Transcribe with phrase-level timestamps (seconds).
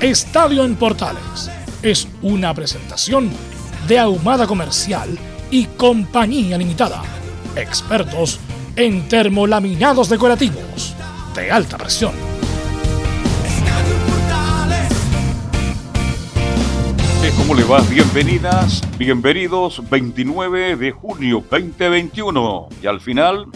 [0.00, 1.50] Estadio en Portales
[1.82, 3.30] es una presentación
[3.88, 5.18] de Ahumada Comercial
[5.50, 7.02] y Compañía Limitada.
[7.56, 8.38] Expertos
[8.76, 10.94] en termolaminados decorativos
[11.34, 12.12] de alta presión.
[17.36, 17.80] ¿Cómo le va?
[17.80, 22.68] Bienvenidas, bienvenidos 29 de junio 2021.
[22.80, 23.46] Y al final,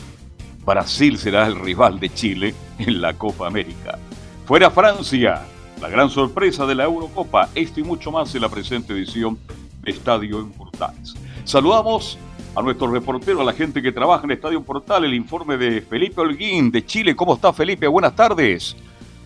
[0.67, 3.97] Brasil será el rival de Chile en la Copa América.
[4.45, 5.43] Fuera Francia,
[5.83, 9.37] la gran sorpresa de la Eurocopa, esto y mucho más en la presente edición
[9.83, 11.15] de Estadio en Portales.
[11.43, 12.17] Saludamos
[12.55, 16.21] a nuestro reportero, a la gente que trabaja en Estadio Portal, el informe de Felipe
[16.21, 17.17] Holguín de Chile.
[17.17, 17.89] ¿Cómo está Felipe?
[17.89, 18.77] Buenas tardes.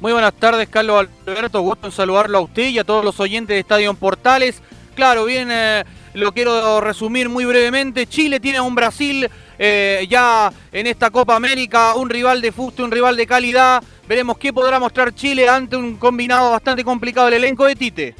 [0.01, 1.61] Muy buenas tardes, Carlos Alberto.
[1.61, 4.63] Gusto en saludarlo a usted y a todos los oyentes de Estadio Portales.
[4.95, 8.07] Claro, bien, eh, lo quiero resumir muy brevemente.
[8.07, 12.83] Chile tiene a un Brasil eh, ya en esta Copa América, un rival de fuste,
[12.83, 13.83] un rival de calidad.
[14.09, 18.15] Veremos qué podrá mostrar Chile ante un combinado bastante complicado, el elenco de Tite.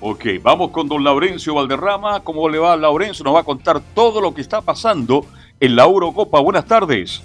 [0.00, 2.20] Ok, vamos con don Laurencio Valderrama.
[2.20, 3.24] ¿Cómo le va, Laurencio?
[3.24, 5.24] Nos va a contar todo lo que está pasando
[5.58, 6.38] en la Eurocopa.
[6.40, 7.22] Buenas tardes.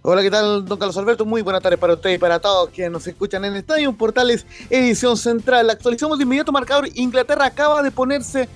[0.00, 1.26] Hola, ¿qué tal, don Carlos Alberto?
[1.26, 5.16] Muy buenas tardes para ustedes y para todos quienes nos escuchan en Estadio Portales, edición
[5.18, 5.68] central.
[5.68, 6.88] Actualizamos de inmediato marcador.
[6.94, 8.48] Inglaterra acaba de ponerse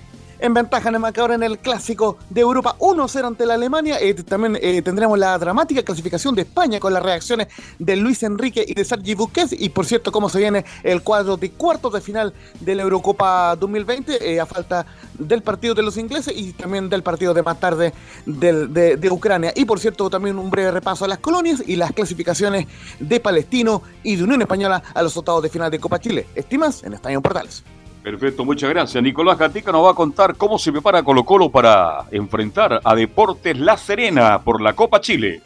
[0.42, 3.98] en ventaja en el marcador en el clásico de Europa 1-0 ante la Alemania.
[4.00, 7.46] Eh, también eh, tendremos la dramática clasificación de España con las reacciones
[7.78, 9.52] de Luis Enrique y de Sergi Busquets.
[9.52, 13.54] Y por cierto, cómo se viene el cuadro de cuartos de final de la Eurocopa
[13.54, 14.84] 2020 eh, a falta
[15.16, 17.92] del partido de los ingleses y también del partido de más tarde
[18.26, 19.52] de, Ucrania.
[19.54, 22.66] Y por cierto, también un breve repaso a las colonias y las clasificaciones
[22.98, 26.26] de Palestino y de Unión Española a los octavos de final de Copa Chile.
[26.34, 27.62] Estimas en Estadio Portales.
[28.02, 29.02] Perfecto, muchas gracias.
[29.02, 33.56] Nicolás Gatica nos va a contar cómo se prepara Colo Colo para enfrentar a Deportes
[33.58, 35.40] La Serena por la Copa Chile.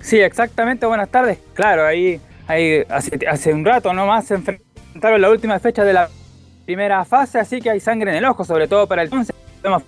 [0.00, 1.38] Sí, exactamente, buenas tardes.
[1.54, 6.08] Claro, ahí, ahí hace, un rato nomás se enfrentaron la última fecha de la
[6.64, 9.34] primera fase, así que hay sangre en el ojo, sobre todo para el entonces.
[9.62, 9.84] Hemos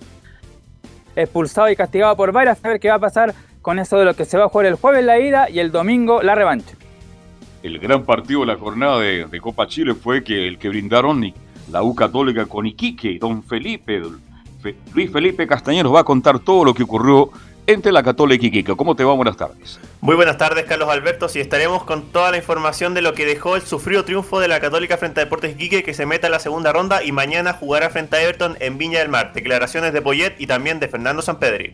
[1.15, 4.13] expulsado y castigado por varias, a ver qué va a pasar con eso de lo
[4.13, 6.78] que se va a jugar el jueves la ida y el domingo la revancha
[7.63, 11.33] el gran partido de la jornada de, Copa Chile fue que el que brindaron
[11.71, 14.01] la U Católica con Iquique, don Felipe,
[14.93, 17.31] Luis Felipe Castañeros va a contar todo lo que ocurrió
[17.67, 18.75] entre la Católica y Iquique.
[18.75, 19.13] ¿Cómo te va?
[19.13, 19.79] Buenas tardes.
[20.01, 21.29] Muy buenas tardes, Carlos Alberto.
[21.29, 24.59] Sí, estaremos con toda la información de lo que dejó el sufrido triunfo de la
[24.59, 27.91] Católica frente a Deportes Iquique, que se meta en la segunda ronda y mañana jugará
[27.91, 29.33] frente a Everton en Viña del Mar.
[29.33, 31.73] Declaraciones de Poyet y también de Fernando Sampedri.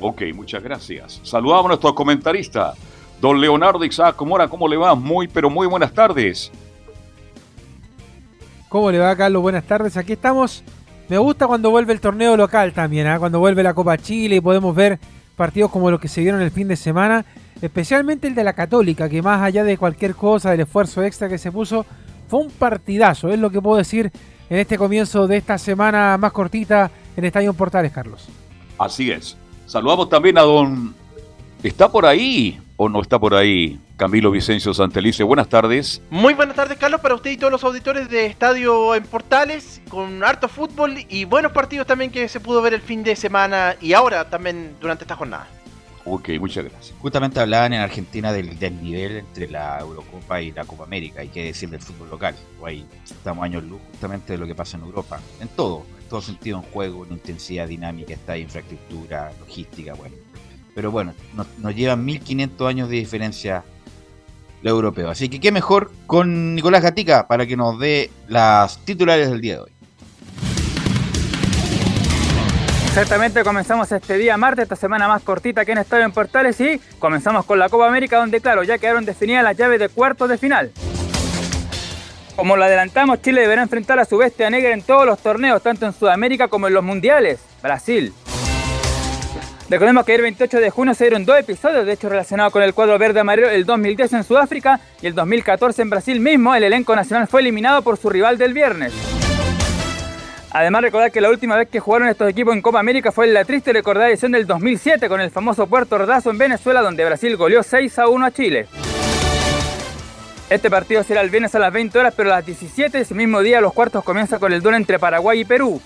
[0.00, 1.20] Ok, muchas gracias.
[1.22, 2.74] Saludamos a nuestro comentarista,
[3.20, 4.94] Don Leonardo Isaac Mora, ¿cómo le va?
[4.94, 6.50] Muy, pero muy buenas tardes.
[8.68, 9.42] ¿Cómo le va, Carlos?
[9.42, 9.96] Buenas tardes.
[9.96, 10.62] Aquí estamos.
[11.08, 13.18] Me gusta cuando vuelve el torneo local también, ¿ah?
[13.18, 14.98] cuando vuelve la Copa Chile y podemos ver
[15.36, 17.24] partidos como los que se vieron el fin de semana,
[17.62, 21.38] especialmente el de la Católica, que más allá de cualquier cosa, del esfuerzo extra que
[21.38, 21.86] se puso,
[22.28, 24.10] fue un partidazo, es lo que puedo decir
[24.50, 28.26] en este comienzo de esta semana más cortita en Estadio Portales, Carlos.
[28.76, 29.36] Así es.
[29.66, 30.94] Saludamos también a don...
[31.62, 35.24] Está por ahí o no está por ahí Camilo Vicencio Santelice.
[35.24, 36.02] Buenas tardes.
[36.10, 40.22] Muy buenas tardes, Carlos, para usted y todos los auditores de Estadio en Portales, con
[40.22, 43.94] harto fútbol y buenos partidos también que se pudo ver el fin de semana y
[43.94, 45.48] ahora también durante esta jornada.
[46.08, 46.94] Ok, muchas gracias.
[47.00, 51.46] Justamente hablaban en Argentina del, nivel entre la Eurocopa y la Copa América, hay que
[51.46, 52.36] decir del fútbol local.
[52.64, 56.20] Ahí estamos años luz justamente de lo que pasa en Europa, en todo, en todo
[56.20, 60.25] sentido, en juego, en intensidad dinámica, está infraestructura, logística, bueno
[60.76, 63.64] pero bueno, nos, llevan 1500 años de diferencia
[64.60, 65.08] lo europeo.
[65.08, 69.54] Así que qué mejor con Nicolás Gatica para que nos dé las titulares del día
[69.54, 69.70] de hoy.
[72.88, 76.78] Exactamente, comenzamos este día martes, esta semana más cortita que en Estadio en Portales y
[76.98, 80.36] comenzamos con la Copa América donde claro, ya quedaron definidas las llaves de cuartos de
[80.36, 80.72] final.
[82.36, 85.86] Como lo adelantamos, Chile deberá enfrentar a su bestia negra en todos los torneos, tanto
[85.86, 87.40] en Sudamérica como en los mundiales.
[87.62, 88.12] Brasil.
[89.68, 92.72] Recordemos que el 28 de junio se dieron dos episodios, de hecho relacionados con el
[92.72, 96.54] cuadro verde amarelo, el 2010 en Sudáfrica y el 2014 en Brasil mismo.
[96.54, 98.92] El elenco nacional fue eliminado por su rival del viernes.
[100.52, 103.34] Además, recordar que la última vez que jugaron estos equipos en Copa América fue en
[103.34, 107.36] la triste recordada edición del 2007 con el famoso Puerto Ordazo en Venezuela, donde Brasil
[107.36, 108.68] goleó 6 a 1 a Chile.
[110.48, 113.40] Este partido será el viernes a las 20 horas, pero a las 17 ese mismo
[113.40, 115.82] día los cuartos comienzan con el duelo entre Paraguay y Perú.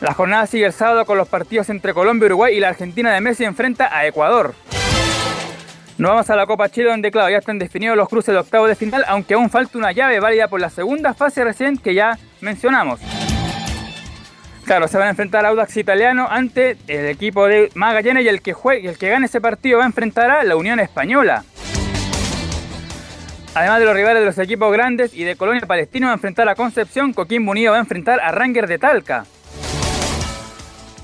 [0.00, 3.20] La jornada sigue el sábado con los partidos entre Colombia, Uruguay y la Argentina de
[3.20, 4.54] Messi enfrenta a Ecuador.
[5.98, 8.68] Nos vamos a la Copa Chile donde claro ya están definidos los cruces de octavo
[8.68, 12.16] de final, aunque aún falta una llave válida por la segunda fase recién que ya
[12.40, 13.00] mencionamos.
[14.64, 18.42] Claro, se van a enfrentar a Audax Italiano ante el equipo de Magallanes y el
[18.42, 21.42] que juegue, el que gane ese partido va a enfrentar a la Unión Española.
[23.54, 26.48] Además de los rivales de los equipos grandes y de Colonia Palestino va a enfrentar
[26.48, 29.24] a Concepción, Coquimbo Unido va a enfrentar a Ranger de Talca.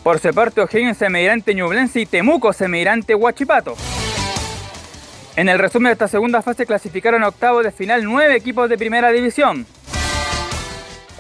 [0.04, 3.74] Por su parte, O'Higgins Semirante Ñublense y Temuco Semirante Huachipato.
[5.34, 8.76] En el resumen de esta segunda fase clasificaron a octavo de final nueve equipos de
[8.76, 9.66] primera división.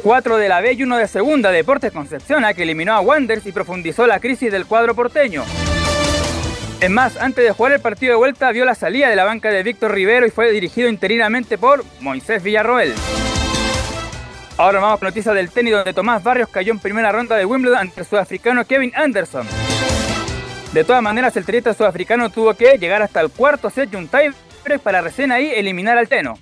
[0.02, 3.52] Cuatro de la B y uno de segunda, Deportes Concepción, que eliminó a Wanderers y
[3.52, 5.44] profundizó la crisis del cuadro porteño.
[6.78, 9.48] Es más, antes de jugar el partido de vuelta vio la salida de la banca
[9.48, 12.92] de Víctor Rivero y fue dirigido interinamente por Moisés Villarroel.
[14.56, 17.78] Ahora vamos con noticias del tenis donde Tomás Barrios cayó en primera ronda de Wimbledon
[17.78, 19.48] ante el sudafricano Kevin Anderson.
[20.72, 24.06] De todas maneras, el tenista sudafricano tuvo que llegar hasta el cuarto set y un
[24.06, 26.38] tiebreak para recién ahí eliminar al Teno.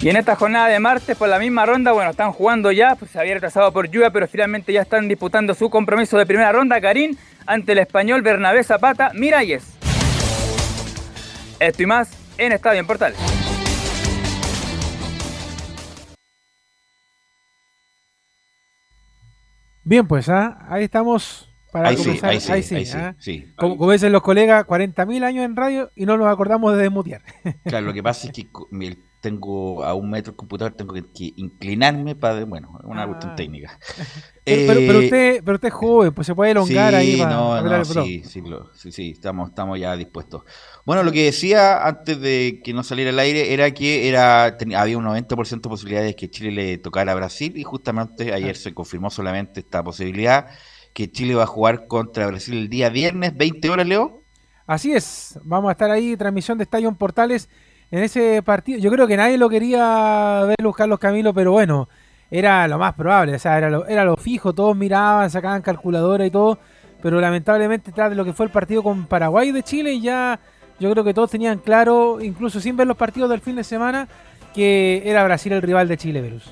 [0.00, 3.12] Y en esta jornada de martes, por la misma ronda, bueno, están jugando ya, pues
[3.12, 6.80] se había retrasado por lluvia, pero finalmente ya están disputando su compromiso de primera ronda.
[6.80, 7.16] Karim
[7.46, 9.64] ante el español Bernabé Zapata Miralles.
[11.60, 13.35] Esto y más en Estadio en Portales.
[19.88, 20.66] Bien, pues ¿ah?
[20.68, 22.30] ahí estamos para Ahí sí, comenzar.
[22.30, 23.14] ahí sí, ahí sí, ¿ah?
[23.20, 23.52] sí.
[23.56, 27.22] Como, como dicen los colegas, 40.000 años en radio y no nos acordamos de desmutear.
[27.64, 28.48] Claro, lo que pasa es que
[29.20, 33.06] tengo a un metro el computador, tengo que, que inclinarme para, bueno, una Ah.
[33.06, 33.78] cuestión técnica.
[34.44, 37.30] Pero, pero- Eh, pero usted, pero usted es joven, pues se puede elongar ahí para
[37.30, 40.42] no, no, sí, sí, lo- sí, sí, estamos, estamos ya dispuestos.
[40.86, 44.74] Bueno, lo que decía antes de que no saliera al aire era que era ten-
[44.74, 48.72] había un 90% de posibilidades que Chile le tocara a Brasil y justamente ayer se
[48.72, 50.46] confirmó solamente esta posibilidad
[50.94, 54.22] que Chile va a jugar contra Brasil el día viernes, 20 horas, Leo.
[54.66, 57.48] Así es, vamos a estar ahí, transmisión de Estadio Portales
[57.90, 58.78] en ese partido.
[58.78, 61.88] Yo creo que nadie lo quería ver Luis Carlos Camilo, pero bueno,
[62.30, 66.24] era lo más probable, o sea, era lo, era lo fijo, todos miraban, sacaban calculadora
[66.26, 66.58] y todo,
[67.02, 70.38] pero lamentablemente tras de lo que fue el partido con Paraguay de Chile, ya
[70.78, 74.08] yo creo que todos tenían claro, incluso sin ver los partidos del fin de semana,
[74.54, 76.44] que era Brasil el rival de Chile, Verus.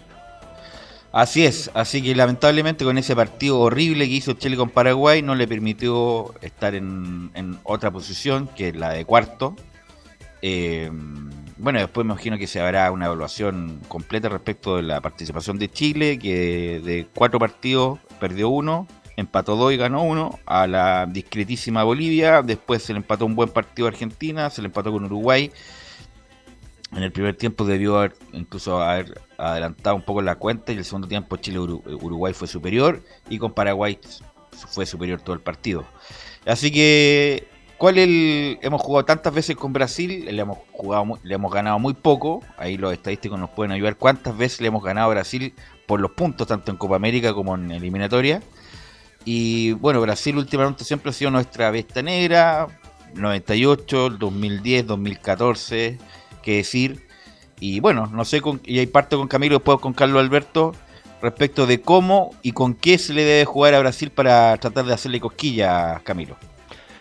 [1.12, 5.36] Así es, así que lamentablemente con ese partido horrible que hizo Chile con Paraguay no
[5.36, 7.30] le permitió estar en,
[7.62, 9.54] otra posición que la de cuarto.
[10.42, 10.90] Eh,
[11.56, 15.70] bueno, después me imagino que se habrá una evaluación completa respecto de la participación de
[15.70, 21.84] Chile, que de cuatro partidos perdió uno, empató dos y ganó uno, a la discretísima
[21.84, 25.50] Bolivia, después se le empató un buen partido a Argentina, se le empató con Uruguay.
[26.92, 30.84] En el primer tiempo debió haber incluso haber adelantado un poco la cuenta y el
[30.84, 33.98] segundo tiempo Chile Uruguay fue superior y con Paraguay
[34.70, 35.84] fue superior todo el partido.
[36.46, 40.24] Así que ¿cuál el hemos jugado tantas veces con Brasil?
[40.24, 42.42] Le hemos jugado le hemos ganado muy poco.
[42.56, 45.52] Ahí los estadísticos nos pueden ayudar cuántas veces le hemos ganado a Brasil
[45.86, 48.40] por los puntos tanto en Copa América como en eliminatoria.
[49.24, 52.66] Y bueno, Brasil últimamente siempre ha sido nuestra bestia negra,
[53.14, 55.98] 98, 2010, 2014,
[56.42, 57.06] qué decir.
[57.60, 60.74] Y bueno, no sé, con, y ahí parto con Camilo, después con Carlos Alberto,
[61.22, 64.92] respecto de cómo y con qué se le debe jugar a Brasil para tratar de
[64.92, 66.36] hacerle cosquillas, Camilo.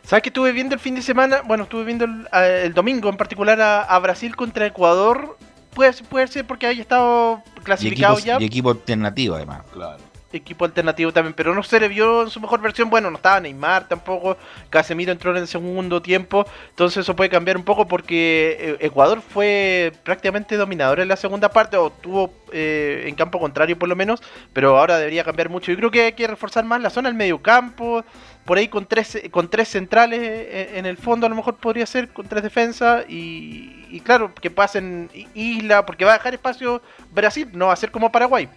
[0.03, 1.42] ¿Sabes que estuve viendo el fin de semana?
[1.46, 5.38] Bueno, estuve viendo el, a- el domingo en particular a, a Brasil contra Ecuador.
[5.74, 8.38] Puede, ser- puede ser porque haya estado Y clasificado ya.
[8.39, 9.62] y equipo alternativo además.
[9.74, 9.98] Claro.
[10.34, 12.90] Equipo alternativo también, pero no se le vio en su mejor versión.
[12.90, 14.38] Bueno, no estaba Neymar tampoco,
[14.70, 19.22] Casemiro entró en el segundo tiempo, entonces eso puede cambiar un poco porque eh, Ecuador
[19.22, 23.96] fue prácticamente dominador en la segunda parte, o tuvo eh, en campo contrario por lo
[23.96, 24.22] menos,
[24.54, 25.72] pero ahora debería cambiar mucho.
[25.72, 28.04] Yo creo que hay que reforzar más la zona del medio campo,
[28.46, 31.86] por ahí con tres, con tres centrales eh, en el fondo a lo mejor podría
[31.86, 36.82] ser, con tres defensas, y, y claro, que pasen isla, porque va a dejar espacio
[37.12, 38.50] Brasil, no va a ser como Paraguay.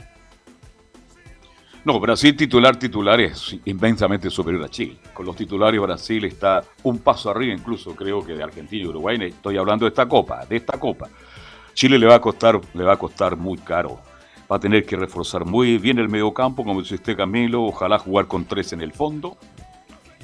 [1.87, 4.97] No, Brasil titular titular es inmensamente superior a Chile.
[5.15, 9.17] Con los titulares Brasil está un paso arriba incluso creo que de Argentina y Uruguay.
[9.23, 11.09] Estoy hablando de esta copa, de esta copa.
[11.75, 14.01] Chile le va a costar, le va a costar muy caro.
[14.51, 18.27] Va a tener que reforzar muy bien el mediocampo, como dice usted Camilo, ojalá jugar
[18.27, 19.37] con tres en el fondo,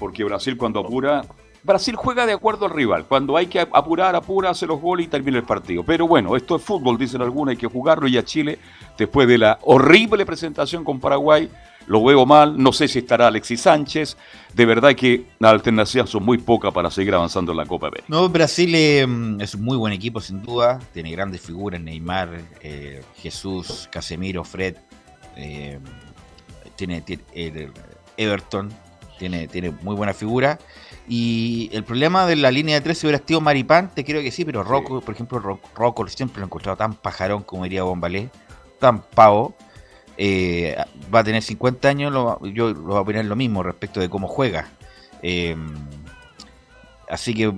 [0.01, 1.23] porque Brasil cuando apura,
[1.65, 5.09] Brasil juega de acuerdo al rival, cuando hay que apurar, apura, hace los goles y
[5.09, 5.85] termina el partido.
[5.85, 8.59] Pero bueno, esto es fútbol, dicen algunos, hay que jugarlo y a Chile,
[8.99, 11.49] después de la horrible presentación con Paraguay,
[11.87, 14.17] lo veo mal, no sé si estará Alexis Sánchez,
[14.55, 18.07] de verdad que las alternativas son muy pocas para seguir avanzando en la Copa América.
[18.09, 19.07] No, Brasil eh,
[19.39, 24.77] es un muy buen equipo sin duda, tiene grandes figuras, Neymar, eh, Jesús, Casemiro, Fred,
[25.37, 25.79] eh,
[26.77, 27.05] tiene,
[28.17, 28.73] Everton,
[29.19, 30.59] tiene, tiene muy buena figura.
[31.09, 34.31] Y el problema de la línea de tres, si hubiera sido Maripán, te creo que
[34.31, 38.31] sí, pero Rocco, por ejemplo, Rocco siempre lo he encontrado tan pajarón como diría Bombalé,
[38.79, 39.55] tan pavo
[40.17, 40.77] eh,
[41.13, 42.13] va a tener 50 años,
[42.53, 44.69] yo lo voy a opinar lo mismo respecto de cómo juega.
[45.23, 45.57] Eh,
[47.09, 47.53] así que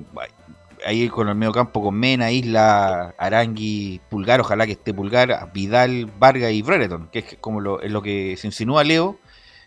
[0.87, 6.11] ahí con el medio campo con Mena, Isla, Arangui, Pulgar, ojalá que esté Pulgar, Vidal,
[6.19, 9.19] Vargas y Brereton, que es como lo, es lo que se insinúa Leo.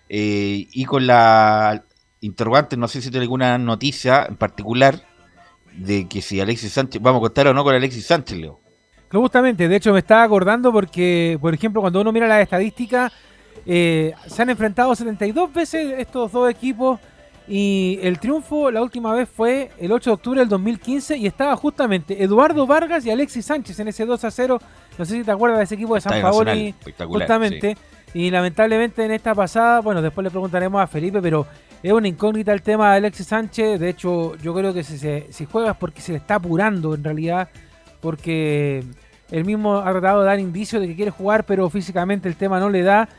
[0.10, 1.84] Eh, y con la
[2.22, 5.02] interrogante, no sé si tiene alguna noticia en particular
[5.78, 8.60] de que si Alexis Sánchez, vamos a contar o no con Alexis Sánchez, Leo.
[9.12, 13.14] Justamente, de hecho me estaba acordando porque, por ejemplo, cuando uno mira las estadísticas,
[13.66, 17.00] eh, se han enfrentado 72 veces estos dos equipos
[17.48, 21.56] y el triunfo la última vez fue el 8 de octubre del 2015 y estaba
[21.56, 24.60] justamente Eduardo Vargas y Alexis Sánchez en ese 2 a 0.
[24.98, 26.52] No sé si te acuerdas de ese equipo de San Paolo.
[27.08, 27.78] Justamente.
[28.14, 31.46] Y lamentablemente en esta pasada, bueno, después le preguntaremos a Felipe, pero
[31.84, 33.80] es una incógnita el tema de Alexis Sánchez.
[33.80, 37.04] De hecho, yo creo que si, si juega es porque se le está apurando en
[37.04, 37.50] realidad
[38.02, 38.84] porque
[39.32, 42.60] él mismo ha tratado de dar indicios de que quiere jugar, pero físicamente el tema
[42.60, 43.10] no le da.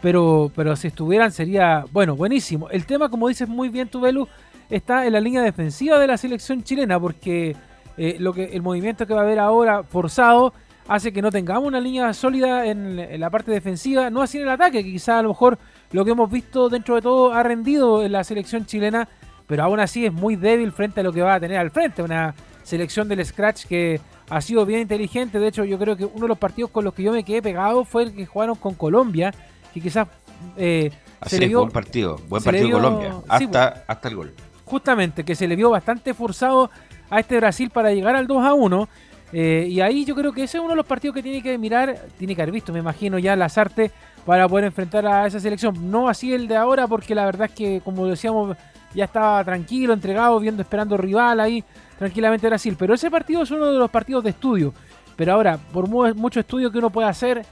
[0.00, 2.70] Pero, pero si estuvieran sería, bueno, buenísimo.
[2.70, 4.28] El tema, como dices muy bien tú, Belu,
[4.70, 7.56] está en la línea defensiva de la selección chilena, porque
[7.96, 10.54] eh, lo que el movimiento que va a haber ahora forzado
[10.88, 14.50] hace que no tengamos una línea sólida en, la parte defensiva, no así en el
[14.50, 15.58] ataque, que quizá a lo mejor
[15.92, 19.06] lo que hemos visto dentro de todo ha rendido en la selección chilena,
[19.46, 22.02] pero aún así es muy débil frente a lo que va a tener al frente,
[22.02, 25.38] una selección del Scratch que ha sido bien inteligente.
[25.38, 27.42] De hecho, yo creo que uno de los partidos con los que yo me quedé
[27.42, 29.32] pegado fue el que jugaron con Colombia,
[29.72, 30.08] que quizás
[30.56, 30.90] eh,
[31.26, 34.34] se le vio, buen partido, buen partido Colombia, hasta, pues, hasta el gol.
[34.64, 36.70] Justamente, que se le vio bastante forzado
[37.10, 38.88] a este Brasil para llegar al 2 a 1.
[39.32, 41.58] Eh, y ahí yo creo que ese es uno de los partidos que tiene que
[41.58, 43.92] mirar, tiene que haber visto, me imagino, ya las artes
[44.24, 45.90] para poder enfrentar a esa selección.
[45.90, 48.56] No así el de ahora, porque la verdad es que, como decíamos,
[48.94, 51.62] ya estaba tranquilo, entregado, viendo, esperando rival ahí
[51.98, 52.76] tranquilamente Brasil.
[52.78, 54.72] Pero ese partido es uno de los partidos de estudio.
[55.16, 57.44] Pero ahora, por mucho estudio que uno pueda hacer,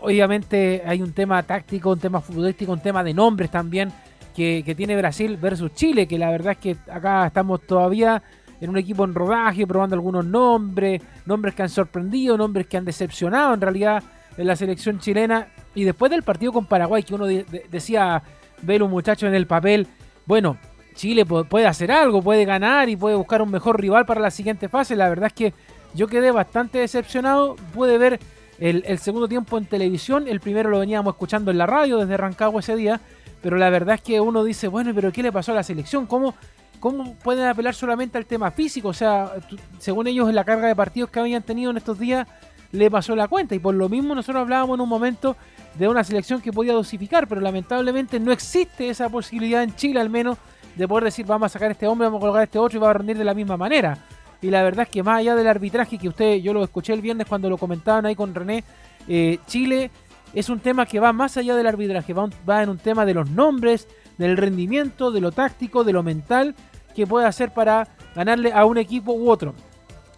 [0.00, 3.92] obviamente hay un tema táctico, un tema futbolístico, un tema de nombres también
[4.34, 8.22] que, tiene Brasil versus Chile, que la verdad es que acá estamos todavía
[8.62, 12.84] en un equipo en rodaje, probando algunos nombres, nombres que han sorprendido, nombres que han
[12.84, 14.04] decepcionado en realidad
[14.36, 15.48] en la selección chilena.
[15.74, 18.22] Y después del partido con Paraguay, que uno decía
[18.62, 19.88] ver un muchacho en el papel,
[20.26, 20.56] bueno,
[20.94, 24.68] Chile puede hacer algo, puede ganar y puede buscar un mejor rival para la siguiente
[24.68, 24.94] fase.
[24.94, 25.54] La verdad es que
[25.94, 27.56] yo quedé bastante decepcionado.
[27.74, 28.20] Pude ver
[28.60, 30.28] el, segundo tiempo en televisión.
[30.28, 33.00] El primero lo veníamos escuchando en la radio desde Rancagua ese día.
[33.42, 36.06] Pero la verdad es que uno dice, bueno, pero ¿qué le pasó a la selección?
[36.06, 36.36] ¿Cómo,
[36.82, 38.88] cómo pueden apelar solamente al tema físico?
[38.88, 39.30] O sea,
[39.78, 42.26] según ellos, la carga de partidos que habían tenido en estos días
[42.72, 43.54] le pasó la cuenta.
[43.54, 45.36] Y por lo mismo nosotros hablábamos en un momento
[45.78, 50.10] de una selección que podía dosificar, pero lamentablemente no existe esa posibilidad en Chile al
[50.10, 50.38] menos
[50.74, 52.80] de poder decir vamos a sacar este hombre, vamos a colocar a este otro y
[52.80, 53.96] va a rendir de la misma manera.
[54.40, 57.00] Y la verdad es que más allá del arbitraje que usted, yo lo escuché el
[57.00, 58.64] viernes cuando lo comentaban ahí con René,
[59.06, 59.92] eh, Chile
[60.34, 63.14] es un tema que va más allá del arbitraje, va, va en un tema de
[63.14, 63.86] los nombres,
[64.18, 66.56] del rendimiento, de lo táctico, de lo mental
[66.92, 69.54] que puede hacer para ganarle a un equipo u otro.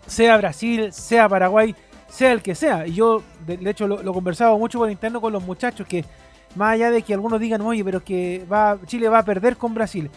[0.06, 1.74] Sea Brasil, sea Paraguay,
[2.08, 2.86] sea el que sea.
[2.86, 6.04] Y yo, de, hecho, lo, lo, conversaba mucho por interno con los muchachos que,
[6.54, 9.74] más allá de que algunos digan, oye, pero que va, Chile va a perder con
[9.74, 10.10] Brasil.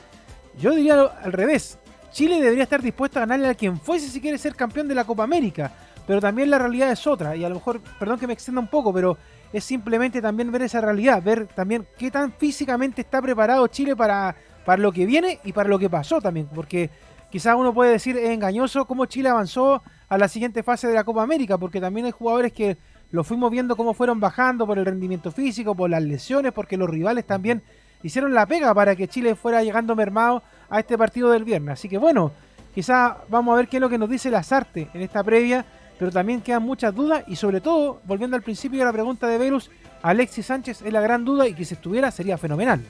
[0.59, 1.79] Yo diría al revés.
[2.11, 5.03] Chile debería estar dispuesto a ganarle a quien fuese si quiere ser campeón de la
[5.03, 5.71] Copa América.
[6.07, 7.35] Pero también la realidad es otra.
[7.35, 9.17] Y a lo mejor, perdón que me extienda un poco, pero
[9.51, 11.21] es simplemente también ver esa realidad.
[11.21, 14.35] Ver también qué tan físicamente está preparado Chile para,
[14.67, 16.49] para lo que viene y para lo que pasó también.
[16.53, 16.89] Porque
[17.31, 21.05] quizás uno puede decir es engañoso cómo Chile avanzó a la siguiente fase de la
[21.05, 21.57] Copa América.
[21.57, 22.75] Porque también hay jugadores que
[23.11, 26.89] lo fuimos viendo cómo fueron bajando por el rendimiento físico, por las lesiones, porque los
[26.89, 27.63] rivales también
[28.03, 31.79] hicieron la pega para que Chile fuera llegando mermado a este partido del viernes.
[31.79, 32.33] Así que bueno,
[32.75, 35.65] quizá vamos a ver qué es lo que nos dice Lazarte en esta previa,
[35.97, 39.37] pero también quedan muchas dudas y sobre todo, volviendo al principio de la pregunta de
[39.37, 39.71] Verus,
[40.01, 42.81] Alexis Sánchez es la gran duda y que si estuviera sería fenomenal.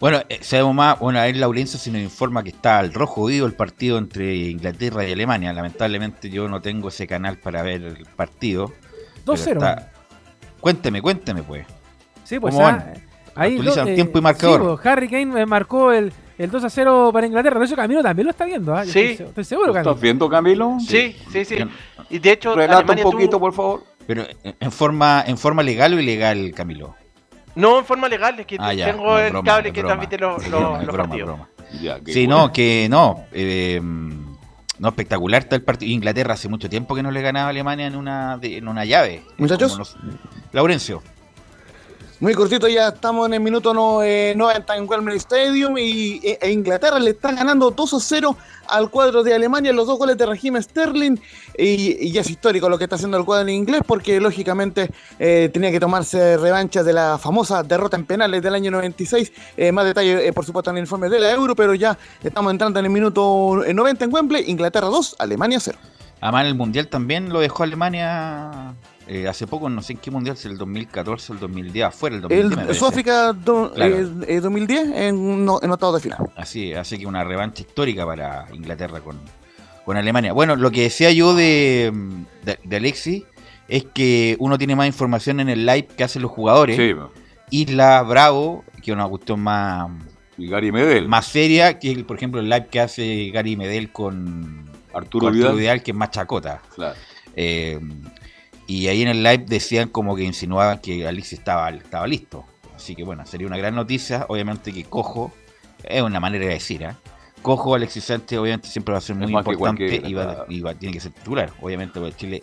[0.00, 3.46] Bueno, eh, sabemos más, bueno, ahí Laurencio se nos informa que está al rojo vivo
[3.46, 5.52] el partido entre Inglaterra y Alemania.
[5.52, 8.72] Lamentablemente yo no tengo ese canal para ver el partido.
[9.24, 9.86] 2-0.
[10.60, 11.66] Cuénteme, cuénteme pues.
[12.24, 12.94] Sí, pues ¿Cómo ah, van?
[13.34, 14.60] ahí Actualizan do- tiempo y marcador.
[14.60, 17.58] sí, pues, Harry Kane eh, marcó el, el 2 a 0 para Inglaterra.
[17.60, 18.74] De hecho, Camilo también lo está viendo.
[18.84, 19.00] Yo Sí.
[19.00, 19.90] Estoy, estoy seguro, ¿Lo Camilo.
[19.92, 20.76] ¿Estás viendo, Camilo?
[20.80, 21.56] Sí, sí, sí.
[21.58, 21.66] Yo-
[22.10, 23.84] Y de hecho, Relata un poquito, tuvo- por favor.
[24.06, 26.94] Pero en en forma, en forma legal o ilegal, Camilo.
[27.56, 29.94] No, en forma legal, es que Ah, ya, tengo no, el broma, cable que broma.
[29.94, 31.26] transmite los, los- broma, los broma, partidos.
[31.28, 31.48] broma.
[31.80, 32.46] Ya, Sí, bueno.
[32.46, 33.24] no, que no.
[33.32, 35.92] eh, no, espectacular está el partido.
[35.92, 38.84] Inglaterra hace mucho tiempo que no le ganaba a Alemania en una, de- en una
[38.84, 39.22] llave.
[39.38, 39.72] Muchachos.
[39.72, 39.96] Como los-
[40.52, 41.02] Laurencio.
[42.20, 46.38] Muy cortito, ya estamos en el minuto no, eh, 90 en Wembley Stadium y e-
[46.40, 48.36] e Inglaterra le está ganando 2 a 0
[48.68, 51.16] al cuadro de Alemania, los dos goles de Raheem Sterling
[51.58, 55.50] y, y es histórico lo que está haciendo el cuadro en inglés porque lógicamente eh,
[55.52, 59.84] tenía que tomarse revancha de la famosa derrota en penales del año 96, Eh, más
[59.84, 62.86] detalle eh, por supuesto en el informe de la Euro, pero ya estamos entrando en
[62.86, 65.78] el minuto eh, 90 en Wembley, Inglaterra 2, Alemania 0.
[66.20, 68.74] Además, el mundial también lo dejó Alemania
[69.06, 72.16] eh, hace poco, no sé en qué mundial, si el 2014 o el 2010, afuera
[72.16, 72.46] el 2010.
[72.48, 72.78] me El parece.
[72.80, 73.96] Sudáfrica do- Claro.
[73.96, 76.30] eh, eh, 2010 en, no- en octavos de final.
[76.36, 79.18] Así, así que una revancha histórica para Inglaterra con,
[79.84, 80.32] con Alemania.
[80.32, 81.92] Bueno, lo que decía yo de,
[82.44, 83.24] de, de Alexis
[83.68, 86.76] es que uno tiene más información en el live que hacen los jugadores.
[86.76, 86.92] Sí,
[87.50, 89.90] Isla Bravo, que es una cuestión más,
[90.36, 91.08] y Gary Medel.
[91.08, 95.56] más seria que, por ejemplo, el live que hace Gary Medel con Arturo con Vidal.
[95.56, 96.60] Vidal, que es más chacota.
[96.74, 96.94] Claro.
[97.36, 97.78] Eh,
[98.66, 102.44] y ahí en el live decían como que insinuaban que Alexis estaba, estaba listo.
[102.74, 104.26] Así que bueno, sería una gran noticia.
[104.28, 105.32] Obviamente que Cojo,
[105.82, 106.94] es una manera de decir, ¿eh?
[107.42, 110.94] Cojo, Alexis Sánchez, obviamente siempre va a ser muy importante y, va, y va- tiene
[110.94, 111.52] que ser titular.
[111.60, 112.42] Obviamente, porque Chile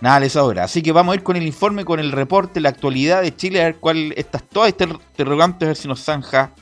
[0.00, 0.64] nada les sobra.
[0.64, 3.60] Así que vamos a ir con el informe, con el reporte, la actualidad de Chile,
[3.60, 6.52] a ver cuál estas todas estas interrogantes, a ver si nos zanja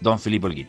[0.00, 0.68] Don Filipe Olguín.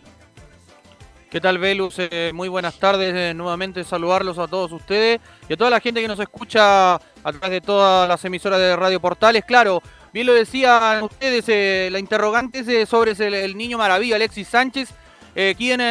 [1.33, 1.95] ¿Qué tal, Velus?
[1.97, 3.11] Eh, muy buenas tardes.
[3.11, 6.99] eh, nuevamente saludarlos a todos ustedes y a toda la gente que nos escucha a
[7.23, 9.43] través de todas las emisoras de Radio Portales.
[9.43, 9.81] Claro,
[10.13, 14.93] bien lo decían ustedes, eh, la interrogante es sobre el, niño maravilla, Alexis Sánchez,
[15.57, 15.81] quien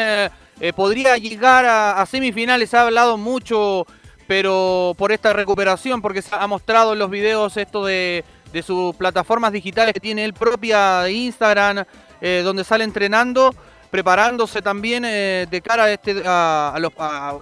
[0.77, 2.71] podría llegar a, semifinales.
[2.71, 3.85] Se ha hablado mucho,
[4.29, 8.25] pero por esta recuperación, porque ha mostrado en los videos esto de,
[8.64, 11.85] sus plataformas digitales que tiene él propia Instagram,
[12.21, 13.53] donde sale entrenando
[13.93, 16.95] preparándose también eh, de cara a este a, los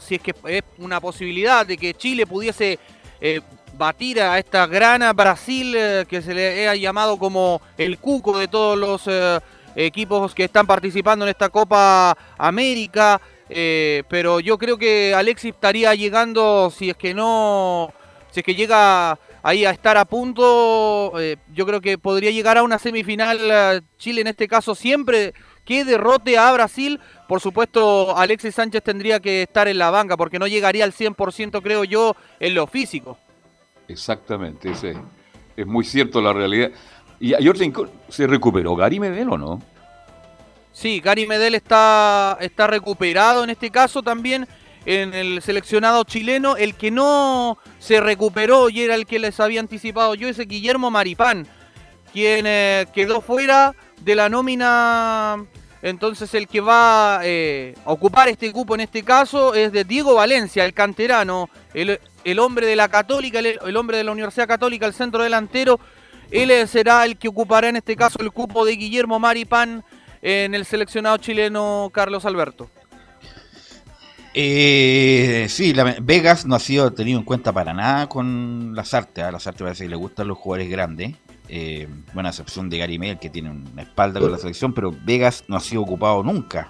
[0.02, 2.76] si es que es una posibilidad de que Chile pudiese
[3.20, 3.40] eh,
[3.78, 8.48] batir a esta grana Brasil eh, que se le ha llamado como el cuco de
[8.48, 9.08] todos los
[9.76, 13.20] equipos que están participando en esta Copa América.
[13.48, 17.92] Pero yo creo que Alexis estaría llegando si es que no
[18.32, 21.12] si es que llega ahí a estar a punto
[21.52, 25.34] yo creo que podría llegar a una semifinal Chile en este caso siempre
[25.70, 26.98] que derrote a Brasil.
[27.28, 31.62] Por supuesto, Alexis Sánchez tendría que estar en la banca porque no llegaría al 100%,
[31.62, 33.16] creo yo, en lo físico.
[33.86, 34.96] Exactamente, ese
[35.56, 36.72] es muy cierto la realidad.
[37.20, 37.72] Y a Jorge,
[38.08, 39.62] ¿se recuperó Gary Medel o no?
[40.72, 44.48] Sí, Gary Medel está, está recuperado en este caso también
[44.86, 46.56] en el seleccionado chileno.
[46.56, 50.90] El que no se recuperó y era el que les había anticipado yo es Guillermo
[50.90, 51.46] Maripán,
[52.12, 55.46] quien eh, quedó fuera de la nómina.
[55.82, 60.14] Entonces el que va eh, a ocupar este cupo en este caso es de Diego
[60.14, 64.92] Valencia, el canterano, el, hombre de la Católica, el, hombre de la Universidad Católica, el
[64.92, 65.80] centro delantero.
[66.30, 69.82] Él será el que ocupará en este caso el cupo de Guillermo Maripán
[70.22, 72.70] en el seleccionado chileno Carlos Alberto.
[74.32, 79.24] Eh, sí, Vegas no ha sido tenido en cuenta para nada con las artes.
[79.24, 81.16] A las artes parece que le gustan los jugadores grandes.
[81.52, 85.42] Eh, buena excepción de Gary Medel, que tiene una espalda con la selección, pero Vegas
[85.48, 86.68] no ha sido ocupado nunca.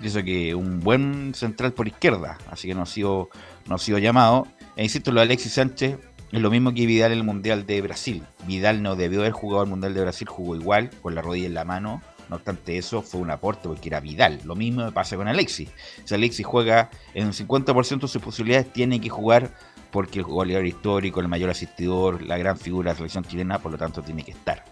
[0.00, 3.28] Dice que un buen central por izquierda, así que no ha sido,
[3.68, 4.46] no ha sido llamado.
[4.76, 5.98] E insisto, lo de Alexis Sánchez
[6.32, 8.22] es lo mismo que Vidal en el Mundial de Brasil.
[8.46, 11.54] Vidal no debió haber jugado el Mundial de Brasil, jugó igual, con la rodilla en
[11.54, 12.00] la mano.
[12.30, 14.40] No obstante eso, fue un aporte porque era Vidal.
[14.44, 15.68] Lo mismo pasa con Alexis.
[16.04, 19.52] Si Alexis juega en un 50% de sus posibilidades, tiene que jugar
[19.94, 23.70] porque el goleador histórico, el mayor asistidor, la gran figura de la selección chilena, por
[23.70, 24.64] lo tanto tiene que estar.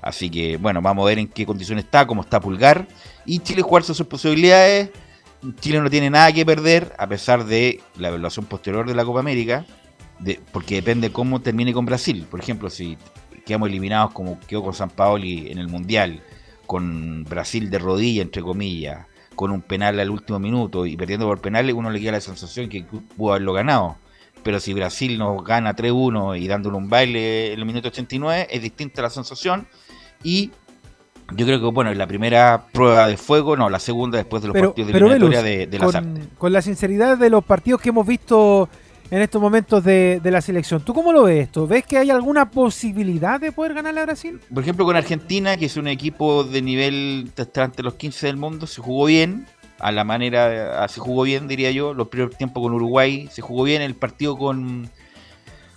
[0.00, 2.86] Así que, bueno, vamos a ver en qué condición está, cómo está Pulgar.
[3.26, 4.90] Y Chile jugarse sus posibilidades.
[5.58, 9.18] Chile no tiene nada que perder, a pesar de la evaluación posterior de la Copa
[9.18, 9.66] América,
[10.52, 12.24] porque depende cómo termine con Brasil.
[12.30, 12.96] Por ejemplo, si
[13.44, 16.22] quedamos eliminados como quedó con San Paoli en el Mundial,
[16.66, 21.40] con Brasil de rodilla, entre comillas, con un penal al último minuto y perdiendo por
[21.40, 22.84] penales, uno le queda la sensación que
[23.16, 23.96] pudo haberlo ganado.
[24.42, 28.62] Pero si Brasil nos gana 3-1 y dándole un baile en el minuto 89, es
[28.62, 29.66] distinta la sensación.
[30.22, 30.50] Y
[31.36, 34.54] yo creo que, bueno, la primera prueba de fuego, no, la segunda después de los
[34.54, 36.04] Pero, partidos de eliminatoria de, de la
[36.38, 38.68] con, la sinceridad de los partidos que hemos visto
[39.10, 41.66] en estos momentos de, de la selección, ¿tú cómo lo ves esto?
[41.66, 44.40] ¿Ves que hay alguna posibilidad de poder ganar a Brasil?
[44.52, 48.66] Por ejemplo, con Argentina, que es un equipo de nivel entre los 15 del mundo,
[48.66, 49.46] se jugó bien,
[49.80, 51.94] a la manera, se jugó bien, diría yo.
[51.94, 53.82] Los primeros tiempos con Uruguay se jugó bien.
[53.82, 54.90] El partido con,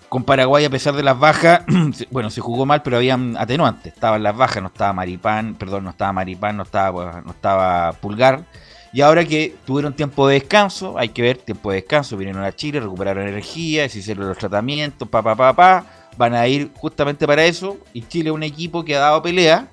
[0.10, 1.64] con Paraguay, a pesar de las bajas,
[2.12, 3.94] bueno, se jugó mal, pero habían atenuantes.
[3.94, 8.46] Estaban las bajas, no estaba Maripán, perdón, no estaba Maripán, no estaba, no estaba Pulgar.
[8.94, 12.52] Y ahora que tuvieron tiempo de descanso, hay que ver tiempo de descanso, vinieron a
[12.52, 15.86] Chile, recuperaron energía, se hicieron los tratamientos, pa, pa, pa, pa,
[16.16, 17.80] van a ir justamente para eso.
[17.92, 19.68] Y Chile es un equipo que ha dado pelea.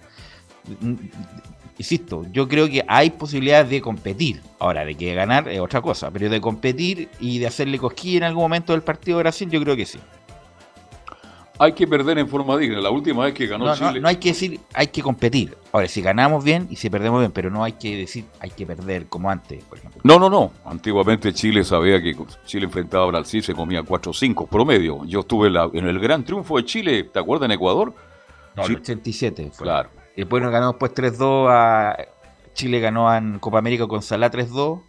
[1.81, 4.43] Insisto, yo creo que hay posibilidades de competir.
[4.59, 8.25] Ahora, de que ganar es otra cosa, pero de competir y de hacerle cosquilla en
[8.25, 9.99] algún momento del partido de Brasil, yo creo que sí.
[11.59, 12.81] Hay que perder en forma digna.
[12.83, 14.01] La última vez que ganó No, no, Chile.
[14.01, 15.57] no hay que decir, hay que competir.
[15.73, 18.67] Ahora, si ganamos bien y si perdemos bien, pero no hay que decir, hay que
[18.67, 20.03] perder como antes, por ejemplo.
[20.05, 20.53] No, no, no.
[20.67, 22.15] Antiguamente Chile sabía que
[22.45, 25.03] Chile enfrentaba a Brasil, se comía 4-5 promedio.
[25.07, 27.95] Yo estuve en, la- en el gran triunfo de Chile, ¿te acuerdas en Ecuador?
[28.55, 28.73] No, Sí.
[28.73, 29.65] el 87 fue.
[29.65, 29.89] Claro.
[30.17, 31.97] Y después nos ganó después 3-2 a
[32.55, 34.83] Chile ganó en Copa América con Salá 3-2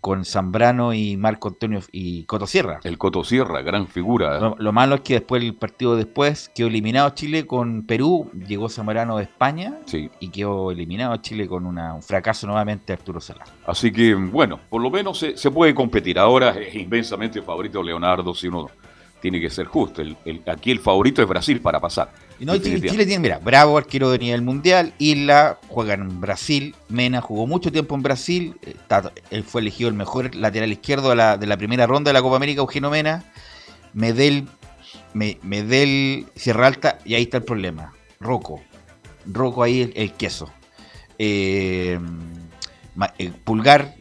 [0.00, 2.78] con Zambrano y Marco Antonio y Coto Sierra.
[2.84, 4.36] El Coto Sierra, gran figura.
[4.36, 4.40] ¿eh?
[4.40, 8.68] Lo, lo malo es que después el partido después quedó eliminado Chile con Perú, llegó
[8.68, 10.10] Zambrano de España Sí.
[10.20, 13.44] y quedó eliminado Chile con una- un fracaso nuevamente Arturo Salá.
[13.66, 16.18] Así que, bueno, por lo menos se, se puede competir.
[16.18, 18.66] Ahora es inmensamente favorito Leonardo, si uno
[19.22, 20.02] tiene que ser justo.
[20.02, 22.10] El- el- aquí el favorito es Brasil para pasar.
[22.40, 22.52] Y no,
[22.90, 27.70] Chile, tiene, mira, Bravo, arquero de nivel mundial, Isla, juega en Brasil, Mena jugó mucho
[27.70, 31.46] tiempo en Brasil, eh, está- él fue elegido el mejor lateral izquierdo de la, de
[31.46, 33.24] la primera ronda de la Copa América, Eugenio Mena,
[33.92, 34.48] Medel,
[35.12, 38.60] Me- Medel, Sierra Alta, y ahí está el problema, Rocco,
[39.26, 40.50] Rocco ahí el, el queso,
[41.18, 41.98] Eh,
[43.18, 43.94] eh, Pulgar,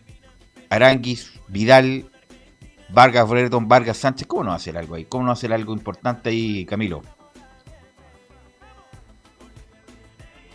[0.69, 2.05] Aranguis, Vidal,
[2.89, 5.05] Vargas, Brereton, Vargas, Sánchez, ¿cómo no va a hacer algo ahí?
[5.05, 7.03] ¿Cómo no va a hacer algo importante ahí, Camilo?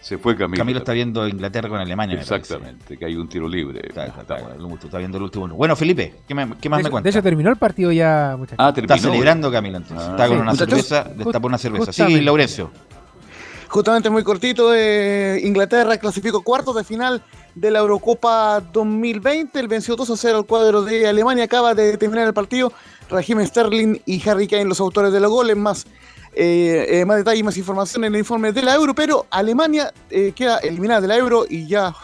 [0.09, 0.57] Se fue Camilo.
[0.59, 2.18] Camilo está viendo Inglaterra con Alemania.
[2.18, 3.83] Exactamente, que hay un tiro libre.
[3.88, 5.55] Está, está- está- lo- está viendo el último uno.
[5.55, 7.05] Bueno, Felipe, ¿qué, me- qué más de, me cuentas?
[7.12, 8.57] de hecho, terminó el partido ya, muchachos.
[8.59, 10.07] Ah, Está celebrando Camilo entonces.
[10.09, 10.11] Ah.
[10.12, 11.92] está con Sí, una muchachos, cerveza, destapó una cerveza.
[11.92, 12.21] Sí.
[12.23, 12.71] Laurencio.
[13.68, 17.23] Justamente muy cortito, eh, Inglaterra clasificó cuartos de final
[17.55, 19.61] de la Eurocopa 2020.
[19.61, 21.44] El venció 2 a 0 al cuadro de Alemania.
[21.44, 22.73] Acaba de terminar el partido.
[23.11, 25.55] Raheem Sterling y Harry Kane, los autores de los goles.
[25.55, 25.87] Más,
[26.34, 28.94] eh, eh, más detalles, más información en el informe de la Euro.
[28.94, 31.94] Pero Alemania eh, queda eliminada de la Euro y ya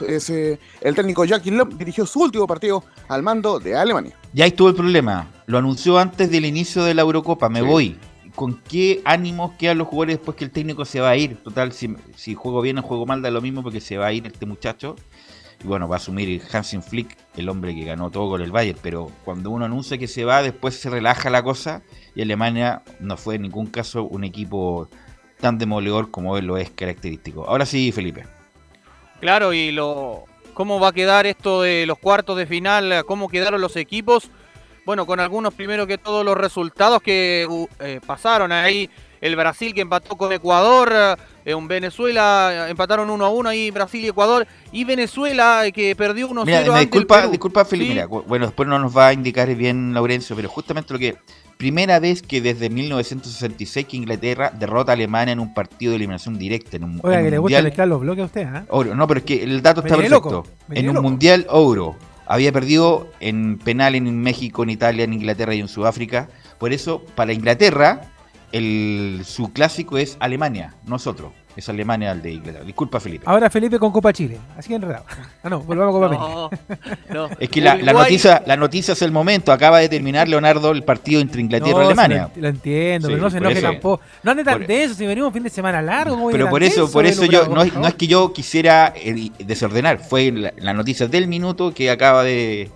[0.80, 4.16] el técnico Joachim Löw dirigió su último partido al mando de Alemania.
[4.32, 5.30] Ya ahí estuvo el problema.
[5.46, 7.48] Lo anunció antes del inicio de la Eurocopa.
[7.48, 7.66] Me Sí.
[7.66, 7.98] voy.
[8.34, 11.36] ¿Con qué ánimos quedan los jugadores después que el técnico se va a ir?
[11.36, 14.12] Total, si, si juego bien o juego mal, da lo mismo porque se va a
[14.12, 14.96] ir este muchacho.
[15.64, 18.78] Y bueno, va a asumir Hansen Flick, el hombre que ganó todo con el Bayern.
[18.82, 21.82] Pero cuando uno anuncia que se va, después se relaja la cosa.
[22.14, 24.90] Y Alemania no fue en ningún caso un equipo
[25.40, 27.46] tan demoledor como él lo es característico.
[27.48, 28.26] Ahora sí, Felipe.
[29.20, 33.60] Claro, y lo cómo va a quedar esto de los cuartos de final, cómo quedaron
[33.60, 34.30] los equipos.
[34.84, 38.90] Bueno, con algunos primero que todos los resultados que uh, eh, pasaron ahí.
[39.24, 40.92] El Brasil que empató con Ecuador,
[41.46, 44.46] eh, un Venezuela, eh, empataron 1 a 1 ahí Brasil y Ecuador.
[44.70, 47.86] Y Venezuela eh, que perdió 1 a 0 Mira, me ante el disculpa, disculpa Felipe,
[47.88, 47.94] Sí.
[47.94, 51.16] mira, bueno, después no nos va a indicar bien Laurencio, pero justamente lo que
[51.56, 56.36] primera vez que desde 1966 que Inglaterra derrota a Alemania en un partido de eliminación
[56.36, 58.66] directa en un, Oiga, en que un le gusta mezclar los bloques a usted, ¿ah?
[58.68, 58.94] Oro.
[58.94, 60.16] No, pero es que el dato está perfecto.
[60.16, 61.08] loco, En un loco.
[61.08, 66.28] mundial Euro había perdido en penal en México, en Italia, en Inglaterra y en Sudáfrica.
[66.58, 68.10] Por eso, para Inglaterra,
[68.52, 71.32] el, su clásico es Alemania, nosotros.
[71.56, 72.64] Es Alemania el de Inglaterra.
[72.64, 73.22] Disculpa, Felipe.
[73.28, 74.40] Ahora Felipe con Copa Chile.
[74.58, 75.04] Así que enredado.
[75.44, 76.88] Ah, no, volvamos a Copa América.
[77.14, 77.36] No, no.
[77.38, 79.52] Es que la, la noticia, la noticia es el momento.
[79.52, 82.28] Acaba de terminar Leonardo el partido entre Inglaterra No, y Alemania.
[82.34, 84.02] Lo, entiendo, Sí, pero no se enoje tampoco.
[84.24, 86.16] No ande tan Por- denso si venimos un fin de semana largo.
[86.16, 88.32] ¿cómo viene Pero por eso, denso, por eso yo no, es- no es que yo
[88.32, 90.00] quisiera eh, desordenar.
[90.00, 92.72] Fue la, la noticia del minuto que acaba de,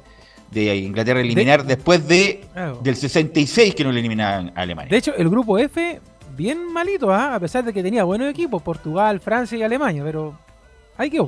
[0.50, 2.80] de Inglaterra eliminar después de Claro.
[2.82, 4.90] del 66 que no le eliminaban a Alemania.
[4.90, 6.00] De hecho, el grupo F,
[6.37, 7.34] bien malito, ¿ah?
[7.34, 10.38] a pesar de que tenía buenos equipos, Portugal, Francia y Alemania, pero
[10.96, 11.20] hay que...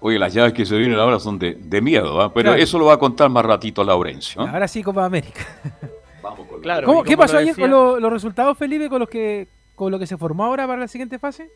[0.00, 2.32] Oye, las llaves que se vienen ahora son de, de miedo, ¿ah?
[2.32, 2.62] pero Claro.
[2.62, 4.42] eso lo va a contar más ratito Laurencio.
[4.42, 4.50] ¿ah?
[4.52, 5.40] Ahora sí, Copa América.
[6.22, 6.86] Vamos con Claro.
[6.86, 9.90] ¿Cómo- y ¿Qué pasó lo ayer con lo- los resultados, Felipe, con los que con
[9.92, 11.50] lo que se formó ahora para la siguiente fase?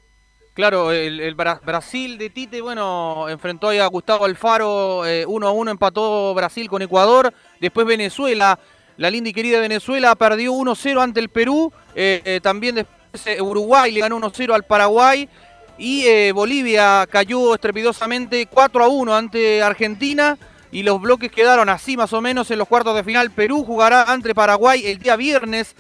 [0.54, 5.50] Claro, el, el Bra- Brasil de Tite, bueno, enfrentó a Gustavo Alfaro, eh, 1 a
[5.50, 8.58] 1 empató Brasil con Ecuador, después Venezuela,
[8.98, 13.26] la linda y querida Venezuela perdió 1 0 ante el Perú, eh, eh, también después
[13.26, 15.26] eh, Uruguay le ganó 1 0 al Paraguay,
[15.78, 20.36] Y eh, Bolivia cayó estrepidosamente 4 a 1 ante Argentina.
[20.70, 23.30] Y los bloques quedaron así más o menos en los cuartos de final.
[23.30, 25.74] Perú jugará ante Paraguay el día viernes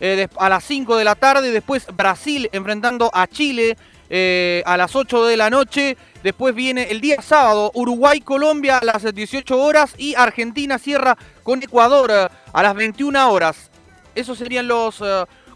[0.00, 1.52] eh, a las 5 de la tarde.
[1.52, 3.76] Después Brasil enfrentando a Chile
[4.10, 5.96] eh, a las 8 de la noche.
[6.22, 9.94] Después viene el día sábado Uruguay-Colombia a las 18 horas.
[9.98, 13.70] Y Argentina cierra con Ecuador eh, a las 21 horas.
[14.14, 15.02] Esos serían los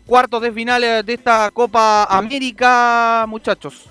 [0.07, 3.87] cuartos de final de esta Copa América, muchachos.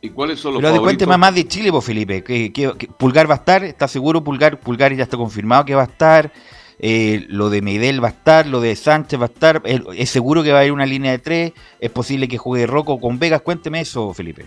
[0.00, 1.06] ¿Y cuáles son los Pero de favoritos?
[1.06, 2.22] cuénteme más de Chile, pues Felipe.
[2.22, 3.64] que que- que Pulgar va a estar?
[3.64, 4.58] ¿Está seguro Pulgar?
[4.60, 6.32] Pulgar ya está confirmado que va a estar.
[6.80, 9.62] Eh, lo de Medel va a estar, lo de Sánchez va a estar.
[9.64, 11.52] ¿Es, seguro que va a haber una línea de tres?
[11.80, 13.42] ¿Es posible que juegue Rocco con Vegas?
[13.42, 14.46] Cuénteme eso, Felipe.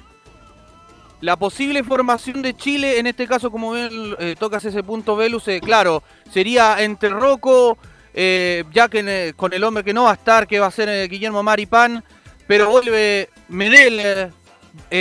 [1.20, 5.48] La posible formación de Chile, en este caso, como bien eh, tocas ese punto, Velus,
[5.50, 7.78] eh, claro, sería entre Rocco,
[8.13, 11.44] ya que con el hombre que no va a estar, que va a ser Guillermo
[11.44, 12.04] Maripán,
[12.48, 14.32] pero vuelve Medel,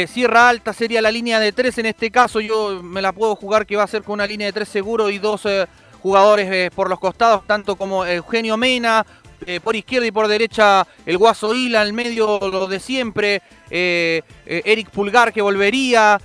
[0.08, 1.78] Sierra Alta sería la línea de tres.
[1.78, 4.46] En este caso, yo me la puedo jugar que va a ser con una línea
[4.46, 5.46] de tres seguro y dos
[6.00, 9.06] jugadores eh, por los costados, tanto como Eugenio Mena,
[9.46, 14.22] eh, por izquierda y por derecha el Guaso Hila, al medio lo de siempre, eh,
[14.44, 16.20] Eric Pulgar que volvería,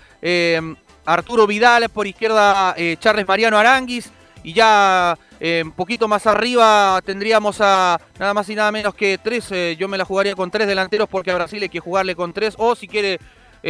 [1.05, 4.11] Arturo Vidal, por izquierda Charles Mariano Aranguis,
[4.43, 9.49] y ya un poquito más arriba tendríamos a nada más y nada menos que tres,
[9.77, 12.55] yo me la jugaría con tres delanteros porque a Brasil hay que jugarle con tres,
[12.57, 13.19] o si quiere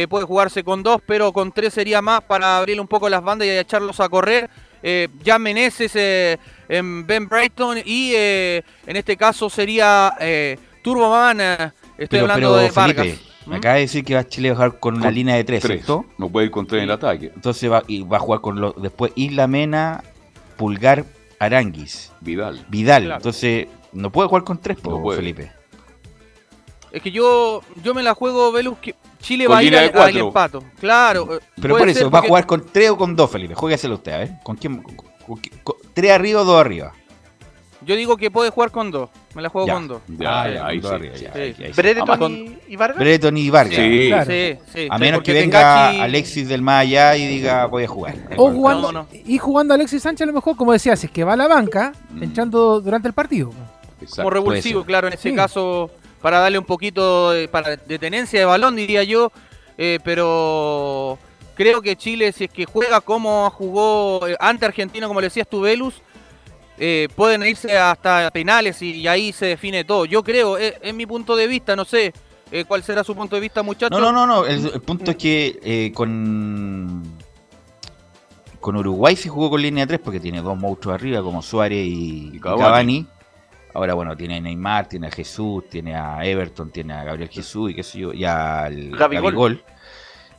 [0.08, 3.46] puede jugarse con dos, pero con tres sería más para abrirle un poco las bandas
[3.46, 4.50] y echarlos a correr.
[4.82, 6.36] Eh, Jan Meneses, eh,
[6.68, 12.48] en Ben Brighton y eh, en este caso sería eh, Turboman, eh, estoy Pero, hablando
[12.54, 13.18] pero de Felipe, Vargas.
[13.46, 15.62] me acaba de decir que va a Chile a jugar con una línea de tres,
[15.62, 15.78] Tres.
[15.78, 16.06] ¿cierto?
[16.18, 17.32] No puede ir con tres en el ataque.
[17.34, 20.02] Entonces va, y va a jugar con los después Isla Mena,
[20.56, 21.04] Pulgar,
[21.38, 22.64] Aranguis, Vidal.
[22.68, 23.04] Vidal.
[23.04, 23.16] Claro.
[23.18, 25.18] Entonces no puede jugar con tres, No puede.
[25.18, 25.50] Felipe.
[26.96, 29.90] Es que yo, yo me la juego, Velus, que Chile Con va a ir al,
[29.94, 30.62] al empato.
[30.80, 31.34] Claro.
[31.36, 33.54] eh, Pero por eso, va a jugar con tres o con dos, Felipe.
[33.54, 34.30] Juégaselo usted, a ver.
[34.42, 34.82] ¿Con quién?
[34.82, 36.92] con- con- con- ¿Tres arriba o dos arriba?
[37.82, 39.10] Yo digo que puede jugar con dos.
[39.34, 39.74] Me la juego Ya.
[39.74, 40.00] con dos.
[40.08, 41.24] Ya, Ah, ya, con ahí dos sí, arriba, sí.
[41.24, 41.38] ya, sí.
[41.38, 41.72] ahí- ahí sí.
[41.76, 42.98] Brereton Con- y, y Vargas.
[42.98, 43.76] Brereton y Vargas.
[43.76, 44.06] Sí.
[44.08, 44.30] Claro.
[44.30, 44.86] Sí, sí.
[44.90, 48.14] A menos que venga Tengachi- Alexis del más allá y diga voy a jugar.
[48.38, 49.08] O jugando, No, no.
[49.26, 51.46] Y jugando Alexis Sánchez a lo mejor, como decía, si es que va a la
[51.48, 52.22] banca, Mm.
[52.22, 53.50] echando durante el partido.
[54.00, 54.16] Exacto.
[54.22, 55.34] como revulsivo, claro, en ese Sí.
[55.36, 59.30] caso, para darle un poquito de, para, de tenencia de balón, diría yo.
[59.78, 61.18] eh, pero
[61.54, 65.48] creo que Chile, si es que juega como jugó eh, ante Argentina, como le decías
[65.48, 66.02] tú, Velus,
[66.78, 70.04] eh, pueden irse hasta penales y, y ahí se define todo.
[70.04, 72.12] Yo creo, es mi punto de vista, no sé
[72.52, 73.98] eh, cuál será su punto de vista, muchachos.
[73.98, 74.46] No, no, no, no.
[74.46, 77.02] El, el punto es que eh, con
[78.60, 82.30] con Uruguay se jugó con línea 3 porque tiene dos monstruos arriba como Suárez y,
[82.32, 82.62] Y y Cavani.
[82.62, 83.06] Cavani.
[83.76, 87.70] Ahora, bueno, tiene a Neymar, tiene a Jesús, tiene a Everton, tiene a Gabriel Jesús
[87.70, 89.22] y qué sé yo, y al Gabigol.
[89.22, 89.64] Gabigol.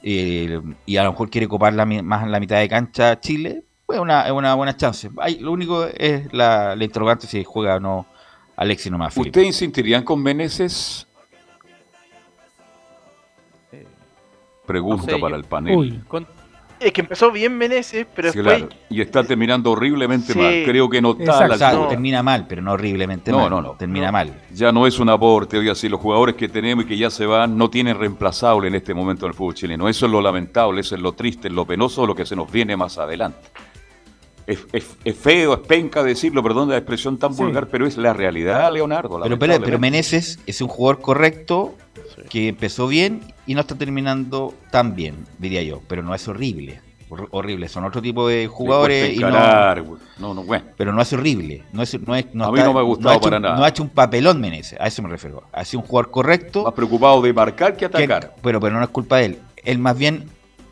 [0.01, 3.63] Eh, y a lo mejor quiere copar la, más en la mitad de cancha Chile.
[3.85, 5.11] Pues una, es una buena chance.
[5.19, 8.07] Hay- lo único es la, la interrogante si juega o no
[8.55, 9.15] Alexis nomás.
[9.15, 11.07] ¿Ustedes insistirían con Meneses?
[14.65, 15.77] Pregunta no sé, para yo- el panel.
[15.77, 16.01] Uy.
[16.07, 16.27] Con-
[16.79, 18.57] Es que empezó bien Meneses, pero Sí, después.
[18.59, 18.75] claro.
[18.89, 20.39] Y está terminando horriblemente Sí.
[20.39, 20.63] mal.
[20.65, 21.83] Creo que no está Exacto.
[21.83, 23.49] la termina mal, pero no horriblemente No, mal.
[23.49, 23.71] no, no.
[23.71, 24.11] Termina No.
[24.11, 24.41] mal.
[24.53, 27.25] Ya no es un aporte, oiga, si los jugadores que tenemos y que ya se
[27.25, 29.89] van no tienen reemplazable en este momento en el fútbol chileno.
[29.89, 32.51] Eso es lo lamentable, eso es lo triste, es lo penoso, lo que se nos
[32.51, 33.39] viene más adelante.
[34.45, 37.43] Es, es- es feo, es penca decirlo, perdón la expresión tan Sí.
[37.43, 39.19] vulgar, pero es la realidad, Leonardo.
[39.21, 39.77] Pero, pero, pero.
[39.79, 41.75] Meneses es un jugador correcto
[42.29, 45.81] que empezó bien y no está terminando tan bien, diría yo.
[45.87, 46.81] Pero no es horrible.
[47.09, 47.69] Hor- horrible.
[47.69, 49.29] Son otro tipo de jugadores y no,
[50.19, 50.65] no, no, bueno.
[50.75, 51.63] pero no es horrible.
[51.71, 53.41] No es, no es, no A mí está- no me ha gustado ha para un-
[53.43, 53.55] nada.
[53.57, 55.43] No ha hecho un papelón Meneses, a eso me refiero.
[55.53, 56.63] Ha sido un jugador correcto.
[56.63, 58.35] Más preocupado de marcar que que- atacar.
[58.41, 59.39] pero, pero no es culpa de él.
[59.63, 60.25] Él más bien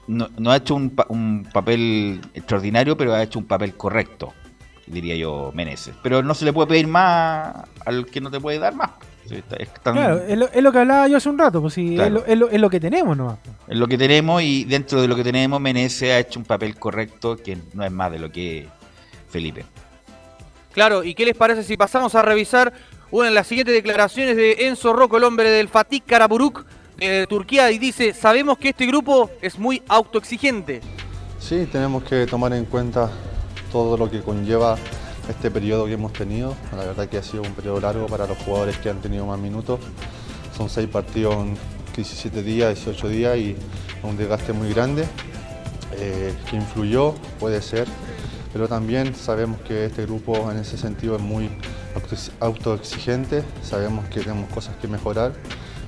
[0.07, 4.33] no, no ha hecho un, pa- un papel extraordinario, pero ha hecho un papel correcto,
[4.87, 5.95] diría yo, Meneses.
[6.03, 8.89] Pero no se le puede pedir más al que no te puede dar más.
[9.27, 11.61] Sí, está- es tan- Claro, es lo, es lo que hablaba yo hace un rato,
[11.61, 12.07] pues sí, Claro.
[12.07, 13.37] es, lo, es lo- es lo que tenemos nomás.
[13.43, 13.55] pues.
[13.67, 16.75] Es lo que tenemos y dentro de lo que tenemos, Meneses ha hecho un papel
[16.77, 18.67] correcto que no es más de lo que
[19.29, 19.65] Felipe.
[20.73, 22.73] Claro, ¿y qué les parece si pasamos a revisar
[23.11, 26.65] una de las siguientes declaraciones de Enzo Rocco, el hombre del Fatih Karaburuk
[26.97, 30.81] de Turquía, y dice, sabemos que este grupo es muy autoexigente.
[31.39, 33.09] Sí, tenemos que tomar en cuenta
[33.71, 34.77] todo lo que conlleva
[35.29, 36.55] este periodo que hemos tenido.
[36.71, 39.39] La verdad que ha sido un periodo largo para los jugadores que han tenido más
[39.39, 39.79] minutos.
[40.55, 41.57] Son seis partidos en
[41.95, 43.55] 17 días, 18 días y
[44.03, 45.05] un desgaste muy grande
[45.97, 47.87] eh, que influyó, puede ser,
[48.53, 51.49] pero también sabemos que este grupo en ese sentido es muy
[51.95, 55.33] auto- autoexigente, sabemos que tenemos cosas que mejorar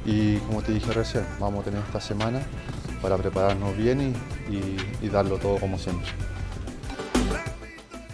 [0.06, 2.40] Y como te dije recién, vamos a tener esta semana
[3.02, 4.14] para prepararnos bien
[5.02, 6.08] y darlo todo como siempre.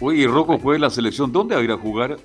[0.04, 1.32] Oye, Rocco fue la selección.
[1.32, 2.16] ¿Dónde va a ir a jugar?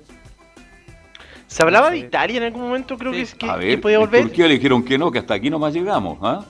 [1.46, 1.98] Se hablaba No de.
[1.98, 4.22] Italia en algún momento, creo que, es que, a que ver, podía en volver.
[4.22, 6.18] Turquía le dijeron que no, que hasta aquí nomás llegamos.
[6.22, 6.44] ¿ah?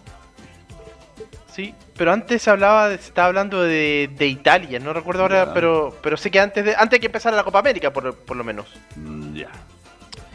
[1.55, 5.47] Sí, pero antes se hablaba, de- se estaba hablando de, de Italia, no recuerdo ahora,
[5.47, 5.55] Ya.
[5.55, 8.37] pero pero sé que antes de antes de que empezara la Copa América, por, por
[8.37, 8.67] lo menos.
[8.97, 9.49] Mm, ya.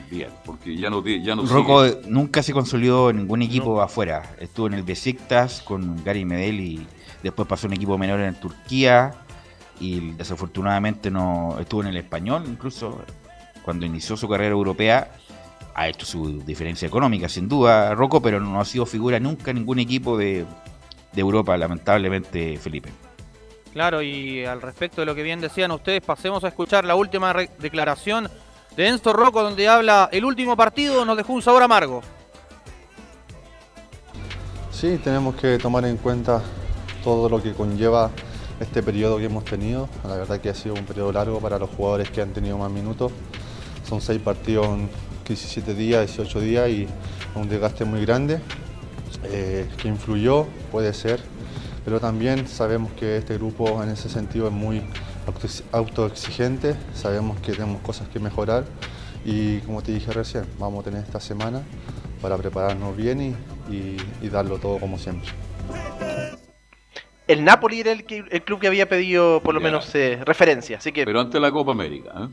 [0.09, 2.01] Bien, porque ya no, ya no Rocco sigue.
[2.07, 4.35] nunca se consolidó en ningún equipo afuera.
[4.39, 6.87] Estuvo en el Besiktas con Gary Medel y
[7.23, 9.13] después pasó a un equipo menor en Turquía
[9.79, 13.03] y desafortunadamente no estuvo en el español incluso
[13.63, 15.11] cuando inició su carrera europea
[15.73, 19.57] ha hecho su diferencia económica sin duda Rocco pero no ha sido figura nunca en
[19.57, 20.45] ningún equipo de,
[21.13, 22.91] de Europa lamentablemente Felipe
[23.75, 27.33] Claro, y al respecto de lo que bien decían ustedes, pasemos a escuchar la última
[27.59, 28.29] declaración
[28.77, 32.01] de Enzo Rocco, donde habla el último partido nos dejó un sabor amargo.
[34.71, 36.41] Sí, tenemos que tomar en cuenta
[37.03, 38.11] todo lo que conlleva
[38.59, 39.89] este periodo que hemos tenido.
[40.03, 42.71] La verdad que ha sido un periodo largo para los jugadores que han tenido más
[42.71, 43.11] minutos.
[43.87, 44.89] Son seis partidos en
[45.27, 46.87] 17 días, 18 días y
[47.35, 48.39] un desgaste muy grande
[49.23, 51.19] eh, que influyó, puede ser,
[51.83, 54.81] pero también sabemos que este grupo en ese sentido es muy
[55.27, 58.65] auto- autoexigente, sabemos que tenemos cosas que mejorar
[59.25, 61.63] y como te dije recién, vamos a tener esta semana
[62.21, 63.35] para prepararnos bien
[63.69, 65.29] y darlo todo como siempre.
[67.27, 69.65] El Napoli era el, que- el club que había pedido por lo Ya.
[69.65, 72.11] menos eh, referencia, así que Pero antes de la Copa América.
[72.17, 72.27] ¿eh?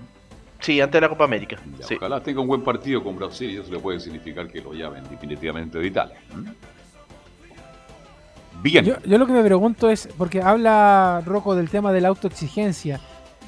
[0.61, 1.57] sí, antes de la Copa América.
[1.79, 1.95] Ya, sí.
[1.97, 5.03] Ojalá tenga un buen partido con Brasil y eso le puede significar que lo llamen
[5.11, 6.17] definitivamente de Italia.
[6.33, 6.53] ¿m?
[8.63, 8.85] Bien.
[8.85, 13.01] Yo, yo lo que me pregunto es, porque habla Rocco del tema de la autoexigencia.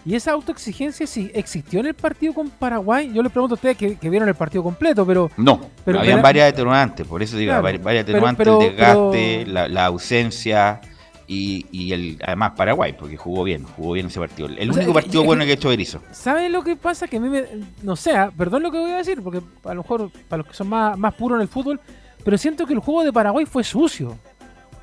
[0.07, 3.11] ¿Y esa autoexigencia si existió en el partido con Paraguay?
[3.15, 5.61] Yo le pregunto a ustedes que, que vieron el partido completo, pero No.
[5.85, 9.53] Pero- habían pero- varias atenuantes por eso digo Claro, vari- varias pero- el desgaste pero-
[9.53, 10.81] la, la ausencia
[11.27, 14.89] y, y el además Paraguay porque jugó bien jugó bien ese partido el O único
[14.89, 17.09] que- partido es bueno que- que ha hecho Berizzo ¿saben lo que pasa?
[17.09, 17.45] Que a mí me...
[17.83, 20.47] No sé, ah, perdón lo que voy a decir, porque a lo mejor para los
[20.49, 21.81] que son más, más puros en el fútbol,
[22.25, 24.17] pero siento que el juego de Paraguay fue sucio.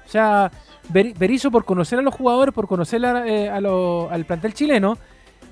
[0.06, 0.51] O sea,
[0.89, 4.54] Ber- Berizzo por conocer a los jugadores, por conocer a, eh, a lo- al plantel
[4.54, 4.97] chileno,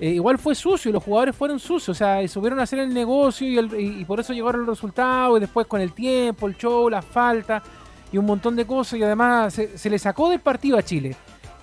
[0.00, 1.90] eh, igual fue sucio y los jugadores fueron sucios.
[1.90, 4.76] O sea, y supieron hacer el negocio y, el- y- y por eso llegaron los
[4.78, 7.62] resultados y después con el tiempo, el show, la falta
[8.12, 11.16] y un montón de cosas y además se, se le sacó del partido a Chile.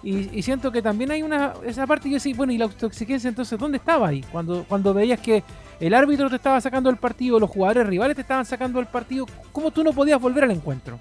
[0.03, 3.57] Y, siento que también hay una esa parte que sí, bueno, y la autoexigencia entonces,
[3.57, 4.23] ¿dónde estaba ahí?
[4.31, 5.43] Cuando, cuando veías que
[5.79, 9.25] el árbitro te estaba sacando el partido, los jugadores rivales te estaban sacando el partido,
[9.51, 10.99] ¿cómo tú no podías volver al encuentro?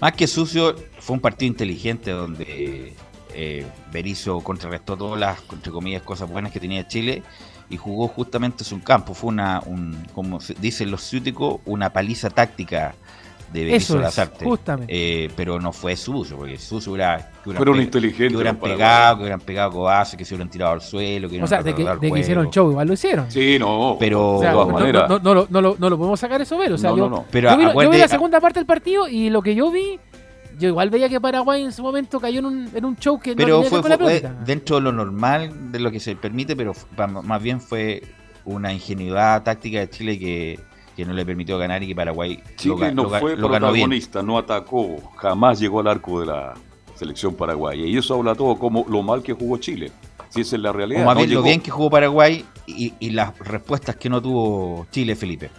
[0.00, 2.94] Más que sucio, fue un partido inteligente donde
[3.34, 7.22] eh, Berizzo contrarrestó todas las, entre comillas, cosas buenas que tenía Chile
[7.68, 9.12] y jugó justamente su campo.
[9.12, 12.94] Fue una, un, como dicen los ciúticos, una paliza táctica
[13.52, 14.44] de Berizzo Eso es, Lazarte.
[14.44, 14.92] justamente.
[15.24, 19.16] Eh, pero no fue sucio, porque sucio hubiera, que hubieran Fueron inteligentes que hubieran pegado,
[19.16, 21.84] que hubieran pegado codazos, que se hubieran tirado al suelo, que O sea, de que,
[21.84, 23.30] de que hicieron show, igual lo hicieron.
[23.30, 23.96] Sí, no.
[23.98, 25.08] Pero- O sea, de todas no, maneras.
[25.08, 26.72] no, no, no, lo- no lo, no lo podemos sacar eso ver.
[26.72, 27.24] O sea, No, yo, no, no.
[27.30, 29.98] Pero yo vi, yo vi la segunda parte del partido y lo que yo vi,
[30.58, 33.30] yo igual veía que Paraguay en su momento cayó en un, en un show que
[33.30, 36.54] no pero fue, con la fue dentro de lo normal de lo que se permite,
[36.54, 36.72] pero
[37.24, 38.02] más bien fue
[38.44, 40.60] una ingenuidad táctica de Chile que,
[41.00, 43.72] que no le permitió ganar y que Paraguay Chile no lo ga- fue lo ganó
[43.72, 43.84] bien.
[43.88, 46.54] protagonista, no atacó, jamás llegó al arco de la
[46.94, 47.84] selección paraguaya.
[47.86, 49.90] Y eso habla todo como lo mal que jugó Chile.
[50.28, 51.02] Si esa es la realidad.
[51.02, 54.20] O más no bien lo bien que jugó Paraguay y, y las respuestas que no
[54.22, 55.50] tuvo Chile, Felipe.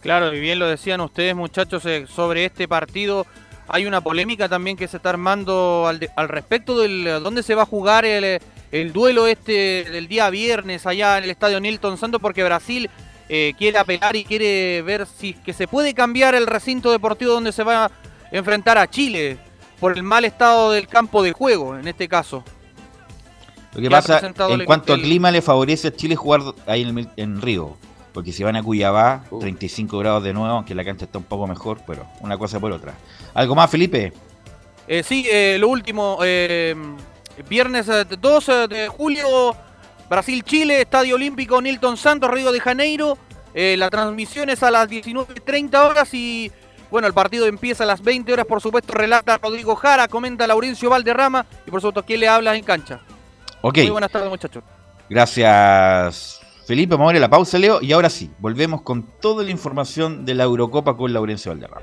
[0.00, 3.26] Claro, y bien lo decían ustedes, muchachos, eh, sobre este partido.
[3.66, 7.42] Hay una polémica también que se está armando al, de- al respecto del eh, dónde
[7.42, 8.40] se va a jugar el,
[8.72, 12.88] el duelo este del día viernes allá en el estadio Nilton Santos, porque Brasil
[13.28, 17.52] eh, quiere apelar y quiere ver si que se puede cambiar el recinto deportivo donde
[17.52, 17.90] se va a
[18.30, 19.38] enfrentar a Chile
[19.80, 22.42] por el mal estado del campo de juego, en este caso.
[23.74, 26.16] Lo que ha pasa, presentado en el- cuanto al el- clima, le favorece a Chile
[26.16, 27.76] jugar ahí en, el- en Río.
[28.12, 29.38] Porque si van a Cuyabá, Oh.
[29.38, 32.72] 35 grados de nuevo, aunque la cancha está un poco mejor, pero una cosa por
[32.72, 32.94] otra.
[33.34, 34.12] ¿Algo más, Felipe?
[34.88, 36.74] Eh, sí, eh, lo último, eh,
[37.48, 39.54] viernes eh, 2 eh, de julio,
[40.08, 43.18] Brasil-Chile, Estadio Olímpico Nilton Santos, Río de Janeiro.
[43.54, 46.50] Eh, la transmisión es a las 19.30 horas y
[46.90, 50.90] bueno, el partido empieza a las 20 horas, por supuesto, relata Rodrigo Jara, comenta Laurencio
[50.90, 53.00] Valderrama y por supuesto, ¿quién le habla en cancha?
[53.60, 54.62] Ok, Muy buenas tardes, muchachos.
[55.08, 56.94] gracias Felipe.
[56.96, 57.78] Vamos a ir a la pausa, Leo.
[57.80, 61.80] Y ahora sí, volvemos con toda la información de la Eurocopa con Laurencio Valderrama.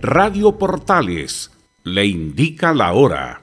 [0.00, 1.50] Radio Portales
[1.82, 3.42] le indica la hora.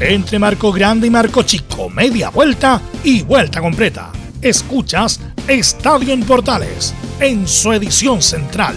[0.00, 4.10] Entre marco grande y marco chico, media vuelta y vuelta completa.
[4.42, 8.74] Escuchas Estadio en Portales en su edición central.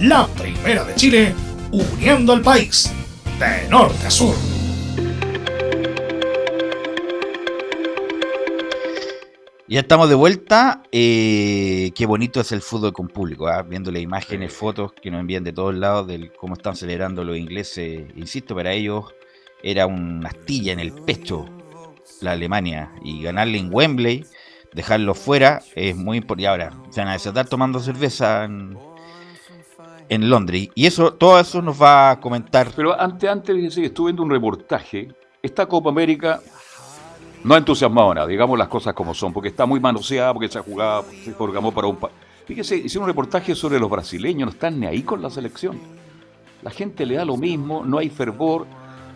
[0.00, 1.34] La primera de Chile,
[1.70, 2.90] uniendo al país
[3.38, 4.34] de norte a sur.
[9.68, 10.82] Ya estamos de vuelta.
[10.90, 13.62] Eh, qué bonito es el fútbol con público, ¿ah?
[13.62, 17.36] viendo las imágenes, fotos que nos envían de todos lados de cómo están celebrando los
[17.36, 18.06] ingleses.
[18.16, 19.04] Insisto, para ellos
[19.62, 21.46] era una astilla en el pecho
[22.20, 24.24] la Alemania y ganarle en Wembley,
[24.72, 26.42] dejarlo fuera, es muy importante.
[26.44, 28.78] Y ahora se van a desatar tomando cerveza en,
[30.08, 30.68] en Londres.
[30.74, 32.68] Y eso, todo eso nos va a comentar.
[32.74, 35.08] Pero antes, antes que estuve viendo un reportaje.
[35.42, 36.40] Esta Copa América
[37.44, 40.58] no ha entusiasmado nada, digamos las cosas como son, porque está muy manoseada, porque se
[40.58, 41.96] ha jugado, se programó para un...
[41.96, 42.10] pa-
[42.46, 45.78] Fíjese, hicieron un reportaje sobre los brasileños, no están ni ahí con la selección.
[46.62, 48.66] La gente le da lo mismo, no hay fervor.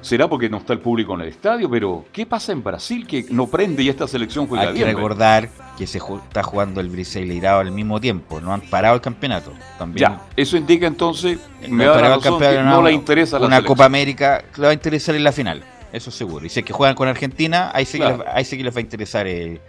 [0.03, 3.27] Será porque no está el público en el estadio, pero ¿qué pasa en Brasil que
[3.31, 4.97] no prende y esta selección juega Hay que bien?
[4.97, 9.01] recordar que se ju- está jugando el Brasileirao al mismo tiempo, no han parado el
[9.03, 9.53] campeonato.
[9.79, 11.39] También Ya, eso indica entonces,
[11.69, 13.77] no me da la razón, que no le interesa la una selección.
[13.77, 16.47] Copa América le va a interesar en la final, eso seguro.
[16.47, 18.19] Y si es que juegan con Argentina, ahí sí, Claro.
[18.19, 19.61] que, les, ahí sí que les va a interesar eh,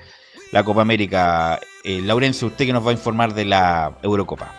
[0.51, 1.59] la Copa América.
[1.83, 4.53] Eh, Laurencio, usted que nos va a informar de la Eurocopa.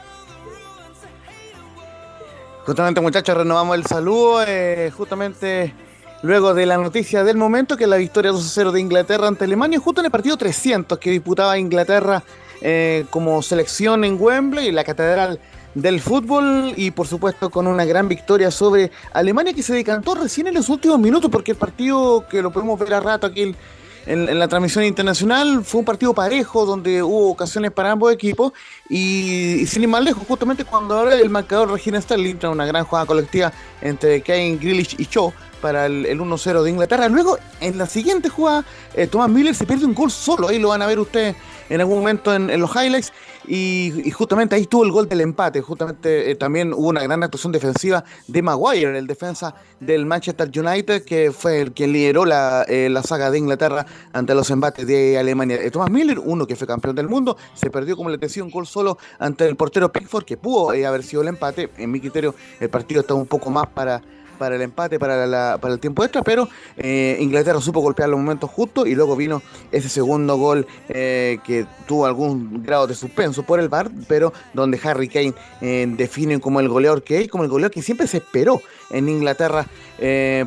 [2.65, 4.45] Justamente, muchachos, renovamos el saludo.
[4.47, 5.75] eh, justamente
[6.23, 9.81] luego de la noticia del momento, que es la victoria 2-0 de Inglaterra ante Alemania,
[9.81, 12.23] justo en el partido 300 que disputaba Inglaterra
[12.61, 15.41] eh, como selección en Wembley, la catedral
[15.75, 20.47] del fútbol, y por supuesto con una gran victoria sobre Alemania que se decantó recién
[20.47, 23.57] en los últimos minutos, porque el partido que lo podemos ver a rato aquí en,
[24.07, 28.53] en- la transmisión internacional fue un partido parejo donde hubo ocasiones para ambos equipos
[28.89, 32.85] y, sin ir más lejos, justamente cuando ahora el marcador Regina Sterling trae una gran
[32.85, 37.09] jugada colectiva entre Kane, Grealish y Shaw para el, el 1-0 de Inglaterra.
[37.09, 40.49] Luego, en la siguiente jugada, eh, Thomas Miller se pierde un gol solo.
[40.49, 41.37] Ahí lo van a ver ustedes
[41.71, 43.13] en algún momento en, en los highlights.
[43.47, 45.61] Y, justamente ahí tuvo el gol del empate.
[45.61, 51.05] Justamente eh, también hubo una gran actuación defensiva de Maguire, el defensa del Manchester United,
[51.05, 55.19] que fue el que lideró la, eh, la saga de Inglaterra ante los embates de
[55.19, 55.57] Alemania.
[55.61, 58.51] Eh, Thomas Miller, uno que fue campeón del mundo, se perdió, como les decía, un
[58.51, 61.71] gol solo ante el portero Pickford, que pudo eh, haber sido el empate.
[61.77, 64.03] En mi criterio, el partido está un poco más para
[64.39, 68.19] para el empate, para, la, para el tiempo extra, pero eh, Inglaterra supo golpear los
[68.19, 73.43] momentos justos y luego vino ese segundo gol eh, que tuvo algún grado de suspenso
[73.43, 77.45] por el VAR, pero donde Harry Kane eh, define como el goleador que es, como
[77.45, 78.61] el goleador que siempre se esperó
[78.93, 79.67] en Inglaterra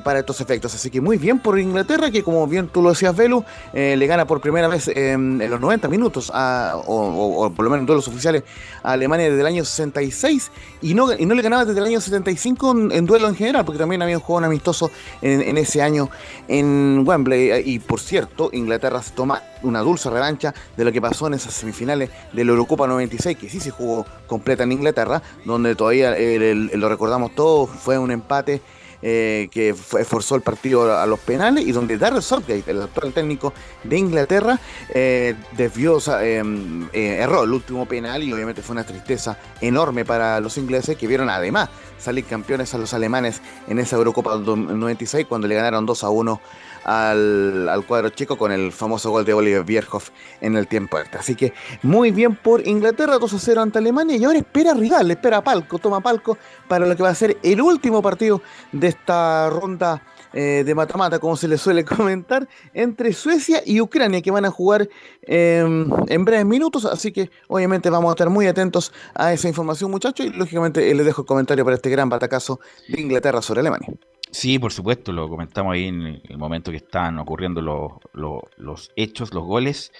[0.03, 0.75] para estos efectos.
[0.75, 3.43] Así que muy bien por Inglaterra, que como bien tú lo decías, Velu,
[3.73, 7.99] le gana por primera vez en los 90 minutos, o, por lo menos en todos
[7.99, 8.43] los oficiales,
[8.83, 12.01] a Alemania desde el año 66 y no, y no le ganaba desde el año
[12.01, 14.91] 75 en, en duelo en general, porque también había un juego amistoso
[15.21, 16.09] en, ese año
[16.47, 17.63] en Wembley.
[17.65, 21.53] Y por cierto, Inglaterra se toma una dulce revancha de lo que pasó en esas
[21.53, 26.89] semifinales de la Eurocopa 96, que sí se jugó completa en Inglaterra, donde todavía lo
[26.89, 28.61] recordamos todos, fue un empate
[29.07, 33.53] eh, que forzó el partido a los penales y donde Darrell Southgate, el actual técnico
[33.83, 34.59] de Inglaterra,
[34.89, 40.39] eh, desvió, em, eh, erró el último penal y obviamente fue una tristeza enorme para
[40.39, 45.47] los ingleses que vieron además salir campeones a los alemanes en esa Eurocopa 96 cuando
[45.47, 46.41] le ganaron 2 a 1
[46.85, 51.19] al, cuadro chico con el famoso gol de Oliver Bierhoff en el tiempo extra.
[51.19, 55.09] Así que muy bien por Inglaterra, 2 a 0 ante Alemania y ahora espera rival,
[55.11, 59.49] espera palco, toma palco para lo que va a ser el último partido de esta
[59.49, 60.01] ronda
[60.37, 64.51] eh, de mata-mata, como se le suele comentar, entre Suecia y Ucrania, que van a
[64.51, 64.89] jugar
[65.21, 66.83] em, en breves minutos.
[66.83, 70.25] Así que, obviamente, vamos a estar muy atentos a esa información, muchachos.
[70.25, 72.59] Y, lógicamente, les dejo el comentario para este gran batacazo
[72.89, 73.87] de Inglaterra sobre Alemania.
[74.31, 79.43] Sí, por supuesto, lo comentamos ahí en el momento que están ocurriendo los, hechos, los
[79.43, 79.91] goles.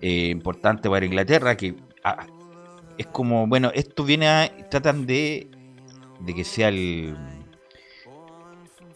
[0.00, 1.74] Eh, importante para Inglaterra, que
[2.04, 2.26] ah,
[2.98, 5.48] es como, bueno, esto viene a, tratan de,
[6.20, 7.16] de que sea el,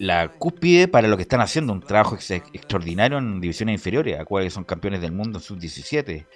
[0.00, 4.54] la cúspide para lo que están haciendo, un trabajo extraordinario en divisiones inferiores, a cuales
[4.54, 6.26] son campeones del mundo sub-17.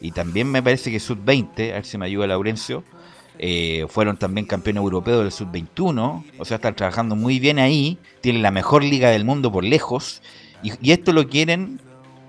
[0.00, 2.82] Y también me parece que sub-20, a ver si me ayuda Laurencio,
[3.44, 8.40] eh, fueron también campeones europeos del sub-21, o sea, están trabajando muy bien ahí, tienen
[8.40, 10.22] la mejor liga del mundo por lejos,
[10.62, 11.80] y, esto lo quieren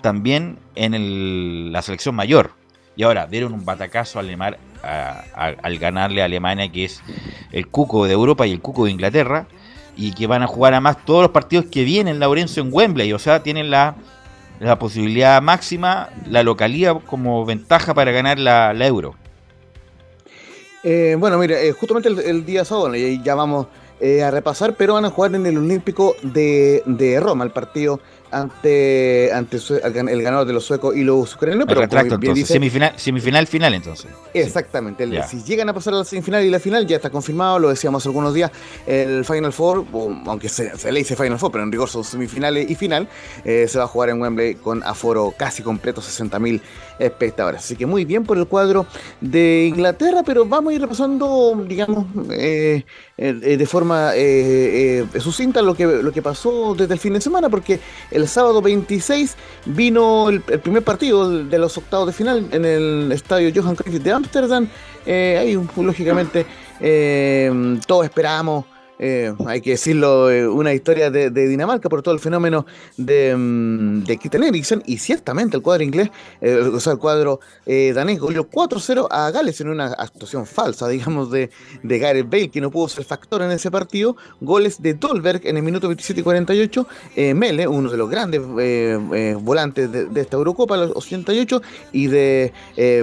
[0.02, 2.54] también en la selección mayor.
[2.96, 7.04] Y ahora dieron un batacazo al, al ganarle a Alemania, que es
[7.52, 9.46] el cuco de Europa y el cuco de Inglaterra,
[9.96, 13.20] y que van a jugar además todos los partidos que vienen, Laurencio, en Wembley, o
[13.20, 13.94] sea, tienen la,
[14.80, 19.14] posibilidad máxima, la localidad como ventaja para ganar la Euro.
[20.84, 23.68] Eh, bueno, mire, eh, justamente el, día sábado, y ya vamos
[24.02, 28.02] eh, a repasar, pero van a jugar en el Olímpico de, de Roma, el partido
[28.34, 31.68] ante, ante el ganador de los suecos y los ucranianos.
[31.68, 34.12] Pero retracto, entonces, semifinal, semifinal, final entonces.
[34.34, 37.70] Exactamente, si llegan a pasar a la semifinal y la final ya está confirmado, lo
[37.70, 38.52] decíamos algunos días,
[38.88, 39.86] el Final Four,
[40.26, 43.08] aunque se, le dice Final Four, pero en rigor son semifinales y final,
[43.46, 46.62] eh, se va a jugar en Wembley con aforo casi completo, 60.000
[47.00, 47.62] espectadores.
[47.62, 48.86] Así que muy bien por el cuadro
[49.22, 52.84] de Inglaterra, pero vamos a ir repasando, digamos, eh,
[53.18, 54.12] eh, de forma
[55.20, 57.80] sucinta lo que, lo que pasó desde el fin de semana, porque
[58.12, 59.36] el sábado 26
[59.66, 64.12] vino el, primer partido de los octavos de final en el estadio Johan Cruyff de
[64.12, 64.68] Ámsterdam.
[65.06, 66.46] Eh, ahí, lógicamente,
[66.80, 68.66] eh, todos esperábamos
[69.00, 72.66] eh, hay que decirlo, eh, una historia de, Dinamarca por todo el fenómeno
[72.96, 76.10] de, um, de Eriksen y ciertamente el cuadro inglés,
[76.42, 81.32] eh, o sea, el cuadro danés goleó 4-0 a Gales en una actuación falsa, digamos,
[81.32, 81.50] de,
[81.82, 84.16] de Gareth Bale, que no pudo ser factor en ese partido.
[84.42, 86.88] Goles de Dolberg en el minuto 27 y 48,
[87.36, 88.42] Mele, uno de los grandes
[89.42, 92.54] volantes de, esta Eurocopa, los 88, y de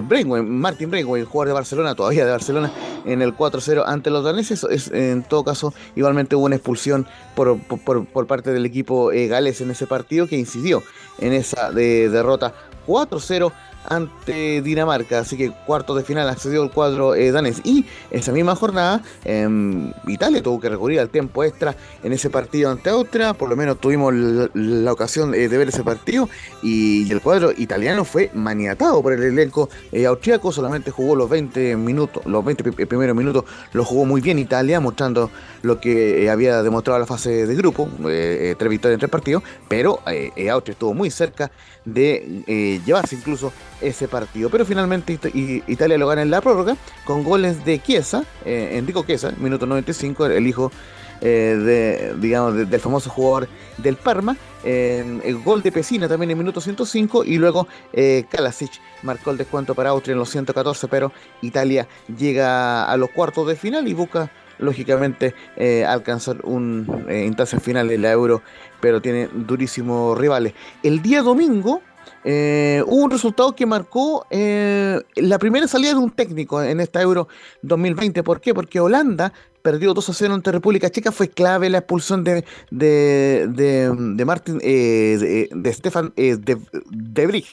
[0.03, 2.73] Brainway, Martin Brainway, jugador de Barcelona, todavía de Barcelona,
[3.05, 4.65] en el 4-0 ante los daneses.
[4.65, 9.61] Es, en todo caso, Igualmente hubo una expulsión por, por, parte del equipo eh, Gales
[9.61, 10.83] en ese partido que incidió
[11.19, 12.55] en esa derrota
[12.87, 13.53] 4-0
[13.89, 17.61] ante Dinamarca, así que cuarto de final accedió el cuadro eh, danés.
[17.65, 22.71] Y esa misma jornada, em, Italia tuvo que recurrir al tiempo extra en ese partido
[22.71, 24.13] ante Austria, por lo menos tuvimos
[24.55, 26.29] la, ocasión eh, de ver ese partido,
[26.63, 31.77] y, el cuadro italiano fue maniatado por el elenco eh, austriaco, solamente jugó los 20
[31.77, 35.31] minutos, los 20 primeros minutos lo jugó muy bien Italia, mostrando
[35.63, 40.01] lo que había demostrado la fase de grupo, tres victorias en tres partidos, pero
[40.51, 41.51] Austria estuvo muy cerca
[41.85, 44.51] de llevarse incluso ese partido.
[44.51, 45.19] Pero finalmente
[45.67, 50.27] Italia lo gana en la prórroga con goles de Chiesa, eh, Enrico Chiesa, minuto 95,
[50.27, 50.71] el hijo
[51.23, 54.37] eh, de, digamos, del famoso jugador del Parma.
[54.65, 58.73] el gol de Pesina también en minuto 105 y luego eh, Kalasic
[59.03, 61.13] marcó el descuento para Austria en los 114, pero
[61.43, 67.91] Italia llega a los cuartos de final y busca lógicamente eh, alcanzar un instancia final
[67.91, 68.43] en la Euro,
[68.81, 70.55] pero tiene durísimos rivales.
[70.83, 71.83] El día domingo
[72.25, 77.01] eh, hubo un resultado que marcó eh, la primera salida de un técnico en esta
[77.01, 77.29] Euro
[77.63, 78.23] 2020.
[78.23, 78.53] ¿Por qué?
[78.55, 79.33] Porque Holanda
[79.63, 81.13] perdió 2 a 0 ante República Checa.
[81.13, 86.59] Fue clave la expulsión de, de, de, Martin, eh, de, de Stefan eh, de,
[86.91, 87.45] de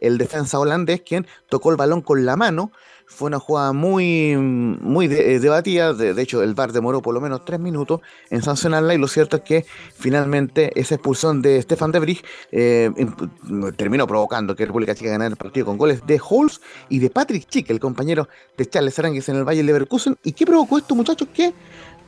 [0.00, 2.72] el defensa holandés, quien tocó el balón con la mano.
[3.08, 5.94] Fue una jugada muy, muy de- eh, debatida.
[5.94, 8.00] De, hecho, el VAR demoró por lo menos tres minutos
[8.30, 8.94] en sancionarla.
[8.94, 12.90] Y lo cierto es que finalmente esa expulsión de Stefan de Brig eh,
[13.76, 17.48] terminó provocando que República Checa ganara el partido con goles de Holz y de Patrick
[17.48, 18.28] Chick, el compañero
[18.58, 20.16] de Charles Arangues en el Valle Leverkusen.
[20.22, 21.28] ¿Y qué provocó esto, muchachos?
[21.32, 21.54] Que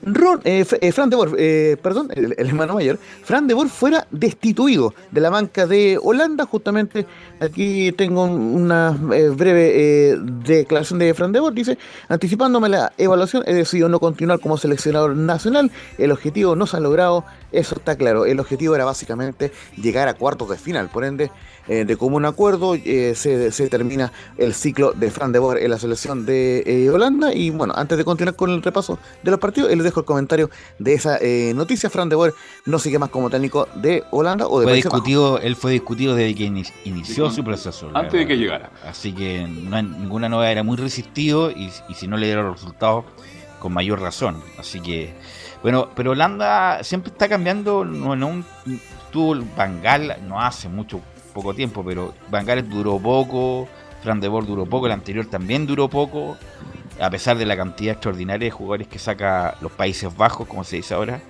[0.02, 3.68] Ron, eh, eh, Fran de Boer, eh, perdón, el, el hermano mayor, Fran de Boer
[3.68, 6.46] fuera destituido de la banca de Holanda.
[6.46, 7.06] Justamente
[7.40, 11.54] aquí tengo un- una eh, breve declaración de Fran de Boer.
[11.54, 11.78] Dice,
[12.08, 15.70] anticipándome la evaluación, he decidido no continuar como seleccionador nacional.
[15.98, 18.24] El objetivo no se ha logrado, eso está claro.
[18.26, 20.88] El objetivo era básicamente llegar a cuartos de final.
[20.88, 21.30] Por ende,
[21.68, 25.70] eh, de común acuerdo, eh, se, se termina el ciclo de Fran de Boer en
[25.70, 27.32] la selección de eh, Holanda.
[27.32, 30.50] Y bueno, antes de continuar con el repaso de los partidos, les dejo el comentario
[30.78, 31.90] de esa eh, noticia.
[31.90, 32.34] Fran de Boer
[32.66, 36.34] no sigue más como técnico de Holanda o de Fue discutido, él fue discutido desde
[36.34, 37.90] que ini- inició Sí, su proceso.
[37.94, 38.70] antes de que llegara.
[38.86, 42.46] Así que no hay ninguna novedad, era muy resistido y, y si no le dieron
[42.46, 43.04] los resultados,
[43.58, 44.40] con mayor razón.
[44.56, 45.12] Así que,
[45.62, 47.84] bueno, pero Holanda siempre está cambiando.
[47.84, 48.44] No, no
[49.10, 51.00] tuvo el Bangal no hace mucho,
[51.42, 53.68] poco tiempo, pero Bangal duró poco,
[54.02, 56.36] Fran de Boer duró poco, el anterior también duró poco.
[57.00, 60.76] A pesar de la cantidad extraordinaria de jugadores que saca los Países Bajos, como se
[60.76, 61.20] dice ahora,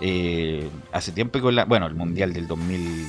[0.00, 3.08] eh, hace tiempo que, Hola- bueno, el Mundial del 2000,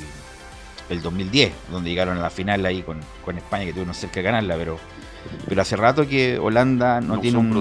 [0.90, 4.24] el 2010, donde llegaron a la final ahí con, con España, que tuvieron cerca de
[4.24, 4.80] ganarla, pero,
[5.48, 7.54] pero hace rato que Holanda no, No tiene un,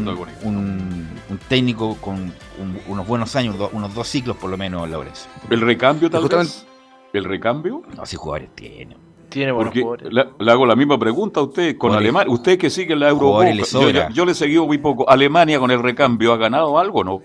[0.44, 4.88] un- un técnico con un- unos buenos años, do- unos dos ciclos por lo menos,
[4.88, 5.26] Laurence.
[5.50, 6.64] ¿El recambio tal vez?
[7.12, 7.82] ¿El recambio?
[7.96, 8.96] No, si jugadores tiene.
[9.28, 10.12] Tiene buenos Porque jugadores.
[10.12, 12.32] le, le hago la misma pregunta a usted con Alemania.
[12.32, 13.50] Usted que sigue la Eurocopa.
[13.50, 14.08] Yo, sobra.
[14.08, 15.08] yo- yo le he seguido muy poco.
[15.08, 17.22] ¿Alemania con el recambio ha ganado algo o no?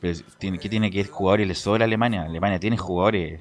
[0.00, 2.22] Pero tiene, ¿Qué tiene que ver jugadores le sobra a Alemania?
[2.22, 3.40] Alemania tiene jugadores.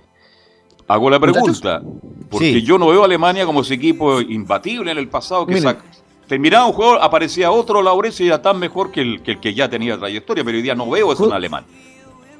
[0.88, 1.82] Hago la pregunta.
[2.30, 2.62] Porque Sí.
[2.64, 5.70] yo no veo a Alemania como ese equipo imbatible en el pasado que Miren.
[5.76, 5.82] sac-
[6.28, 9.54] terminaba un juego, aparecía otro Laurencio y era tan mejor que el, que el que
[9.54, 11.66] ya tenía trayectoria, pero hoy día no veo eso en alemán.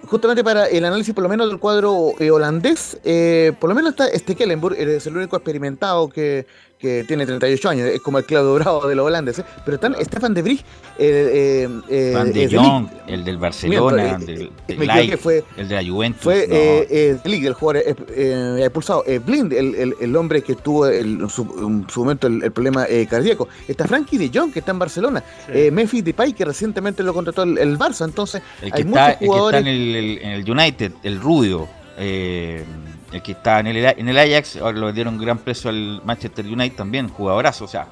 [0.08, 3.92] Justamente para el análisis, por lo menos del cuadro eh, holandés, eh, por lo menos
[3.92, 6.46] está este Kellenburg, es el único experimentado que,
[6.78, 10.34] que tiene 38 años, es como el Claudio Bravo de los holandeses, pero están Stefan
[10.34, 10.60] de Brig,
[10.98, 14.86] eh, eh, eh, Van de de Jong, el del Barcelona, Miento, eh, del, del me
[14.86, 16.22] Leipzig, equivoqué, fue- el de la Juventus.
[16.22, 16.56] Fue no.
[16.56, 19.04] eh, eh, el jugador eh, eh, expulsado.
[19.08, 22.44] Eh, Blind, el, el- el hombre que tuvo el- en, su, en su momento el,
[22.44, 23.48] el problema eh, cardíaco.
[23.68, 25.24] Está Frankie de Jong, que está en Barcelona.
[25.48, 28.06] Eh, Memphis Depay, que recientemente lo contrató el, el Barça.
[28.06, 29.62] Entonces, El que, hay está, muchos el que está jugadores.
[29.62, 31.68] en el, el- en el United, el Rubio,
[31.98, 32.64] eh,
[33.12, 36.46] el que está en el, en el Ajax, ahora lo dieron gran precio al Manchester
[36.46, 37.88] United también, jugadorazo, o sea,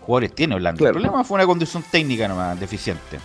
[0.00, 0.78] jugadores tiene Holanda.
[0.78, 0.98] Claro.
[0.98, 3.18] El problema fue una condición técnica nomás deficiente.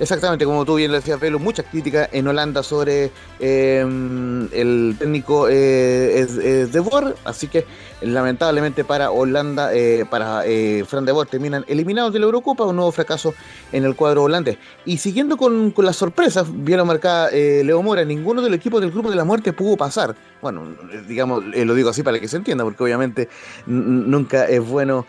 [0.00, 5.48] Exactamente, como tú bien lo decías, Velo, muchas críticas en Holanda sobre eh, el técnico
[5.48, 7.66] eh, de Boer, así que
[8.00, 12.76] lamentablemente para Holanda, eh, para eh, Fran de Boer terminan eliminados de la Eurocopa, un
[12.76, 13.34] nuevo fracaso
[13.72, 14.58] en el cuadro holandés.
[14.84, 19.10] Y siguiendo con, las sorpresas, bien lo marcaba Leo Mora, ninguno del equipo del grupo
[19.10, 20.14] de la muerte pudo pasar.
[20.40, 20.76] Bueno,
[21.08, 23.28] digamos, lo digo así para que se entienda, porque obviamente
[23.66, 25.06] nunca es bueno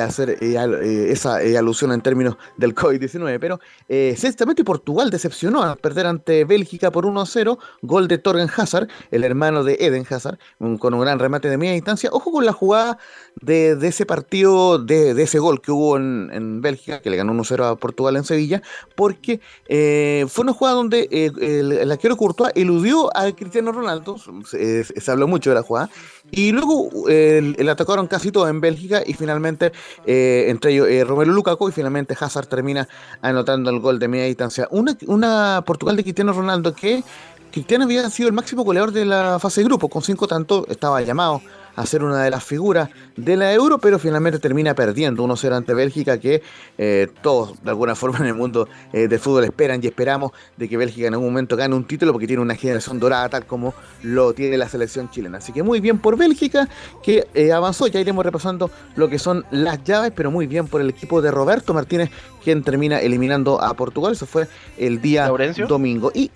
[0.00, 5.10] hacer eh, al- eh, esa eh, alusión en términos del COVID-19, pero eh, ciertamente Portugal
[5.10, 10.06] decepcionó al perder ante Bélgica por 1-0, gol de Torgen Hazard, el hermano de Eden
[10.08, 10.38] Hazard,
[10.78, 12.10] con un gran remate de media distancia.
[12.12, 12.98] Ojo con la jugada
[13.40, 17.76] de, ese partido, de, ese gol que hubo en, Bélgica, que le ganó 1-0 a
[17.76, 18.62] Portugal en Sevilla,
[18.94, 24.16] porque eh, fue una jugada donde eh, el, el arquero Courtois eludió a Cristiano Ronaldo,
[24.46, 25.90] se, se habló mucho de la jugada,
[26.30, 29.72] y luego eh, el, atacaron casi todo en Bélgica y finalmente,
[30.06, 32.88] eh, entre ellos eh, Romelu Lukaku y finalmente Hazard termina
[33.20, 34.68] anotando el gol de media distancia.
[34.70, 37.02] Una, una Portugal de Cristiano Ronaldo que
[37.50, 41.02] Cristiano había sido el máximo goleador de la fase de grupo, con cinco tantos, estaba
[41.02, 41.42] llamado
[41.76, 45.74] a ser una de las figuras de la Euro, pero finalmente termina perdiendo 1-0 ante
[45.74, 46.42] Bélgica, que
[46.78, 50.68] eh, todos de alguna forma en el mundo eh, del fútbol esperan y esperamos de
[50.68, 53.74] que Bélgica en algún momento gane un título porque tiene una generación dorada tal como
[54.02, 55.38] lo tiene la selección chilena.
[55.38, 56.68] Así que muy bien por Bélgica,
[57.02, 60.80] que eh, avanzó, ya iremos repasando lo que son las llaves, pero muy bien por
[60.80, 62.10] el equipo de Roberto Martínez,
[62.42, 64.48] quien termina eliminando a Portugal, eso fue
[64.78, 65.66] el día ¿Laurencio?
[65.66, 66.10] domingo.
[66.14, 66.30] Y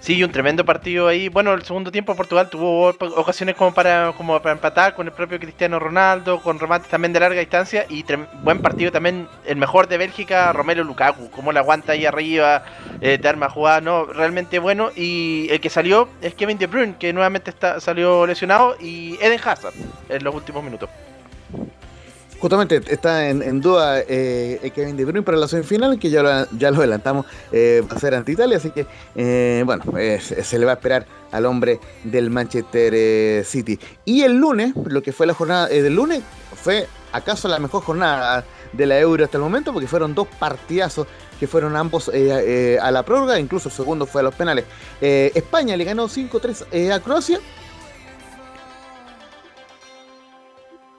[0.00, 1.28] Sí, un tremendo partido ahí.
[1.28, 5.38] Bueno, el segundo tiempo Portugal tuvo ocasiones como para, como para empatar con el propio
[5.38, 8.04] Cristiano Ronaldo, con remates también de larga distancia y
[8.42, 12.64] buen partido también el mejor de Bélgica, Romero Lukaku, como la aguanta ahí arriba,
[13.00, 14.90] eh, de arma jugada, no, realmente bueno.
[14.94, 19.40] Y el que salió es Kevin De Bruyne, que nuevamente está, salió lesionado, y Eden
[19.44, 19.74] Hazard
[20.08, 20.88] en los últimos minutos.
[22.40, 26.70] Justamente está en, duda eh, Kevin De Bruyne para la semifinal, que ya lo, ya
[26.70, 28.86] lo adelantamos, eh, va a ser ante Italia, así que
[29.16, 29.84] eh, bueno,
[30.20, 33.78] se le va a esperar al hombre del Manchester eh, City.
[34.04, 36.22] Y el lunes, lo que fue la jornada del lunes,
[36.54, 41.08] fue acaso la mejor jornada de la Euro hasta el momento, porque fueron dos partidazos
[41.40, 44.64] que fueron ambos a la prórroga, incluso el segundo fue a los penales.
[45.00, 47.40] España le ganó 5-3 a Croacia.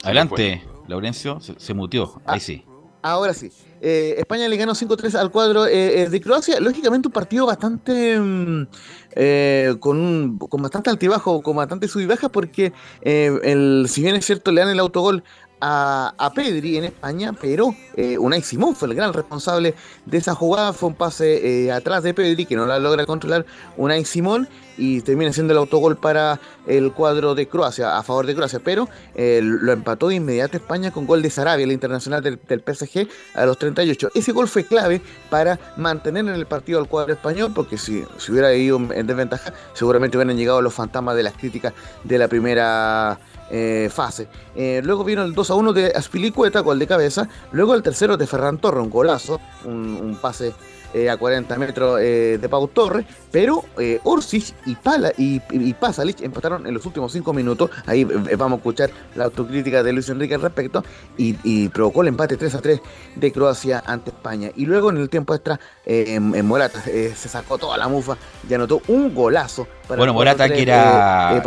[0.02, 0.69] Adelante.
[0.88, 2.64] Laurencio se, mutió, ahí ah, sí.
[3.02, 3.50] Ahora sí.
[3.80, 6.60] Eh, España le ganó 5-3 al cuadro eh, eh, de Croacia.
[6.60, 8.66] Lógicamente un partido bastante mm,
[9.78, 12.72] con, con bastante altibajo, con bastante sub y baja, porque
[13.02, 15.24] el, si bien es cierto le dan el autogol
[15.60, 19.74] a, Pedri en España, pero eh, Unai Simón fue el gran responsable
[20.06, 20.72] de esa jugada.
[20.72, 23.44] Fue un pase eh, atrás de Pedri que no la logra controlar
[23.76, 24.48] Unai Simón
[24.80, 28.88] y termina siendo el autogol para el cuadro de Croacia, a favor de Croacia, pero
[29.14, 33.44] eh, lo empató de inmediato España con gol de Sarabia, el internacional del, PSG, a
[33.44, 34.10] los 38.
[34.14, 38.32] Ese gol fue clave para mantener en el partido al cuadro español, porque si, si
[38.32, 43.18] hubiera ido en desventaja, seguramente hubieran llegado los fantasmas de las críticas de la primera
[43.50, 44.28] eh, fase.
[44.54, 47.28] Eh, luego vino el 2 a 1 de Aspilicueta, gol de cabeza.
[47.52, 50.52] Luego el tercero de Ferran Torre, un golazo, un pase
[50.92, 56.20] eh, a 40 metros de Pau Torres, pero eh, Orsic y, Pala, y, y, Pasalic
[56.20, 57.70] empataron en los últimos 5 minutos.
[57.86, 60.84] Ahí vamos a escuchar la autocrítica de Luis Enrique al respecto
[61.16, 62.80] y, provocó el empate 3 a 3
[63.14, 64.50] de Croacia ante España.
[64.56, 68.16] Y luego en el tiempo extra, en Morata se sacó toda la mufa
[68.48, 69.68] y anotó un golazo.
[69.96, 71.42] Bueno, Morata que era.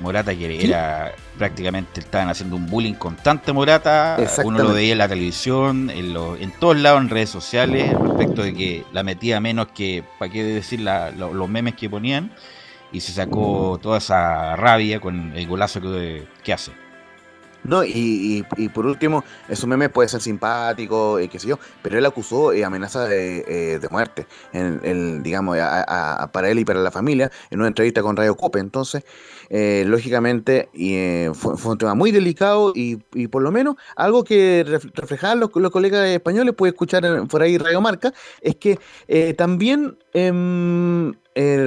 [0.00, 4.16] Morata que era prácticamente estaban haciendo un bullying constante Morata.
[4.44, 8.54] Uno lo veía en la televisión, en, en todos lados, en redes sociales, respecto de
[8.54, 12.32] que la metía menos que, para qué decir, los memes que ponían.
[12.92, 16.70] Y se sacó toda esa rabia con el golazo que, que hace.
[17.64, 21.98] No, y, y, por último, esos memes puede ser simpático, y qué sé yo, pero
[21.98, 26.80] él acusó eh, amenaza de, eh, de, muerte, en, el, digamos, para él y para
[26.80, 28.58] la familia, en una entrevista con Radio Cope.
[28.58, 29.04] Entonces,
[29.50, 34.64] eh, lógicamente, y, fue, un tema muy delicado y, y por lo menos algo que
[34.94, 38.78] reflejaban los, los, colegas españoles, puede escuchar por ahí Radio Marca, es que
[39.36, 41.14] también em,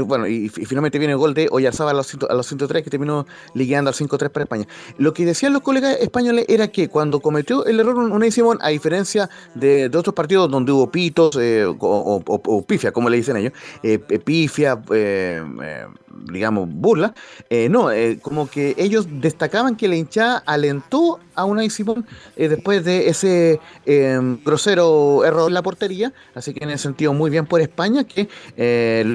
[0.05, 3.25] bueno, y, finalmente viene el gol de Oyarzabal a los, a los 103 que terminó
[3.53, 4.67] ligueando al 5-3 para España.
[4.97, 8.69] Lo que decían los colegas españoles era que cuando cometió el error Unai Simón, a
[8.69, 13.53] diferencia de, otros partidos donde hubo pitos eh, o, pifia, como le dicen ellos,
[13.83, 15.43] eh, pifia, eh,
[16.31, 17.13] digamos, burla,
[17.69, 17.76] no,
[18.21, 23.59] como que ellos destacaban que la hinchada alentó a Unai Simón después de ese
[24.43, 28.27] grosero error en la portería, así que en ese sentido muy bien por España que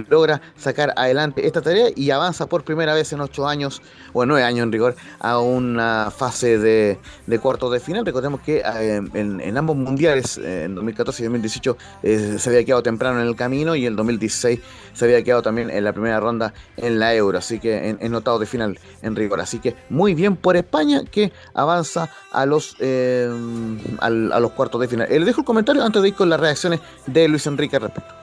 [0.08, 4.44] logra sacar adelante esta tarea y avanza por primera vez en ocho años, o nueve
[4.44, 8.04] años en rigor, a una fase de, de cuartos de final.
[8.04, 12.82] Recordemos que eh, en, ambos mundiales, eh, en 2014 y 2018, eh, se había quedado
[12.82, 14.60] temprano en el camino y en 2016
[14.92, 18.12] se había quedado también en la primera ronda en la Euro, así que en, en
[18.12, 19.40] de final en rigor.
[19.40, 25.08] Así que muy bien por España que avanza a los, a los cuartos de final.
[25.10, 28.14] Le dejo el comentario antes de ir con las reacciones de Luis Enrique al respecto.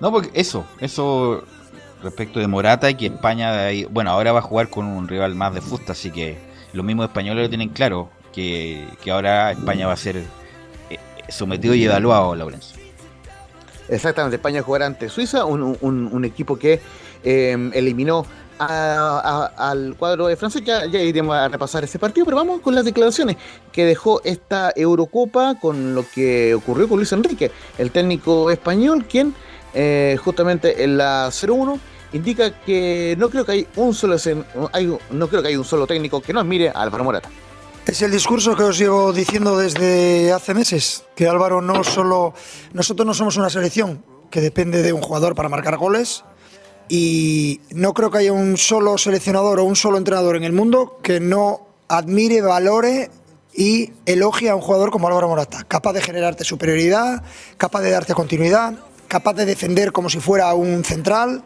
[0.00, 1.44] No, porque eso, eso
[2.02, 5.54] respecto de Morata y que España, bueno, ahora va a jugar con un rival más
[5.54, 6.38] de fusta, así que
[6.72, 11.84] los mismos españoles lo tienen claro, que, ahora España va a ser eh, sometido y
[11.84, 12.76] evaluado, Lorenzo.
[13.88, 16.80] Exactamente, España jugará ante Suiza, un, equipo que
[17.24, 18.24] em, eliminó
[18.60, 20.60] al cuadro de Francia.
[20.64, 23.36] Ya, ya, iremos a repasar ese partido, pero vamos con las declaraciones
[23.72, 29.34] que dejó esta Eurocopa con lo que ocurrió con Luis Enrique, el técnico español, quien
[29.72, 31.78] eh, justamente en la 01
[32.12, 34.16] indica que no creo que hay un solo
[34.72, 37.28] hay, no creo que hay un solo técnico que no admire a Álvaro Morata.
[37.86, 42.34] Es el discurso que os llevo diciendo desde hace meses, que Álvaro no solo
[42.72, 46.24] nosotros no somos una selección que depende de un jugador para marcar goles
[46.92, 50.98] y no creo que haya un solo seleccionador o un solo entrenador en el mundo
[51.04, 53.10] que no admire, valore
[53.54, 57.22] y elogie a un jugador como Álvaro Morata, capaz de generarte superioridad,
[57.56, 58.74] capaz de darte continuidad,
[59.06, 61.44] capaz de defender como si fuera un central,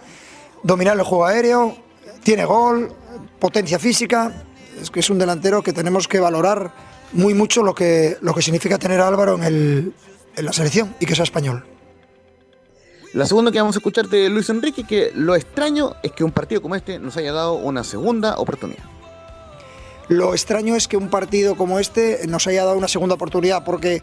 [0.63, 1.77] dominar el juego aéreo,
[2.23, 2.95] tiene gol,
[3.39, 4.47] potencia física.
[4.81, 6.73] Es que es un delantero que tenemos que valorar
[7.13, 9.95] muy mucho lo que, lo que significa tener a Álvaro en,
[10.37, 11.65] la selección y que sea español.
[13.15, 16.33] La segunda que vamos a escuchar de Luis Enrique, que lo extraño es que un
[16.33, 18.83] partido como este nos haya dado una segunda oportunidad.
[20.09, 24.03] Lo extraño es que un partido como este nos haya dado una segunda oportunidad, porque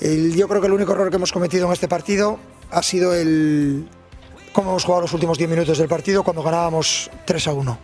[0.00, 2.38] el- yo creo que el único error que hemos cometido en este partido
[2.70, 3.86] ha sido el
[4.52, 7.78] cómo hemos jugado los últimos 10 minutos del partido cuando ganábamos 3 a 1.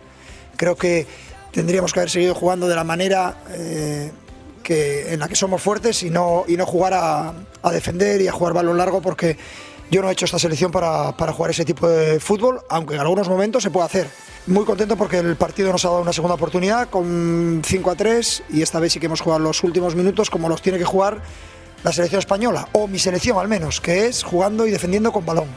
[0.56, 1.06] Creo que
[1.52, 4.10] tendríamos que haber seguido jugando de la manera eh,
[4.62, 8.28] que, en la que somos fuertes y no, y no jugar a, a defender y
[8.28, 9.36] a jugar balón largo, porque
[9.90, 13.00] yo no he hecho esta selección para, para jugar ese tipo de fútbol, aunque en
[13.00, 14.08] algunos momentos se puede hacer.
[14.46, 18.42] Muy contento porque el partido nos ha dado una segunda oportunidad con 5 a 3
[18.50, 21.22] y esta vez sí que hemos jugado los últimos minutos como los tiene que jugar
[21.82, 25.48] la selección española, o mi selección al menos, que es jugando y defendiendo con balón.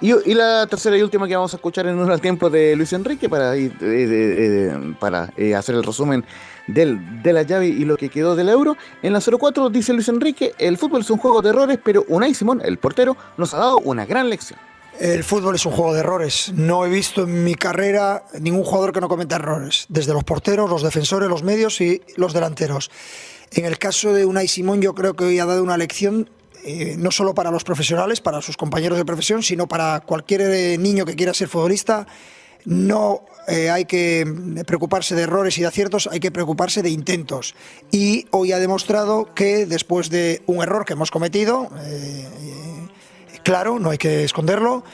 [0.00, 3.28] Y, la tercera y última que vamos a escuchar en un tiempo de Luis Enrique
[3.28, 6.24] para, eh, eh, para eh, hacer el resumen
[6.68, 8.76] del, de la llave y lo que quedó del euro.
[9.02, 12.34] En la 04 dice Luis Enrique, el fútbol es un juego de errores, pero Unai
[12.34, 14.58] Simón, el portero, nos ha dado una gran lección.
[15.00, 16.52] El fútbol es un juego de errores.
[16.54, 20.68] No he visto en mi carrera ningún jugador que no cometa errores, desde los porteros,
[20.68, 22.90] los defensores, los medios y los delanteros.
[23.52, 26.28] En el caso de Unai Simón, yo creo que hoy ha dado una lección
[26.64, 30.76] eh, no solo para los profesionales, para sus compañeros de profesión, sino para cualquier eh,
[30.78, 32.06] niño que quiera ser futbolista.
[32.68, 34.30] No eh, hay que
[34.66, 37.54] preocuparse de errores y de aciertos, hay que preocuparse de intentos.
[37.90, 42.28] Y hoy ha demostrado que después de un error que hemos cometido, eh,
[43.42, 44.84] claro, no hay que esconderlo.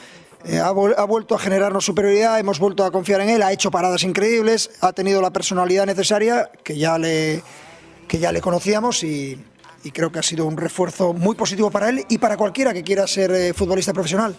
[0.45, 4.03] eh, ha, vuelto a generarnos superioridad, hemos vuelto a confiar en él, ha hecho paradas
[4.03, 7.43] increíbles, ha tenido la personalidad necesaria que ya le,
[8.07, 9.37] que ya le conocíamos y,
[9.93, 13.05] creo que ha sido un refuerzo muy positivo para él y para cualquiera que quiera
[13.05, 14.37] ser eh, futbolista profesional.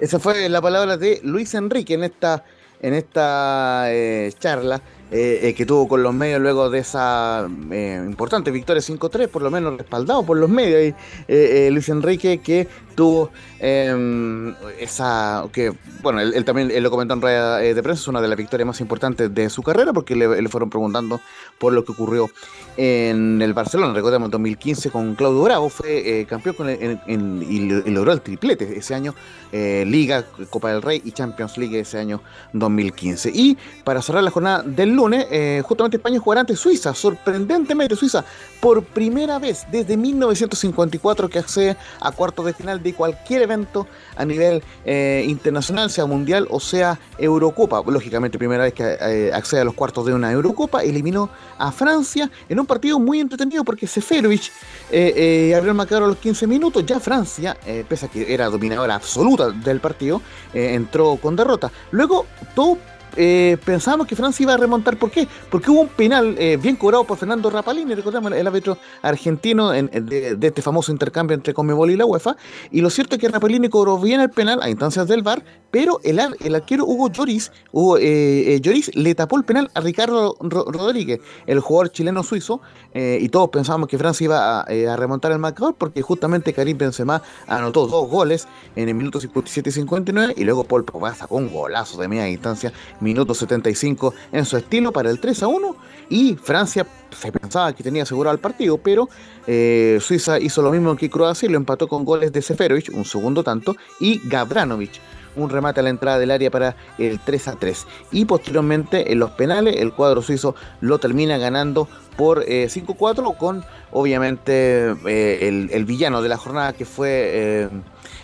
[0.00, 2.44] Esa fue la palabra de Luis Enrique en esta,
[2.80, 4.80] en esta eh, charla
[5.10, 9.42] eh, eh, que tuvo con los medios luego de esa eh, importante victoria 5-3, por
[9.42, 10.82] lo menos respaldado por los medios.
[10.82, 10.94] Y,
[11.28, 13.30] eh, Luis Enrique que tuvo
[13.60, 18.20] eh, esa, que bueno, él, también él lo comentó en eh, de prensa, es una
[18.20, 21.20] de las victorias más importantes de su carrera porque le, fueron preguntando
[21.58, 22.28] por lo que ocurrió
[22.76, 23.92] en el Barcelona.
[23.94, 28.20] Recordemos, en 2015 con Claudio Bravo fue campeón con el- en- en- y logró el
[28.20, 29.14] triplete ese año,
[29.52, 32.20] eh, Liga, Copa del Rey y Champions League ese año
[32.52, 33.30] 2015.
[33.32, 38.24] Y para cerrar la jornada del lunes, eh, justamente España jugará ante Suiza, sorprendentemente Suiza,
[38.60, 43.86] por primera vez desde 1954 que accede a cuartos de final de cualquier evento
[44.16, 47.80] a nivel eh, internacional, sea mundial o sea Eurocopa.
[47.86, 52.28] Lógicamente, primera vez que eh, accede a los cuartos de una Eurocopa, eliminó a Francia
[52.48, 54.50] en un partido muy entretenido porque Seferovic
[54.88, 56.84] abrió el marcador a los 15 minutos.
[56.84, 57.56] Ya Francia,
[57.88, 60.20] pese a que era dominadora absoluta del partido,
[60.52, 61.70] entró con derrota.
[61.92, 62.26] Luego,
[62.56, 62.78] todo
[63.16, 64.96] eh, pensábamos que Francia iba a remontar.
[64.96, 65.26] ¿Por qué?
[65.50, 69.90] Porque hubo un penal eh, bien cobrado por Fernando Rapalini, recordemos el árbitro argentino en-
[69.92, 72.36] en- de, este famoso intercambio entre Conmebol y la UEFA.
[72.70, 76.00] Y lo cierto es que Rapalini cobró bien el penal a instancias del VAR, pero
[76.04, 80.36] el, el arquero Hugo Lloris, Hugo, eh, eh, Lloris le tapó el penal a Ricardo
[80.40, 82.60] Ro- Rodríguez, el jugador chileno-suizo,
[82.94, 87.22] y todos pensábamos que Francia iba a, a remontar el marcador porque justamente Karim Benzema
[87.46, 91.48] anotó dos goles en el minuto 57 y 59 y luego Paul Pogba sacó un
[91.52, 95.76] golazo de media distancia, minuto 75 en su estilo para el 3 a 1
[96.10, 99.08] y Francia se pensaba que tenía asegurado el partido, pero
[99.46, 103.04] eh, Suiza hizo lo mismo que Croacia y lo empató con goles de Seferovic, un
[103.04, 105.00] segundo tanto, y Gabranovic
[105.38, 107.86] un remate a la entrada del área para el 3 a 3.
[108.12, 113.64] Y posteriormente en los penales el cuadro suizo lo termina ganando por eh, 5-4 con
[113.92, 117.68] obviamente eh, el, el villano de la jornada que fue eh,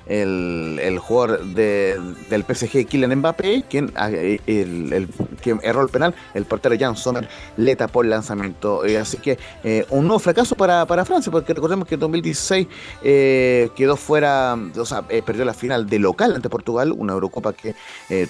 [0.06, 1.98] el, el jugador de-
[2.30, 5.08] del PSG Kylian Mbappé quien, ah, eh, el, el-
[5.42, 8.84] quien erró penal el portero Jan Sommer le tapó el lanzamiento.
[8.84, 12.66] Eh, así que eh, un nuevo fracaso para, para Francia porque recordemos que en 2016
[13.02, 14.84] eh, quedó fuera o
[15.24, 17.74] perdió la final de local ante Portugal una Eurocopa que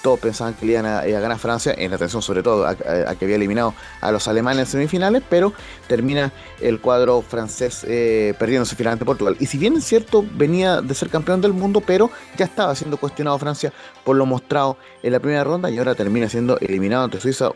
[0.03, 3.25] todos pensaban que le iban a, a ganar Francia en atención sobre todo a, que
[3.25, 5.53] había eliminado a los alemanes en semifinales pero
[5.87, 7.85] termina el cuadro francés
[8.39, 9.37] perdiéndose final ante Portugal.
[9.41, 12.97] Y si bien es cierto venía de ser campeón del mundo pero ya estaba siendo
[12.97, 13.73] cuestionado Francia
[14.05, 17.51] por lo mostrado en la primera ronda y ahora termina siendo eliminado ante Suiza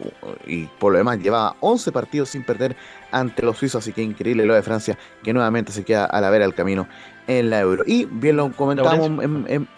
[0.47, 2.77] y por lo demás llevaba 11 partidos sin perder
[3.11, 6.31] ante los suizos, así que increíble lo de Francia que nuevamente se queda a la
[6.31, 6.89] vera del camino
[7.27, 7.85] en la Euro.
[7.87, 9.69] Y bien lo comentábamos en.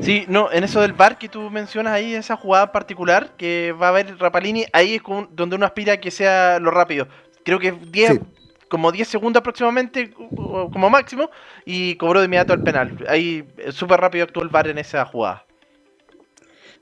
[0.00, 3.86] Sí, no, en eso del bar que tú mencionas ahí, esa jugada particular que va
[3.86, 7.06] a haber Rapalini, ahí es donde uno aspira a que sea lo rápido.
[7.44, 8.20] Creo que 10, Sí.
[8.68, 11.30] Como 10 segundos aproximadamente, como máximo,
[11.64, 13.04] y cobró de inmediato el penal.
[13.08, 15.45] Ahí eh, súper rápido actuó el bar en esa jugada.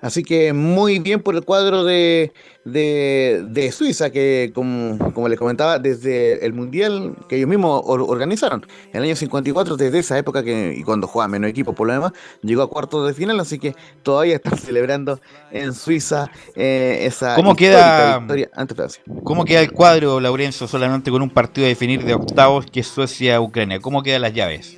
[0.05, 2.31] Así que muy bien por el cuadro de,
[2.67, 8.03] de, de Suiza, que como, como les comentaba, desde el Mundial que ellos mismos or-
[8.07, 11.87] organizaron, en el año 54, desde esa época que, y cuando jugaba menos equipo por
[11.87, 16.99] lo demás, llegó a cuartos de final, así que todavía están celebrando en Suiza eh,
[17.07, 19.03] esa ¿Cómo queda- victoria ante Francia.
[19.23, 22.89] ¿Cómo queda el cuadro, Laurencio, solamente con un partido a definir de octavos que es
[22.89, 23.81] Suecia-Ucrania?
[23.81, 24.77] ¿Cómo quedan las llaves?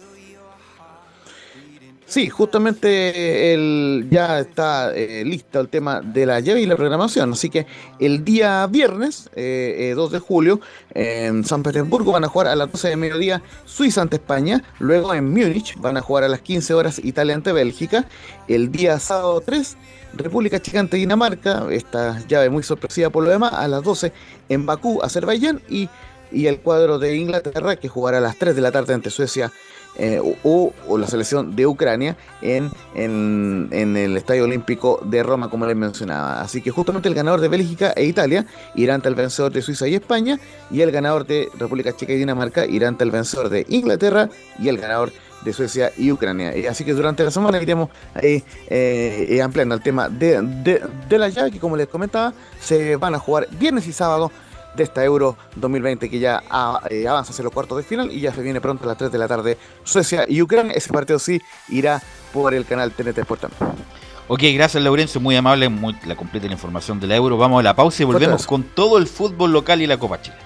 [2.08, 7.32] Sí, justamente el, ya está eh, listo el tema de la llave y la programación.
[7.32, 7.66] Así que
[7.98, 10.60] el día viernes, eh, eh, 2 de julio,
[10.94, 14.62] en San Petersburgo van a jugar a las 12 de mediodía Suiza ante España.
[14.78, 18.06] Luego en Múnich van a jugar a las 15 horas Italia ante Bélgica.
[18.46, 19.76] El día sábado 3,
[20.14, 21.66] República Checa ante Dinamarca.
[21.72, 23.52] Esta llave muy sorpresiva por lo demás.
[23.52, 24.12] A las 12
[24.48, 25.60] en Bakú, Azerbaiyán.
[25.68, 25.88] Y,
[26.30, 29.50] y el cuadro de Inglaterra que jugará a las 3 de la tarde ante Suecia
[29.98, 35.66] eh, o, la selección de Ucrania en, en, en el Estadio Olímpico de Roma, como
[35.66, 36.40] les mencionaba.
[36.40, 39.88] Así que justamente el ganador de Bélgica e Italia irá ante el vencedor de Suiza
[39.88, 40.38] y España,
[40.70, 44.28] y el ganador de República Checa y Dinamarca irá ante el vencedor de Inglaterra
[44.58, 45.12] y el ganador
[45.44, 46.56] de Suecia y Ucrania.
[46.56, 47.90] Y así que durante la semana iremos
[48.20, 52.96] eh, eh, ampliando el tema de, de, de la llave, que como les comentaba, se
[52.96, 54.32] van a jugar viernes y sábado
[54.76, 58.20] de esta Euro 2020 que ya ah, eh, avanza hacia los cuartos de final y
[58.20, 60.72] ya se viene pronto a las 3 de la tarde Suecia y Ucrania.
[60.72, 62.02] Ese partido sí irá
[62.32, 63.86] por el canal TNT Sport también.
[64.28, 67.36] Ok, gracias Laurencio, muy amable, muy, la completa la información de la Euro.
[67.36, 70.36] Vamos a la pausa y volvemos con todo el fútbol local y la Copa Chile.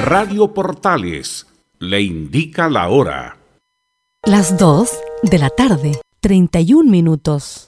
[0.00, 1.46] Radio Portales
[1.80, 3.38] le indica la hora.
[4.24, 4.90] Las 2
[5.22, 7.67] de la tarde, 31 minutos.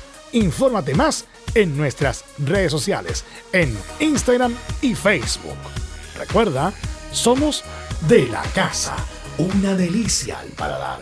[0.33, 1.25] Infórmate más
[1.55, 5.57] en nuestras redes sociales, en Instagram y Facebook.
[6.17, 6.73] Recuerda,
[7.11, 7.63] somos
[8.07, 8.95] de la casa,
[9.37, 11.01] una delicia al paladar.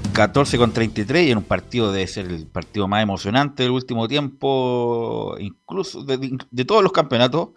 [0.13, 4.07] 14 con 33 y en un partido debe ser el partido más emocionante del último
[4.07, 7.49] tiempo, incluso de, de todos los campeonatos,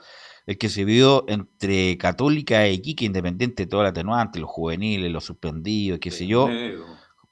[0.47, 5.11] el que se vio entre Católica e Iquique, independiente de todo el atenuante, los juveniles,
[5.11, 6.49] los suspendidos, qué sé yo.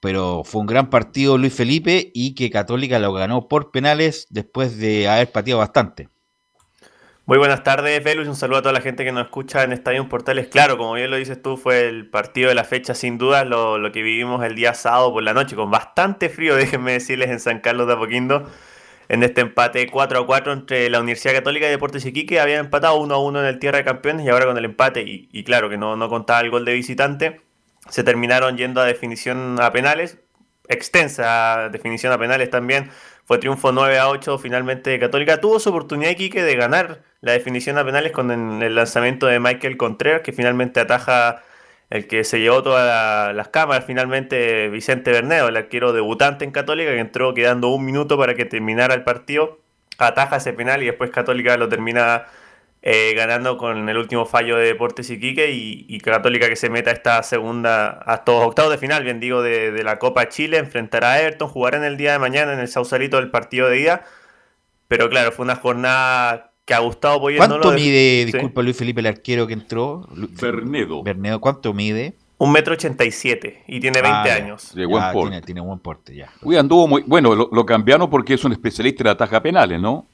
[0.01, 4.79] Pero fue un gran partido Luis Felipe y que Católica lo ganó por penales después
[4.79, 6.09] de haber pateado bastante.
[7.25, 8.27] Muy buenas tardes, Velus.
[8.27, 10.49] Un saludo a toda la gente que nos escucha en Estadio Portales.
[10.49, 13.79] Claro, como bien lo dices tú, fue el partido de la fecha, sin duda, lo,
[13.79, 17.39] lo que vivimos el día sábado por la noche, con bastante frío, déjenme decirles, en
[17.39, 18.51] San Carlos de Apoquindo,
[19.09, 22.41] en este empate 4 a 4 entre la Universidad Católica y Deportes Iquique.
[22.41, 25.03] Habían empatado 1 a 1 en el Tierra de Campeones y ahora con el empate,
[25.03, 27.41] y, y claro que no, no contaba el gol de visitante,
[27.89, 30.19] se terminaron yendo a definición a penales,
[30.69, 32.91] extensa definición a penales también.
[33.25, 35.41] Fue triunfo 9 a 8 finalmente Católica.
[35.41, 39.77] Tuvo su oportunidad Iquique de ganar la definición a penales con el lanzamiento de Michael
[39.77, 41.43] Contreras, que finalmente ataja
[41.89, 46.51] el que se llevó todas la- las cámaras finalmente Vicente Bernedo, el arquero debutante en
[46.51, 49.59] Católica, que entró quedando un minuto para que terminara el partido,
[49.99, 52.25] ataja ese penal y después Católica lo termina
[52.83, 56.91] eh, ganando con el último fallo de Deportes Iquique y, y Católica que se meta
[56.91, 60.59] a esta segunda, a estos octavos de final, bien digo, de, de la Copa Chile,
[60.59, 63.81] enfrentará a Everton, jugará en el día de mañana en el Sausalito del partido de
[63.81, 64.05] ida,
[64.89, 68.33] pero claro, fue una jornada que a Gustavo Poyet no ¿Cuánto lo mide, Sí.
[68.33, 70.07] disculpa Luis Felipe, el arquero que entró?
[70.41, 71.03] Bernedo.
[71.03, 72.15] Bernedo, ¿cuánto mide?
[72.39, 74.75] Un metro ochenta y siete y tiene 20 Ah, años.
[74.75, 75.31] De buen Ah, porte.
[75.31, 76.29] tiene, tiene buen porte ya.
[76.43, 77.03] Uy, anduvo muy.
[77.07, 80.09] Bueno, lo, lo cambiaron porque es un especialista en ataja penales, ¿no?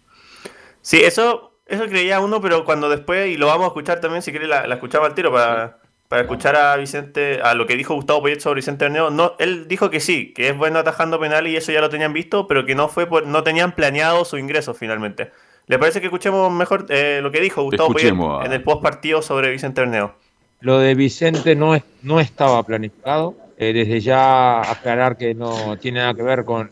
[0.82, 4.30] Sí, eso, eso creía uno, pero cuando después, y lo vamos a escuchar también, si
[4.30, 7.94] quiere la, la escuchamos al tiro para, para escuchar a Vicente, a lo que dijo
[7.94, 11.52] Gustavo Poyet sobre Vicente Bernedo, no, él dijo que sí, que es bueno atajando penales
[11.52, 14.38] y eso ya lo tenían visto, pero que no fue por, no tenían planeado su
[14.38, 15.30] ingreso finalmente.
[15.66, 18.82] ¿Le parece que escuchemos mejor eh, lo que dijo Gustavo Poyet a- en el post
[18.82, 20.14] partido sobre Vicente Bernedo?
[20.60, 23.34] Lo de Vicente no, es, no estaba planificado.
[23.60, 26.70] Eh, desde ya aclarar que no tiene nada que ver con,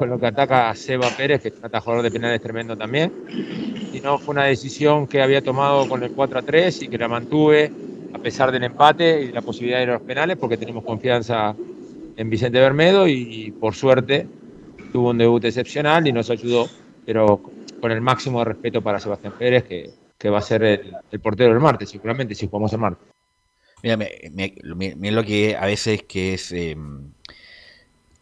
[0.00, 3.12] con lo que ataca a Seba Pérez, que es un atajador de penales tremendo también.
[3.90, 7.08] Sino fue una decisión que había tomado con el 4 a 3 y que la
[7.08, 7.72] mantuve
[8.12, 11.58] a pesar del empate y la posibilidad de ir a los penales, porque tenemos confianza
[12.16, 14.30] en Vicente Bermedo y, por suerte
[14.92, 16.70] tuvo un debut excepcional y nos ayudó,
[17.04, 17.42] pero
[17.80, 21.20] con el máximo de respeto para Sebastián Pérez, que, que va a ser el, el
[21.20, 23.08] portero del martes, seguramente, si jugamos el martes.
[23.82, 24.12] Mira, me-
[24.96, 26.76] mira lo que a veces que es eh,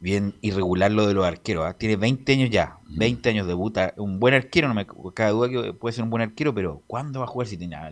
[0.00, 1.64] bien irregular lo de los arqueros.
[1.66, 1.74] ¿ah?
[1.74, 3.94] Tiene 20 años ya, 20 años debuta.
[3.96, 7.18] Un buen arquero, no me cabe duda que puede ser un buen arquero, pero ¿cuándo
[7.20, 7.90] va a jugar si tiene a,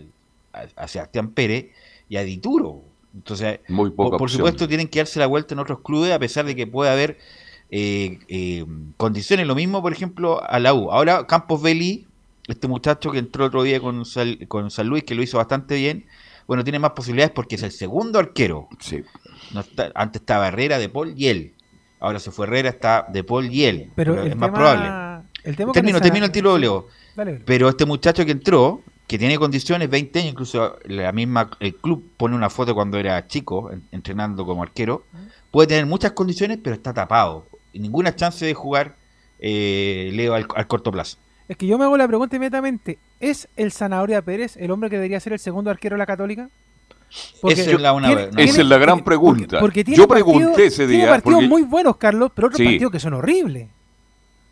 [0.77, 1.67] a Sebastián Pérez
[2.09, 2.83] y a Dituro?
[3.15, 6.19] Entonces, Muy por, poca por supuesto, tienen que darse la vuelta en otros clubes, a
[6.19, 7.19] pesar de que puede haber
[7.71, 8.65] eh, eh,
[8.97, 9.47] condiciones.
[9.47, 10.93] Lo mismo, por ejemplo, a la U.
[10.93, 12.07] Ahora, Campos Belli,
[12.47, 15.75] este muchacho que entró otro día con, Sal- con San Luis, que lo hizo bastante
[15.77, 16.05] bien,
[16.47, 18.69] bueno, tiene más posibilidades porque es el segundo arquero.
[18.79, 19.03] Sí.
[19.53, 21.55] No está- antes estaba Herrera, De Paul y él.
[22.01, 23.91] Ahora se fue Herrera, está De Paul y él.
[23.95, 25.25] Pero es más probable.
[25.45, 26.89] el tema termino, esa- termino el tiro.
[27.45, 32.11] Pero este muchacho que entró, que tiene condiciones, 20 años, incluso la misma, el club
[32.17, 35.05] pone una foto cuando era chico, en- entrenando como arquero,
[35.51, 37.47] puede tener muchas condiciones, pero está tapado.
[37.73, 38.95] Y ninguna chance de jugar
[39.39, 41.19] eh, Leo al, al corto plazo.
[41.49, 42.99] Es que yo me hago la pregunta inmediatamente.
[43.21, 46.49] ¿Es el Zanahoria Pérez el hombre que debería ser el segundo arquero de la Católica?
[47.49, 48.39] Esa es la una- tiene- no.
[48.39, 49.61] Esa es la gran pregunta.
[49.61, 51.09] porque tiene Yo partidos- pregunté ese Tiene día.
[51.13, 52.65] partidos porque- muy buenos, Carlos, pero otros Sí.
[52.65, 53.69] partidos que son horribles.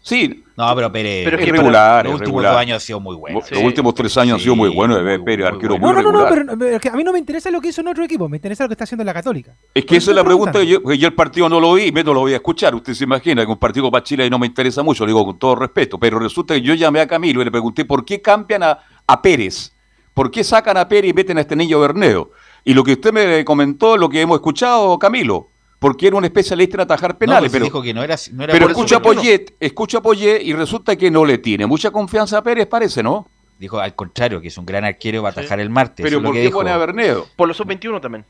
[0.03, 0.45] Sí.
[0.57, 1.25] No, pero Pérez.
[1.25, 3.41] Pero es Pérez, que regular, Los últimos dos años ha sido muy bueno.
[3.51, 6.03] Los últimos tres años han sido muy buenos de ver Pérez, arquero No, muy no,
[6.03, 6.45] no, no, regular.
[6.47, 8.29] pero, pero es que a mí no me interesa lo que hizo en otro equipo,
[8.29, 9.55] me interesa lo que está haciendo en la Católica.
[9.73, 11.85] Es que esa es la pregunta que yo, que yo el partido no lo vi
[11.85, 12.75] y me no lo voy a escuchar.
[12.75, 15.25] Usted se imagina que un partido para Chile ahí no me interesa mucho, lo digo
[15.25, 15.99] con todo respeto.
[15.99, 19.23] Pero resulta que yo llamé a Camilo y le pregunté por qué cambian a, a
[19.23, 19.73] Pérez.
[20.13, 22.31] ¿Por qué sacan a Pérez y meten a este niño Bernedo?
[22.65, 25.49] Y lo que usted me comentó, lo que hemos escuchado, Camilo,
[25.79, 27.43] porque era un especialista en atajar penales.
[27.43, 29.15] pues pero dijo que no era, no era pero por eso, escucha a pero.
[29.15, 33.03] Poyet, escucha a Poyet y resulta que no le tiene mucha confianza a Pérez, parece,
[33.03, 33.29] ¿no?
[33.59, 36.03] Dijo al contrario, que es un gran arquero va a atajar el martes.
[36.05, 36.59] Pero ¿por que qué dijo.
[36.59, 37.27] pone a Bernedo?
[37.37, 38.25] Por los sub-21 también.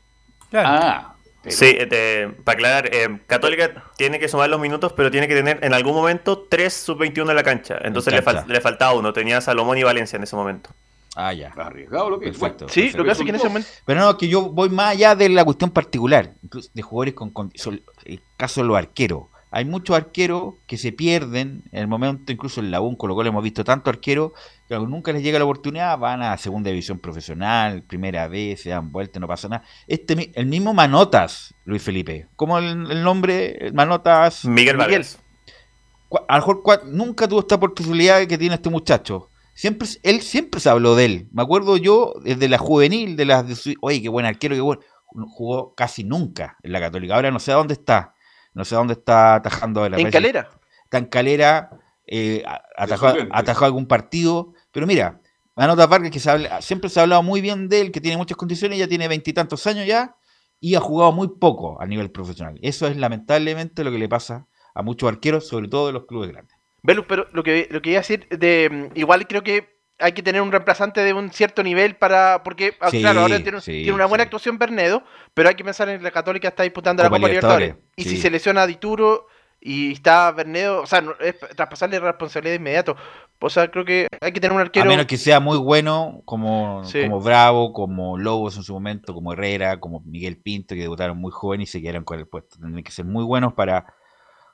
[0.53, 1.11] Ah.
[1.47, 5.59] Sí, este, para aclarar, eh, Católica tiene que sumar los minutos, pero tiene que tener
[5.63, 7.77] en algún momento tres sub-21 en la cancha.
[7.83, 8.41] Entonces le, cancha.
[8.43, 10.71] fal- le faltaba uno, tenía Salomón y Valencia en ese momento.
[11.15, 11.47] Ah, ya.
[11.55, 12.67] Arriesgado lo que Perfecto.
[12.69, 13.69] Sí, lo que hace es que en ese momento.
[13.85, 17.29] Pero no, que yo voy más allá de la cuestión particular, incluso de jugadores con,
[17.29, 17.51] con-
[18.05, 19.23] el caso de los arqueros.
[19.51, 23.15] Hay muchos arqueros que se pierden en el momento, incluso en la UN, con lo
[23.15, 24.33] cual hemos visto tanto arqueros
[24.67, 28.71] que aunque nunca les llega la oportunidad, van a segunda división profesional, primera vez, se
[28.71, 29.63] dan vuelta, no pasa nada.
[29.87, 34.43] Este, el mismo Manotas, Luis Felipe, como el, el nombre, Manotas.
[34.43, 35.19] Miguel Vargas.
[36.09, 39.29] Cu- A lo mejor nunca tuvo esta oportunidad que tiene este muchacho.
[39.55, 41.29] Siempre, él siempre se habló de él.
[41.31, 44.61] Me acuerdo yo desde la juvenil, de las de su- oye, qué buen arquero, qué
[44.61, 44.81] bueno.
[45.29, 47.15] Jugó casi nunca en la Católica.
[47.15, 48.13] Ahora no sé a dónde está.
[48.53, 49.97] No sé a dónde está atajando ahora.
[49.97, 50.49] En Calera.
[50.83, 51.69] Está en Calera,
[52.05, 52.43] eh,
[52.77, 54.53] atajó, algún partido.
[54.71, 55.21] Pero mira,
[55.55, 58.17] Manota Vargas, que se habla- siempre se ha hablado muy bien de él, que tiene
[58.17, 60.17] muchas condiciones, ya tiene veintitantos años ya,
[60.59, 62.59] y ha jugado muy poco a nivel profesional.
[62.61, 66.31] Eso es lamentablemente lo que le pasa a muchos arqueros, sobre todo de los clubes
[66.31, 66.54] grandes.
[66.85, 70.11] Velus, pero lo que, lo que iba a decir, de, mm, igual creo que hay
[70.11, 72.43] que tener un reemplazante de un cierto nivel para.
[72.43, 75.63] Porque, ah, Sí, claro, ahora tiene, sí, tiene una buena actuación Bernedo, pero hay que
[75.63, 77.67] pensar en la Católica está disputando Copa la Copa Libertadores.
[77.69, 79.27] Libertadores, Y si se lesiona a Dituro
[79.61, 82.95] y está Bernedo, o sea, no- es traspasarle responsabilidad de inmediato.
[83.39, 84.85] O sea, creo que hay que tener un arquero.
[84.85, 89.33] A menos que sea muy bueno, como, como Bravo, como Lobos en su momento, como
[89.33, 92.57] Herrera, como Miguel Pinto, que debutaron muy jóvenes y se quedaron con el puesto.
[92.59, 93.85] Tendrían que ser muy buenos para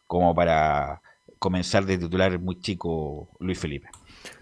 [0.07, 1.01] como para
[1.41, 3.89] comenzar de titular muy chico Luis Felipe.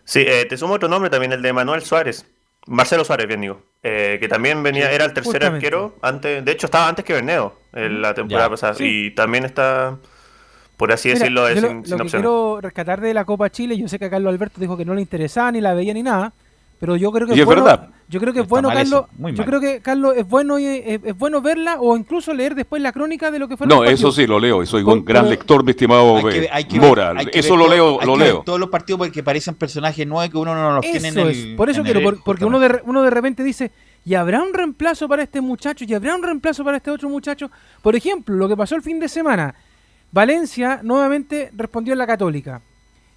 [0.04, 2.26] Sí, eh, te sumo otro nombre también, el de Manuel Suárez.
[2.68, 3.62] Marcelo Suárez, bien digo.
[3.84, 5.68] eh, que también venía, era el tercer Justamente.
[5.68, 9.08] arquero, antes, de hecho estaba antes que Berneo en la temporada Ya, pasada, sí.
[9.08, 9.98] y también está,
[10.78, 12.24] por así Mira, decirlo, yo es lo, sin, lo sin que opción.
[12.24, 14.96] quiero rescatar de la Copa Chile, yo sé que a Carlos Alberto dijo que no
[14.96, 16.34] le interesaba ni la veía ni nada,
[16.80, 17.90] pero yo creo que Y es bueno, verdad.
[18.08, 21.02] yo creo que es Está bueno Carlos, yo creo que Carlos es bueno y es,
[21.04, 24.12] es bueno verla o incluso leer después la crónica de lo que fue No, eso
[24.12, 24.64] sí lo leo.
[24.64, 27.10] y Soy un gran pero- lector, mi estimado Hay que, ver- hay que Mora.
[27.10, 28.44] ver- hay que eso ver lo leo, hay lo que ver leo.
[28.46, 31.28] todos los partidos porque parecen personajes nuevos que uno no los tiene en el.
[31.30, 33.72] es, por eso en quiero, el- por- porque uno de, re- uno de repente dice,
[34.06, 35.84] ¿y habrá un reemplazo para este muchacho?
[35.86, 37.52] ¿Y habrá un reemplazo para este otro muchacho?
[37.82, 39.54] Por ejemplo, lo que pasó el fin de semana,
[40.12, 42.62] Valencia nuevamente respondió en la Católica.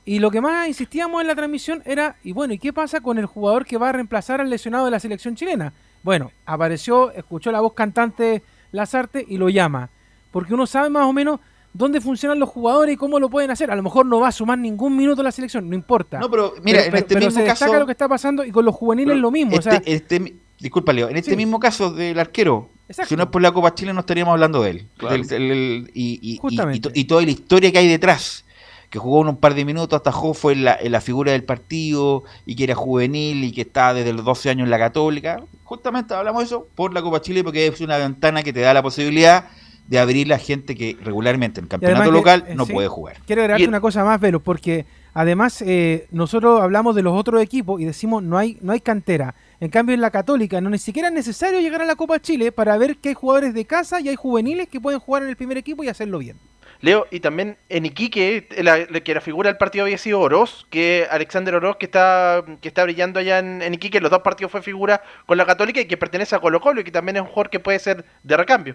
[0.05, 3.19] Y lo que más insistíamos en la transmisión era, y bueno, ¿y qué pasa con
[3.19, 5.73] el jugador que va a reemplazar al lesionado de la selección chilena?
[6.03, 8.43] Bueno, apareció, escuchó la voz cantante
[8.73, 9.91] Lazarte y lo llama.
[10.33, 11.39] Porque uno sabe más o menos
[11.73, 13.70] dónde funcionan los jugadores y cómo lo pueden hacer.
[13.70, 16.19] A lo mejor no va a sumar ningún minuto a la selección, no importa.
[16.19, 18.65] No, pero mira, en este mismo se destaca caso- lo que está pasando y con
[18.65, 19.53] los juveniles lo mismo.
[19.53, 21.37] Este, o sea, este- disculpa, Leo, en este Sí.
[21.37, 23.09] mismo caso del arquero, Exacto.
[23.11, 24.87] si no es por la Copa Chile, no estaríamos hablando de él.
[24.97, 25.15] Claro.
[25.16, 26.79] Del- del- el- y, y- y- Justamente.
[26.79, 28.45] y to- y toda la historia que hay detrás.
[28.93, 32.24] Que jugó en un par de minutos, atajó, fue la, en la figura del partido,
[32.44, 35.43] y que era juvenil, y que estaba desde los 12 años en la Católica.
[35.64, 38.74] Justamente hablamos de eso por la Copa Chile, porque es una ventana que te da
[38.74, 39.47] la posibilidad
[39.89, 42.73] de abrir la gente que regularmente en el campeonato que- local eh, no sí.
[42.74, 43.16] puede jugar.
[43.27, 47.81] quiero agregarte una cosa más, Velo, porque además eh, nosotros hablamos de los otros equipos
[47.81, 49.35] y decimos no hay, no hay cantera.
[49.59, 52.52] En cambio, en la Católica no ni siquiera es necesario llegar a la Copa Chile
[52.52, 55.36] para ver que hay jugadores de casa y hay juveniles que pueden jugar en el
[55.36, 56.36] primer equipo y hacerlo bien.
[56.83, 60.67] Leo, y también en Iquique, la, la- que la figura del partido había sido Oroz,
[60.69, 64.51] que Alexander Oroz, que está, que está brillando allá en, en Iquique, los dos partidos
[64.53, 67.23] fue figura con la Católica y que pertenece a Colo Colo y que también es
[67.23, 68.75] un jugador que puede ser de recambio.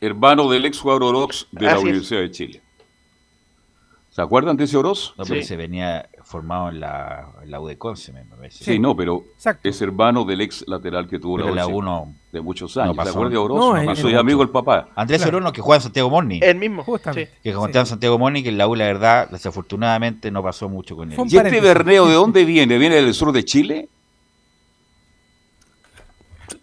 [0.00, 1.82] Hermano del ex jugador Oroz de la es.
[1.82, 2.62] Universidad de Chile.
[4.10, 5.14] ¿Se acuerdan de ese Oroz?
[5.16, 8.62] No, pero se venía formado en la, en la U de Conce, me parece.
[8.62, 9.66] Sí, no, pero Exacto.
[9.66, 12.96] es hermano del ex lateral que tuvo Pero la la uno de muchos no años.
[12.96, 13.10] pasó.
[13.12, 13.58] ¿Se acuerdan de Oroz?
[13.58, 14.88] No, No, soy amigo del papá.
[14.94, 15.38] Andrés Claro.
[15.38, 16.40] Orono, que juega en Santiago Morning.
[16.42, 16.84] El mismo.
[16.84, 17.32] Justamente.
[17.34, 17.40] sí.
[17.42, 20.96] que juega en Santiago Morning, que en la U, la verdad, desafortunadamente no pasó mucho
[20.96, 21.18] con él.
[21.26, 21.60] ¿Y este.
[21.62, 22.76] Berneo de dónde viene?
[22.76, 23.88] ¿Viene del sur de Chile?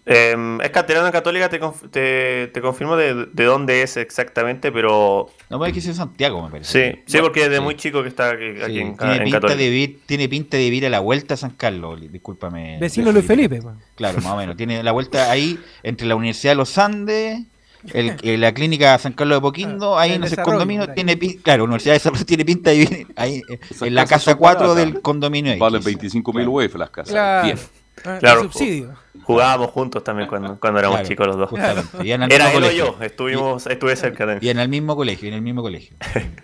[0.05, 5.29] Eh, es canterano católica, te, conf- te, te confirmo de, de dónde es exactamente, pero
[5.49, 6.95] No, puede que sea en Santiago, me parece.
[6.95, 7.61] sí, sí, porque desde sí.
[7.61, 9.55] muy chico que está aquí, en, tiene, en pinta Católica.
[9.55, 12.77] de vivir, tiene pinta de vivir a la vuelta a San Carlos, discúlpame.
[12.79, 13.59] Vecino Luis Felipe.
[13.95, 14.55] Claro, más o menos.
[14.57, 17.41] Tiene la vuelta ahí entre la Universidad de los Andes,
[17.93, 20.95] el- eh, la clínica San Carlos de Poquindo, ahí el en ese condominio, ahí.
[20.95, 23.41] tiene pin- claro, Universidad de Desarrollo tiene pinta de vivir ahí
[23.81, 24.91] en la casa son 4 baratas.
[24.93, 25.59] del condominio X.
[25.59, 27.11] Valen 25 mil UF las casas.
[27.11, 27.45] Claro.
[27.45, 27.57] Bien.
[28.05, 28.41] Ah, Claro.
[28.41, 28.93] el subsidio.
[29.23, 31.49] Jugábamos juntos también cuando, cuando éramos Claro, chicos los dos.
[31.49, 31.89] justamente.
[32.03, 34.39] Y en el Era mismo él o yo, estuvimos, estuve cerca también.
[34.41, 35.95] Y en el mismo colegio, en el mismo colegio.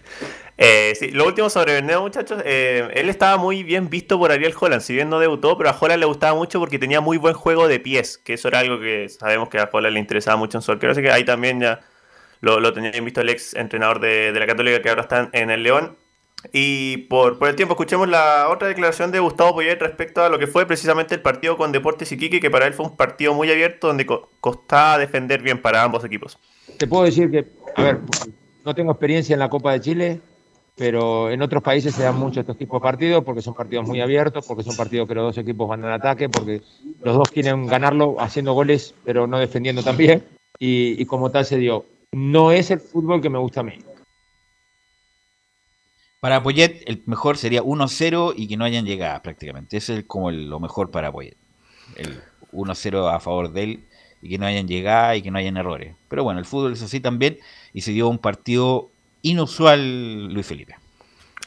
[0.64, 2.40] Eh, sí, lo último sobre Berneo, muchachos.
[2.46, 4.82] eh, él estaba muy bien visto por Ariel Holland.
[4.84, 7.68] Si bien no debutó, pero a Holland le gustaba mucho porque tenía muy buen juego
[7.68, 8.20] de pies.
[8.20, 10.92] Que eso era algo que sabemos que a Holland le interesaba mucho en su arquero.
[10.92, 11.80] Así que ahí también ya
[12.42, 15.30] lo, lo tenía bien visto el ex entrenador de, de la Católica que ahora está
[15.32, 15.98] en el León.
[16.54, 20.40] Y por, por el tiempo, escuchemos la otra declaración de Gustavo Poyet respecto a lo
[20.40, 23.50] que fue precisamente el partido con Deportes Iquique, que para él fue un partido muy
[23.52, 26.38] abierto donde co- costaba defender bien para ambos equipos.
[26.78, 27.46] Te puedo decir que,
[27.76, 28.00] a ver,
[28.66, 30.22] no tengo experiencia en la Copa de Chile,
[30.76, 34.02] pero en otros países se dan mucho estos tipos de partidos porque son partidos muy
[34.02, 36.62] abiertos, porque son partidos que los dos equipos van al ataque, porque
[37.04, 40.24] los dos quieren ganarlo haciendo goles, pero no defendiendo también.
[40.60, 41.86] Y, y como tal se dio.
[42.12, 43.74] No es el fútbol que me gusta a mí.
[46.22, 49.78] Para Poyet, el mejor sería 1-0 y que no hayan llegadas prácticamente.
[49.78, 51.36] Ese es como lo mejor para Poyet.
[51.98, 52.22] El
[52.52, 53.84] 1-0 a favor de él
[54.22, 55.96] y que no hayan llegadas y que no hayan errores.
[56.08, 57.40] Pero bueno, el fútbol es así también
[57.74, 58.92] y se dio un partido
[59.24, 60.76] inusual Luis Felipe.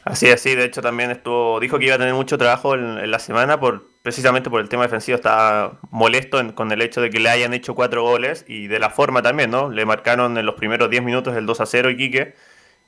[0.04, 3.10] Así es, de hecho también estuvo, dijo que iba a tener mucho trabajo en, en
[3.10, 7.08] la semana por precisamente por el tema defensivo, estaba molesto en- con el hecho de
[7.08, 9.70] que le hayan hecho cuatro goles y de la forma también, ¿no?
[9.70, 12.34] Le marcaron en los primeros 10 minutos el 2 a 0 Iquique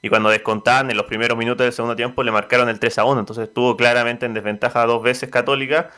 [0.02, 3.04] y cuando descontaban en los primeros minutos del segundo tiempo le marcaron el 3 a
[3.04, 5.90] 1, entonces estuvo claramente en desventaja dos veces Católica,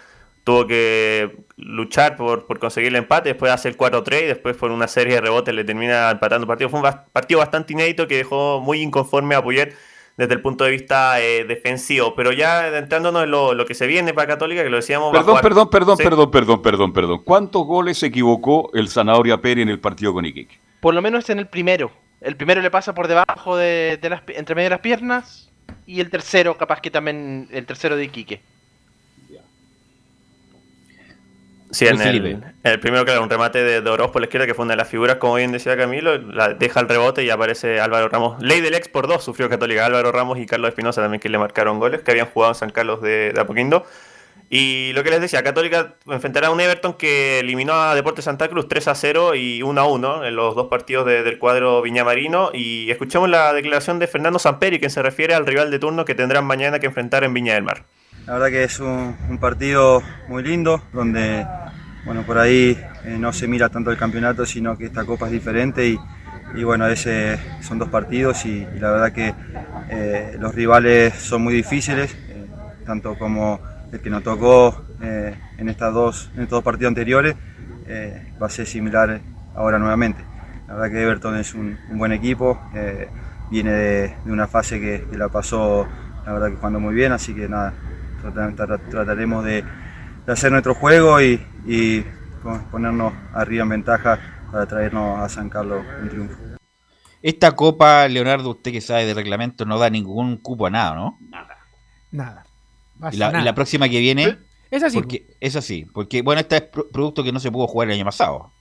[0.44, 4.88] tuvo que luchar por, por conseguir el empate, después hacer 4-3 y después por una
[4.88, 6.70] serie de rebotes le termina empatando el partido.
[6.70, 9.74] Fue un partido bastante inédito que dejó muy inconforme a Puyet
[10.16, 12.14] desde el punto de vista eh, defensivo.
[12.16, 15.12] Pero ya adentrándonos en lo, lo que se viene para Católica, que lo decíamos...
[15.12, 16.02] Perdón, jugar- perdón, perdón, Sí.
[16.04, 17.22] perdón, perdón, perdón, perdón.
[17.24, 20.58] ¿Cuántos goles se equivocó el Zanahoria Pérez en el partido con Iquique?
[20.80, 21.90] Por lo menos en el primero.
[22.20, 25.50] El primero le pasa por debajo de, de las, entre medio de las piernas.
[25.86, 28.42] Y el tercero, capaz que también el tercero de Iquique.
[31.70, 34.46] Sí, en el, en el primero, claro, un remate de, de Oroz por la izquierda,
[34.46, 37.30] que fue una de las figuras, como bien decía Camilo, la deja el rebote y
[37.30, 38.42] aparece Álvaro Ramos.
[38.42, 41.36] Ley del ex por dos sufrió Católica, Álvaro Ramos y Carlos Espinosa también que le
[41.36, 43.84] marcaron goles, que habían jugado en San Carlos de, de Apoquindo.
[44.50, 48.48] Y lo que les decía, Católica enfrentará a un Everton que eliminó a Deportes Santa
[48.48, 51.82] Cruz 3 a 0 y 1 a 1 en los dos partidos de- del cuadro
[51.82, 52.50] Viñamarino.
[52.54, 56.14] Y escuchamos la declaración de Fernando Samperi, que se refiere al rival de turno que
[56.14, 57.84] tendrán mañana que enfrentar en Viña del Mar.
[58.26, 61.46] La verdad que es un, partido muy lindo, donde
[62.04, 65.32] bueno, por ahí eh, no se mira tanto el campeonato, sino que esta copa es
[65.32, 65.98] diferente y,
[66.54, 69.34] y bueno, ese, son dos partidos y, y la verdad que
[69.90, 72.46] eh, los rivales son muy difíciles, eh,
[72.86, 73.60] tanto como
[73.92, 77.36] el que nos tocó eh, en, estas dos, en estos dos partidos anteriores,
[77.86, 79.20] eh, va a ser similar
[79.54, 80.22] ahora nuevamente.
[80.66, 83.08] La verdad que Everton es un, un buen equipo, eh,
[83.50, 85.86] viene de, de una fase que, que la pasó,
[86.26, 87.72] la verdad que jugando muy bien, así que nada,
[88.20, 89.64] trata- trata- trataremos de,
[90.26, 92.02] de hacer nuestro juego y, y
[92.42, 94.18] pon- ponernos arriba en ventaja
[94.52, 96.36] para traernos a San Carlos un triunfo.
[97.22, 101.18] Esta copa, Leonardo, usted que sabe de reglamento, no da ningún cupo a nada, ¿no?
[101.30, 101.56] Nada.
[102.14, 102.44] Va a
[103.12, 103.44] Y la, y nada.
[103.44, 104.38] la próxima que viene.
[104.70, 104.96] Es así.
[104.98, 105.86] Porque, es así.
[105.92, 108.52] Porque, bueno, este es pro- producto que no se pudo jugar el año pasado.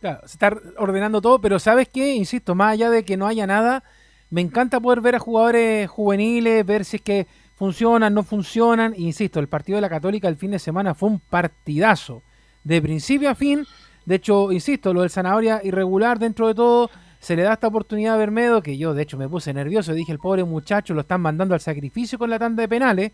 [0.00, 2.14] Claro, se está ordenando todo, pero ¿sabes qué?
[2.14, 3.82] Insisto, más allá de que no haya nada,
[4.30, 7.26] me encanta poder ver a jugadores juveniles, ver si es que
[7.56, 8.94] funcionan, no funcionan.
[8.96, 12.22] Insisto, el partido de la Católica el fin de semana fue un partidazo,
[12.64, 13.66] de principio a fin.
[14.06, 16.90] De hecho, insisto, lo del Zanahoria irregular dentro de todo,
[17.20, 20.10] se le da esta oportunidad a Bermedo, que yo de hecho me puse nervioso, dije,
[20.10, 23.12] el pobre muchacho lo están mandando al sacrificio con la tanda de penales,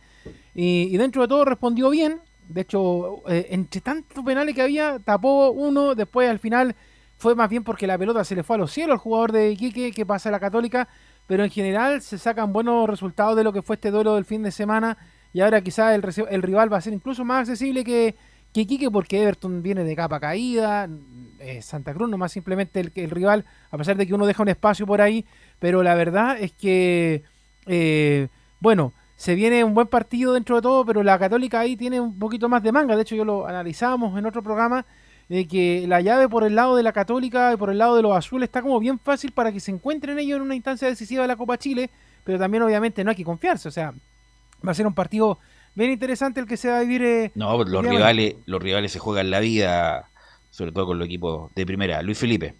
[0.54, 2.20] y, dentro de todo respondió bien.
[2.48, 6.76] De hecho, eh, entre tantos penales que había, tapó uno, después al final
[7.18, 9.50] fue más bien porque la pelota se le fue a los cielos al jugador de
[9.50, 10.88] Iquique que pasa a la Católica,
[11.26, 14.44] pero en general se sacan buenos resultados de lo que fue este duelo del fin
[14.44, 14.96] de semana.
[15.32, 18.14] Y ahora quizás el, el rival va a ser incluso más accesible que,
[18.52, 20.88] que Iquique porque Everton viene de capa caída,
[21.46, 24.48] eh, Santa Cruz nomás simplemente el, el rival, a pesar de que uno deja un
[24.48, 25.24] espacio por ahí,
[25.58, 27.22] pero la verdad es que,
[27.66, 28.28] eh,
[28.60, 32.18] bueno, se viene un buen partido dentro de todo, pero la Católica ahí tiene un
[32.18, 32.96] poquito más de manga.
[32.96, 34.84] De hecho, yo lo analizábamos en otro programa,
[35.28, 38.02] de que la llave por el lado de la Católica y por el lado de
[38.02, 41.22] los azules está como bien fácil para que se encuentren ellos en una instancia decisiva
[41.22, 41.90] de la Copa Chile,
[42.24, 43.68] pero también obviamente no hay que confiarse.
[43.68, 43.92] O sea,
[44.66, 45.38] va a ser un partido
[45.74, 47.02] bien interesante el que se va a vivir.
[47.02, 50.10] eh, No, el los rivales, los rivales se juegan la vida,
[50.56, 52.00] sobre todo con los equipos de primera.
[52.02, 52.54] Luis Felipe.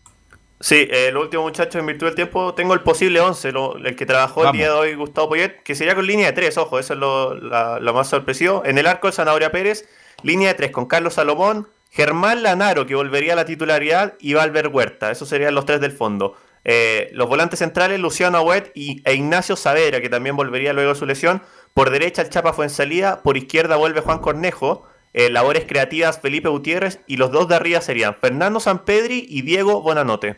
[0.61, 3.97] Sí, eh, los últimos muchachos en virtud del tiempo, tengo el posible 11, lo- el
[3.97, 4.55] que trabajó Vamos.
[4.55, 6.99] el día de hoy Gustavo Poyet, que sería con línea de 3, ojo, eso es
[6.99, 8.63] lo, la- lo más sorpresivo.
[8.65, 9.89] En el arco, el Zanahoria Pérez,
[10.23, 14.69] línea de 3 con Carlos Salomón, Germán Lanaro, que volvería a la titularidad, y Valver
[14.69, 16.37] Huerta, esos serían los tres del fondo.
[16.65, 20.99] Eh, los volantes centrales, Luciano Agüet y, e Ignacio Savera, que también volvería luego de
[20.99, 21.43] su lesión.
[21.75, 24.87] Por derecha, el Chapa Fuensalida, por izquierda vuelve Juan Cornejo.
[25.17, 29.81] Eh, labores creativas, Felipe Gutiérrez, y los dos de arriba serían Fernando Sampedri y Diego
[29.81, 30.37] Bonanote.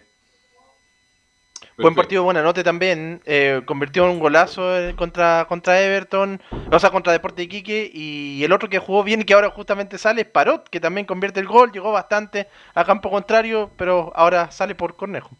[1.77, 3.21] Buen partido, buena nota también.
[3.25, 6.41] eh, convirtió en un golazo eh, contra, contra Everton,
[6.71, 7.91] o sea, contra Deporte Iquique.
[7.93, 11.07] Y el otro que jugó bien y que ahora justamente sale es Parot, que también
[11.07, 11.73] convierte el gol.
[11.73, 15.31] Llegó bastante a campo contrario, pero ahora sale por Cornejo.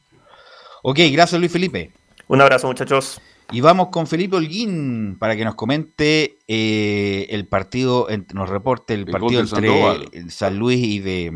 [0.83, 1.93] Ok, gracias Luis Felipe.
[2.27, 3.21] Un abrazo, muchachos.
[3.51, 9.01] Y vamos con Felipe Holguín para que nos comente eh, el partido, nos reporte el,
[9.01, 11.33] El partido entre San Luis y de,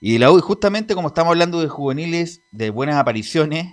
[0.00, 0.38] y de la U.
[0.38, 3.66] Y justamente como estamos hablando de juveniles, de buenas apariciones,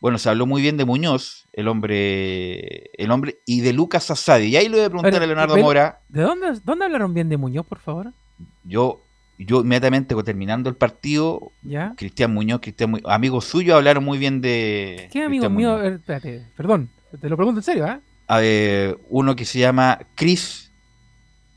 [0.00, 4.46] bueno, se habló muy bien de Muñoz, el hombre, el hombre, y de Lucas Asadi.
[4.46, 6.00] Y ahí le voy a preguntar Pero, a Leonardo Mora.
[6.08, 8.12] ¿De dónde, dónde hablaron bien de Muñoz, por favor?
[8.64, 9.02] Yo,
[9.38, 11.94] yo inmediatamente terminando el partido, ¿Ya?
[11.96, 15.76] Cristian Muñoz, Cristian Mu- amigos suyos hablaron muy bien de ¿Qué amigo Cristian mío?
[15.76, 15.84] Muñoz.
[15.92, 16.90] Eh, espérate, perdón,
[17.20, 18.00] te lo pregunto en serio, ¿ah?
[18.26, 20.70] A ver, uno que se llama Chris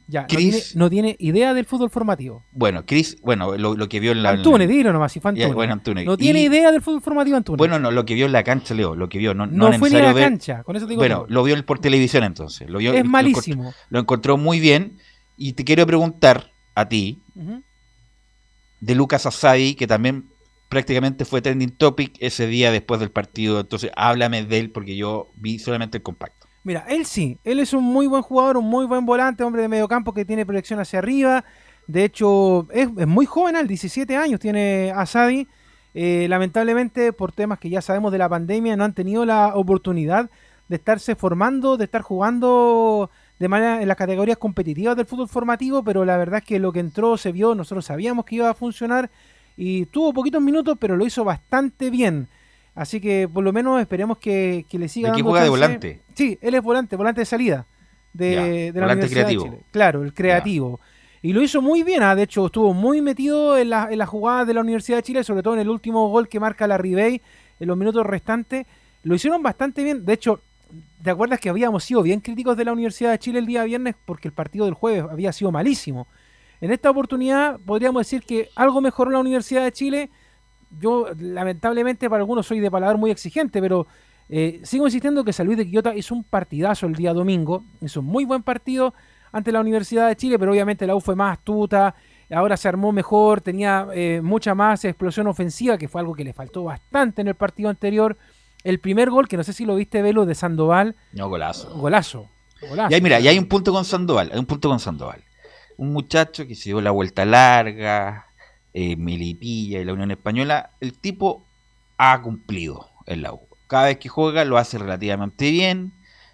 [0.09, 2.43] Ya, no Chris- tiene, no tiene idea del fútbol formativo.
[2.51, 4.29] Bueno, Chris, bueno, lo, lo que vio en la.
[4.31, 6.05] Antunes, dilo nomás, si fue Ya, bueno, Antunes.
[6.05, 7.57] No tiene Y- idea del fútbol formativo Antunes.
[7.57, 9.79] Bueno, no, lo que vio en la cancha, Leo, lo que vio, no, No no,
[9.79, 11.27] fue ni a la ver- cancha, con eso te digo Bueno, todo.
[11.29, 12.69] lo vio por televisión entonces.
[12.69, 13.63] Lo vio, Es lo malísimo.
[13.63, 14.97] encontró- Lo encontró muy bien.
[15.37, 17.21] Y te quiero preguntar a ti
[18.79, 20.25] de Lucas Asadi, que también
[20.69, 23.59] prácticamente fue trending topic ese día después del partido.
[23.59, 26.47] Entonces, háblame de él porque yo vi solamente el compacto.
[26.63, 29.69] Mira, él sí, él es un muy buen jugador, un muy buen volante, hombre de
[29.69, 31.45] medio campo que tiene proyección hacia arriba.
[31.87, 35.47] De hecho, es, muy joven, al 17 años tiene Asadi.
[35.93, 40.29] Eh, lamentablemente, por temas que ya sabemos de la pandemia, no han tenido la oportunidad
[40.67, 45.83] de estarse formando, de estar jugando de manera en las categorías competitivas del fútbol formativo,
[45.83, 48.53] pero la verdad es que lo que entró se vio, nosotros sabíamos que iba a
[48.53, 49.09] funcionar
[49.57, 52.27] y tuvo poquitos minutos, pero lo hizo bastante bien.
[52.75, 55.59] Así que por lo menos esperemos que, que le siga ¿De dando juega de chance.
[55.59, 56.01] volante?
[56.13, 57.65] Sí, él es volante, volante de salida
[58.13, 59.43] de, de la volante Universidad creativo.
[59.45, 59.63] de Chile.
[59.71, 60.79] Claro, el creativo.
[61.23, 64.05] Y lo hizo muy bien, ah, de hecho estuvo muy metido en la, en la
[64.05, 66.77] jugada de la Universidad de Chile, sobre todo en el último gol que marca la
[66.77, 67.21] Ribey
[67.59, 68.67] en los minutos restantes.
[69.03, 70.05] Lo hicieron bastante bien.
[70.05, 70.41] De hecho,
[71.01, 73.95] ¿te acuerdas que habíamos sido bien críticos de la Universidad de Chile el día viernes
[74.05, 76.07] porque el partido del jueves había sido malísimo?
[76.61, 80.09] En esta oportunidad podríamos decir que algo mejoró la Universidad de Chile.
[80.79, 83.87] Yo, lamentablemente, para algunos soy de paladar muy exigente, pero
[84.29, 87.63] eh, sigo insistiendo que San Luis de Quillota hizo un partidazo el día domingo.
[87.81, 88.93] Hizo un muy buen partido
[89.31, 91.95] ante la Universidad de Chile, pero obviamente la U fue más astuta.
[92.29, 96.33] Ahora se armó mejor, tenía eh, mucha más explosión ofensiva, que fue algo que le
[96.33, 98.17] faltó bastante en el partido anterior.
[98.63, 100.95] El primer gol, que no sé si lo viste, Velo, de Sandoval.
[101.13, 101.77] No, golazo.
[101.77, 102.27] Golazo.
[102.89, 105.23] Y ahí, mira, y hay un punto con Sandoval, hay un punto con Sandoval.
[105.77, 108.27] Un muchacho que se dio la vuelta larga,
[108.73, 111.45] eh, Melipilla y la Unión Española, el tipo
[111.97, 113.33] ha cumplido en la.
[113.67, 115.93] Cada vez que juega lo hace relativamente bien,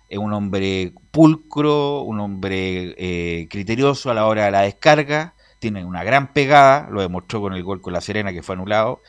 [0.10, 5.84] es un hombre pulcro, un hombre eh, criterioso a la hora de la descarga, tiene
[5.86, 9.02] una gran pegada, lo demostró con el gol con la Serena que fue anulado,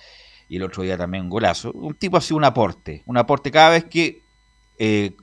[0.49, 1.73] y el otro día también un golazo.
[1.73, 4.23] Un tipo así un aporte, un aporte cada vez que
[4.79, 5.17] eh,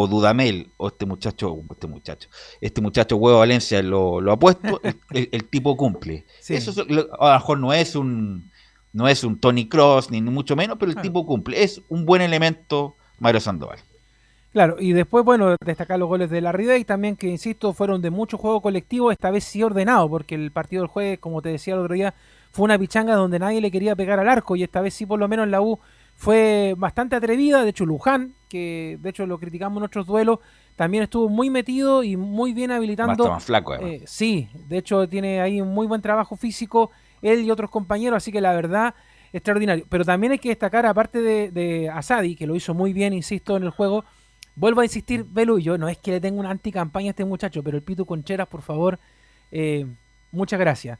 [0.00, 2.28] o Dudamel o este muchacho, este muchacho,
[2.60, 4.80] este muchacho Huevo Valencia lo, lo ha puesto,
[5.10, 6.24] el, tipo cumple.
[6.46, 6.70] Eso
[7.18, 8.48] a lo mejor no es un
[8.92, 11.64] no es un Tony Cross ni mucho menos, pero el tipo cumple.
[11.64, 13.80] Es un buen elemento Mario Sandoval.
[14.52, 18.10] Claro, y después, bueno, destacar los goles de la y también, que insisto, fueron de
[18.10, 21.74] mucho juego colectivo, esta vez sí ordenado, porque el partido del jueves, como te decía
[21.74, 22.14] el otro día,
[22.52, 25.18] fue una pichanga donde nadie le quería pegar al arco, y esta vez sí, por
[25.18, 25.80] lo menos la U
[26.18, 27.62] fue bastante atrevida.
[27.62, 30.40] De hecho, Luján, que de hecho lo criticamos en otros duelos,
[30.76, 33.28] también estuvo muy metido y muy bien habilitando.
[33.28, 36.90] Más flaco, eh, Sí, de hecho tiene ahí un muy buen trabajo físico,
[37.22, 38.94] él y otros compañeros, así que la verdad,
[39.32, 39.86] extraordinario.
[39.88, 43.56] Pero también hay que destacar, aparte de, de Asadi, que lo hizo muy bien, insisto,
[43.56, 44.04] en el juego,
[44.58, 47.24] Vuelvo a insistir, Belu, y yo no es que le tenga una anticampaña a este
[47.24, 48.98] muchacho, pero el Pitu Concheras, por favor,
[49.52, 49.86] eh,
[50.32, 50.98] muchas gracias.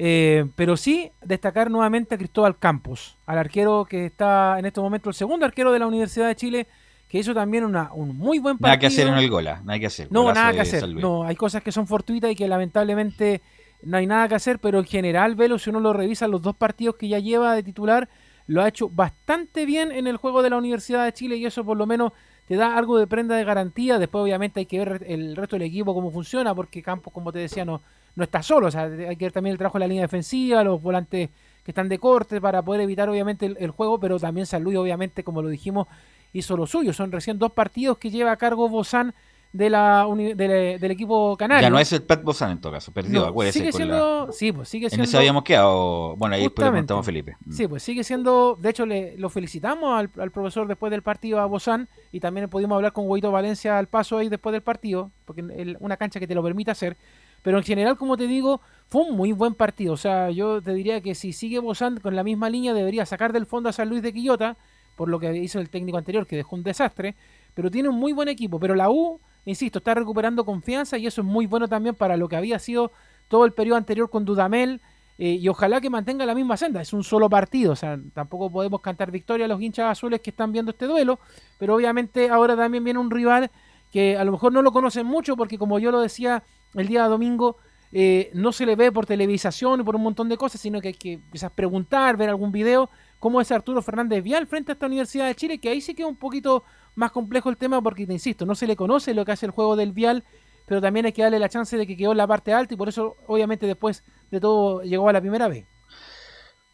[0.00, 5.08] Eh, pero sí destacar nuevamente a Cristóbal Campos, al arquero que está en este momento
[5.08, 6.66] el segundo arquero de la Universidad de Chile,
[7.08, 8.68] que hizo también una, un muy buen partido.
[8.68, 10.06] Nada que hacer en el gola, ah, nada que hacer.
[10.12, 10.88] No, nada que hacer.
[10.88, 13.42] No, hay cosas que son fortuitas y que lamentablemente
[13.82, 16.54] no hay nada que hacer, pero en general, Velo, si uno lo revisa, los dos
[16.54, 18.08] partidos que ya lleva de titular,
[18.46, 21.64] lo ha hecho bastante bien en el juego de la Universidad de Chile y eso
[21.64, 22.12] por lo menos
[22.48, 23.98] te da algo de prenda de garantía.
[23.98, 27.40] Después, obviamente, hay que ver el resto del equipo cómo funciona, porque Campos, como te
[27.40, 27.82] decía, no,
[28.16, 28.68] no está solo.
[28.68, 31.28] O sea, hay que ver también el trabajo de la línea defensiva, los volantes
[31.62, 34.00] que están de corte para poder evitar, obviamente, el, juego.
[34.00, 35.88] Pero también San Luis, obviamente, como lo dijimos,
[36.32, 36.94] hizo lo suyo.
[36.94, 39.14] Son recién dos partidos que lleva a cargo Bozán
[39.52, 41.62] de la, del equipo canario.
[41.62, 44.90] Ya no es el Pet Bozán en todo caso, perdió, Sigue siendo, sí, pues sigue
[44.90, 45.04] siendo.
[45.04, 47.36] En ese habíamos quedado, bueno, ahí después le preguntamos a Felipe.
[47.44, 47.52] Mm.
[47.52, 51.40] Sí, pues sigue siendo, de hecho le, lo felicitamos al, al profesor después del partido
[51.40, 55.10] a Bozán y también pudimos hablar con Guaito Valencia al paso ahí después del partido,
[55.24, 56.96] porque es una cancha que te lo permite hacer.
[57.42, 59.92] Pero en general, como te digo, fue un muy buen partido.
[59.94, 63.32] O sea, yo te diría que si sigue Bozán con la misma línea, debería sacar
[63.32, 64.56] del fondo a San Luis de Quillota,
[64.96, 67.14] por lo que hizo el técnico anterior, que dejó un desastre.
[67.54, 68.58] Pero tiene un muy buen equipo.
[68.58, 72.28] Pero la U insisto, está recuperando confianza y eso es muy bueno también para lo
[72.28, 72.92] que había sido
[73.28, 74.80] todo el periodo anterior con Dudamel.
[75.20, 76.80] Eh, y ojalá que mantenga la misma senda.
[76.80, 80.30] Es un solo partido, o sea, tampoco podemos cantar victoria a los hinchas azules que
[80.30, 81.18] están viendo este duelo,
[81.58, 83.50] pero obviamente ahora también viene un rival
[83.90, 86.44] que a lo mejor no lo conocen mucho porque como yo lo decía
[86.74, 87.56] el día domingo,
[87.90, 90.88] eh, no se le ve por televisación y por un montón de cosas, sino que
[90.88, 94.86] hay que quizás preguntar, ver algún video, cómo es Arturo Fernández Vial frente a esta
[94.86, 96.62] Universidad de Chile, que ahí sí queda un poquito
[96.98, 99.52] más complejo el tema porque, te insisto, no se le conoce lo que hace el
[99.52, 100.24] juego del Vial,
[100.66, 102.76] pero también hay que darle la chance de que quedó en la parte alta y
[102.76, 105.64] por eso, obviamente, después de todo llegó a la primera vez.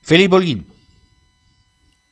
[0.02, 0.66] Felipe Holguín.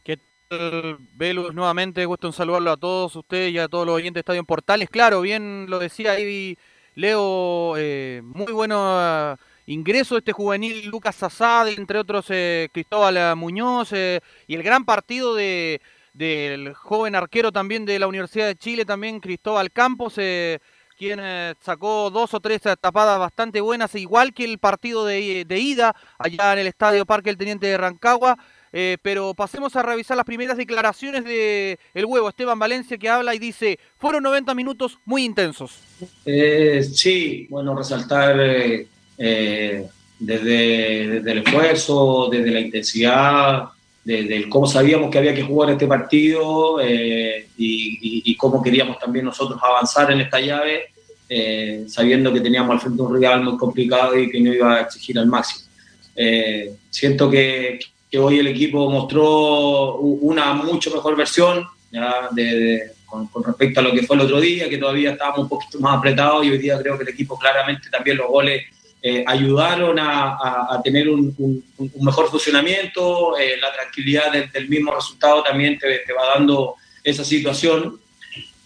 [0.04, 0.18] ¿Qué
[0.48, 1.54] tal, Velus?
[1.54, 4.90] Nuevamente, gusto en saludarlo a todos ustedes y a todos los oyentes de Estadio Portales.
[4.90, 6.56] Claro, bien lo decía ahí
[6.94, 9.36] Leo, eh, muy bueno
[9.66, 14.84] ingreso de este juvenil Lucas Azad, entre otros eh, Cristóbal Muñoz eh, y el gran
[14.84, 15.80] partido de
[16.12, 20.58] del joven arquero también de la Universidad de Chile, también Cristóbal Campos, eh,
[20.98, 25.96] quien eh, sacó dos o tres tapadas bastante buenas, igual que el partido de, ida
[26.18, 28.38] allá en el Estadio Parque el Teniente de Rancagua.
[28.74, 33.34] Eh, pero pasemos a revisar las primeras declaraciones de el huevo Esteban Valencia que habla
[33.34, 35.78] y dice, fueron 90 minutos muy intensos.
[36.24, 43.71] sí, bueno, resaltar desde, desde el esfuerzo, desde la intensidad,
[44.04, 49.60] de, cómo sabíamos que había que jugar este partido eh, y, cómo queríamos también nosotros
[49.62, 50.86] avanzar en esta llave,
[51.28, 54.80] eh, sabiendo que teníamos al frente un rival muy complicado y que no iba a
[54.80, 55.66] exigir al máximo.
[56.16, 57.78] Eh, siento que,
[58.10, 61.64] que, hoy el equipo mostró una mucho mejor versión
[63.06, 65.78] con, con, respecto a lo que fue el otro día, que todavía estábamos un poquito
[65.78, 68.64] más apretados y hoy día creo que el equipo claramente también los goles
[69.04, 71.64] eh, ayudaron a, tener un,
[72.00, 77.98] mejor funcionamiento, eh, la tranquilidad del, mismo resultado también te, va dando esa situación.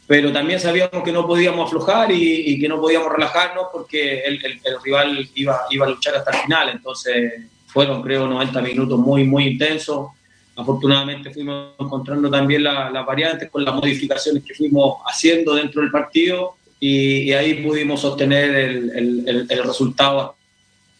[0.06, 4.38] pero también sabíamos que no podíamos aflojar y, que no podíamos relajarnos porque el,
[4.84, 6.68] rival iba, iba a luchar hasta el final.
[6.68, 7.32] Entonces
[7.66, 10.08] fueron, creo, 90 minutos muy, muy intensos.
[10.54, 16.56] Afortunadamente fuimos encontrando también las variantes con las modificaciones que fuimos haciendo dentro del partido
[16.78, 20.36] y, ahí pudimos obtener el, el, resultado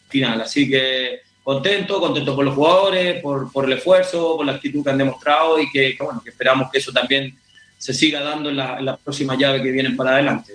[0.09, 0.41] final.
[0.41, 4.91] Así que contento, contento por los jugadores, por, por, el esfuerzo, por la actitud que
[4.91, 7.37] han demostrado y que, bueno, que esperamos que eso también
[7.79, 10.55] se siga dando en las la próximas llaves que vienen para adelante.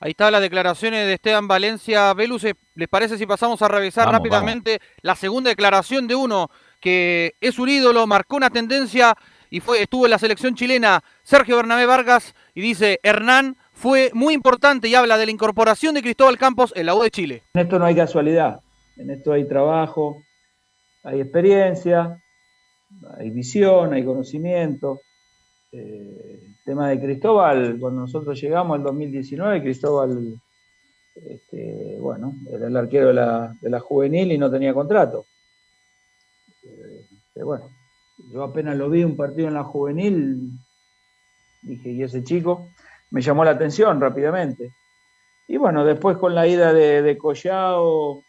[0.00, 2.46] Ahí están las declaraciones de Esteban Valencia Velus.
[2.74, 6.50] ¿Les parece si pasamos a revisar rápidamente la segunda declaración de uno
[6.80, 9.16] que es un ídolo, marcó una tendencia
[9.50, 14.34] y fue, estuvo en la selección chilena Sergio Bernabé Vargas y dice Hernán fue muy
[14.34, 17.42] importante y habla de la incorporación de Cristóbal Campos en la U de Chile.
[17.54, 18.60] En esto no hay casualidad,
[18.96, 20.22] en esto hay trabajo,
[21.04, 22.20] hay experiencia,
[23.16, 25.00] hay visión, hay conocimiento.
[25.70, 30.40] Eh, el tema de Cristóbal, cuando nosotros llegamos en 2019, Cristóbal,
[31.14, 35.26] este, bueno, era el arquero de la, juvenil y no tenía contrato.
[36.64, 37.70] Eh, bueno,
[38.32, 40.50] yo apenas lo vi un partido en la juvenil,
[41.62, 42.68] dije, ¿y ese chico?
[43.10, 44.74] Me llamó la atención rápidamente.
[45.46, 48.22] Y bueno, después con la ida de, de Collao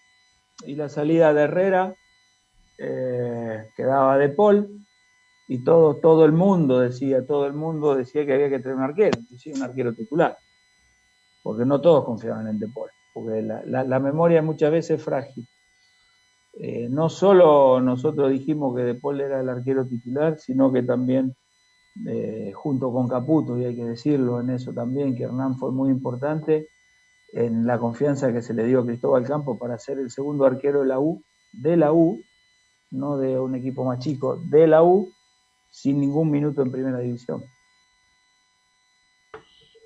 [0.65, 1.93] y la salida de Herrera,
[2.77, 4.79] eh, quedaba de Paul,
[5.49, 8.83] y todo, todo el mundo decía, todo el mundo decía que había que tener un
[8.83, 10.37] arquero, inclusive un arquero titular,
[11.41, 15.47] porque no todos confiaban en Depol, porque la, memoria muchas veces es frágil.
[16.53, 21.35] Eh, no solo nosotros dijimos que Depol era el arquero titular, sino que también
[22.07, 25.89] eh, junto con Caputo, y hay que decirlo en eso también, que Hernán fue muy
[25.89, 26.67] importante
[27.33, 30.81] en la confianza que se le dio a Cristóbal Campo para ser el segundo arquero
[30.81, 31.21] de la U,
[31.53, 32.19] de la U,
[32.91, 35.09] no de un equipo más chico, de la U,
[35.71, 37.43] sin ningún minuto en primera división.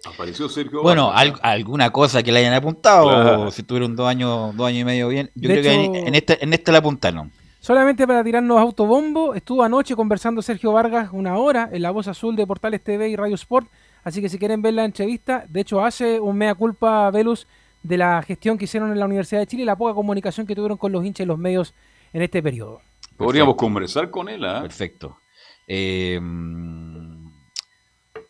[0.06, 0.82] Apareció Sergio.
[0.82, 5.08] Bueno, alguna cosa que le hayan apuntado, si tuvieron dos años, dos años y medio
[5.08, 5.32] bien.
[5.36, 7.32] Yo creo que en, este, en este le apuntaron.
[7.60, 12.36] Solamente para tirarnos autobombo, estuvo anoche conversando Sergio Vargas una hora en la voz azul
[12.36, 13.70] de Portales TV y Radio Sport.
[14.04, 17.48] Así que si quieren ver la entrevista, de hecho hace un mea culpa Velus
[17.82, 20.56] de la gestión que hicieron en la Universidad de Chile y la poca comunicación que
[20.56, 21.74] tuvieron con los hinchas y los medios
[22.12, 22.82] en este periodo.
[23.16, 24.62] Podríamos conversar con él, ¿ah?
[24.62, 25.18] Perfecto.
[25.66, 26.20] Eh,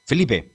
[0.05, 0.52] Felipe.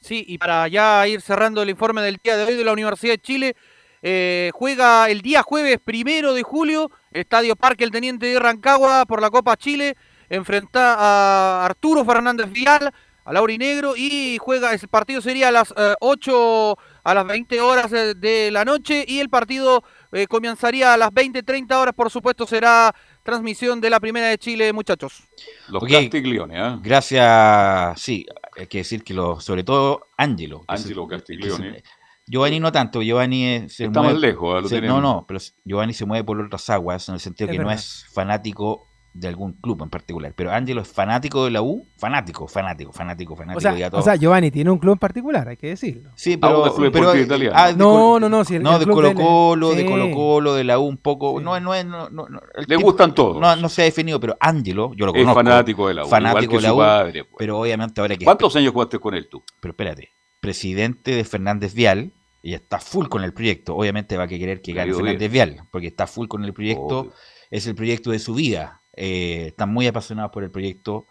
[0.00, 3.14] Sí, y para ya ir cerrando el informe del día de hoy de la Universidad
[3.14, 3.56] de Chile,
[4.02, 9.20] eh, juega el día jueves primero de julio, Estadio Parque el Teniente de Rancagua por
[9.20, 9.96] la Copa Chile,
[10.30, 12.90] enfrenta a Arturo Fernández Vial,
[13.26, 17.90] a Laurinegro y juega, ese partido sería a las 8 eh, a las 20 horas
[17.90, 19.84] de, la noche y el partido
[20.28, 24.72] comenzaría a las 20, 30 horas, por supuesto será transmisión de la Primera de Chile,
[24.72, 25.22] muchachos.
[25.68, 26.78] Los Castiglione, ¿eh?
[26.82, 28.26] Gracias, sí,
[28.60, 30.64] hay que decir que lo, sobre todo Angelo.
[30.68, 31.82] Angelo Castiglione.
[32.26, 34.70] Giovanni no tanto, Giovanni se Está más lejos.
[34.70, 34.80] ¿eh?
[34.82, 38.06] no, no, pero Giovanni se mueve por otras aguas en el sentido que no es
[38.12, 40.32] fanático de algún club en particular.
[40.36, 43.58] Pero Ángelo es fanático de la U, fanático, fanático, fanático, fanático.
[43.58, 46.10] O sea, o sea, Giovanni tiene un club en particular, hay que decirlo.
[46.14, 46.64] Sí, pero.
[46.64, 50.84] Ah, ah, no, no, no, no, de Colo Colo, de, Colo Colo, de la U
[50.84, 51.40] un poco.
[51.40, 51.84] No, no es.
[51.84, 52.26] No, no,
[52.66, 53.40] Le gustan todos.
[53.40, 55.40] No, no se ha definido, pero Ángelo, yo lo conozco.
[55.40, 56.08] Es fanático de la U.
[56.08, 56.78] Fanático de la U.
[56.78, 57.36] Padre, pues.
[57.38, 58.24] Pero obviamente ahora que.
[58.24, 59.42] ¿Cuántos años jugaste con él tú?
[59.60, 60.10] Pero espérate,
[60.40, 62.12] presidente de Fernández Vial.
[62.42, 63.76] Y está full con el proyecto.
[63.76, 67.12] Obviamente va a querer que gane Fernández Vial, porque está full con el proyecto.
[67.50, 71.06] Es el proyecto de su vida eh, están muy apasionados por el proyecto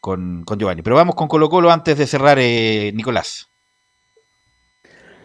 [0.00, 0.82] con, Giovanni.
[0.82, 3.50] Pero vamos con Colo Colo antes de cerrar, eh, Nicolás.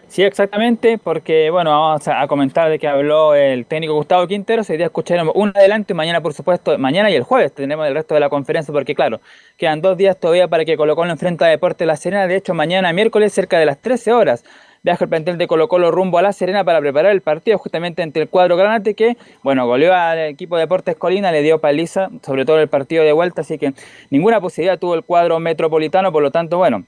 [0.09, 4.75] Sí, exactamente, porque bueno, vamos a, comentar de que habló el técnico Gustavo Quintero, ese
[4.75, 8.15] día escucharemos un adelanto y mañana, por supuesto, mañana y el jueves tendremos el resto
[8.15, 9.21] de la conferencia, porque claro,
[9.55, 12.55] quedan dos días todavía para que Colo Colo enfrenta a Deporte La Serena, de hecho
[12.55, 14.43] mañana miércoles cerca de las 13 horas
[14.83, 18.01] viaja el plantel de Colo Colo rumbo a La Serena para preparar el partido justamente
[18.01, 22.09] entre el cuadro Granate que, bueno, goleó al equipo de Deportes Colina, le dio paliza,
[22.23, 23.73] sobre todo el partido de vuelta, así que
[24.09, 26.85] ninguna posibilidad tuvo el cuadro metropolitano, por lo tanto, bueno,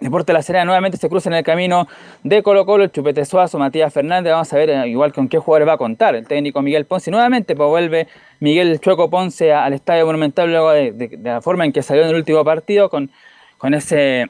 [0.00, 1.86] Deporte La Serena nuevamente se cruza en el camino
[2.24, 4.32] de Colo Colo, el Chupete Suazo, Matías Fernández.
[4.32, 7.12] Vamos a ver eh, igual con qué jugador va a contar el técnico Miguel Ponce.
[7.12, 8.08] Nuevamente pues, vuelve
[8.40, 12.16] Miguel Chueco Ponce al Estadio Monumental luego de, la forma en que salió en el
[12.16, 13.08] último partido con,
[13.56, 14.26] con ese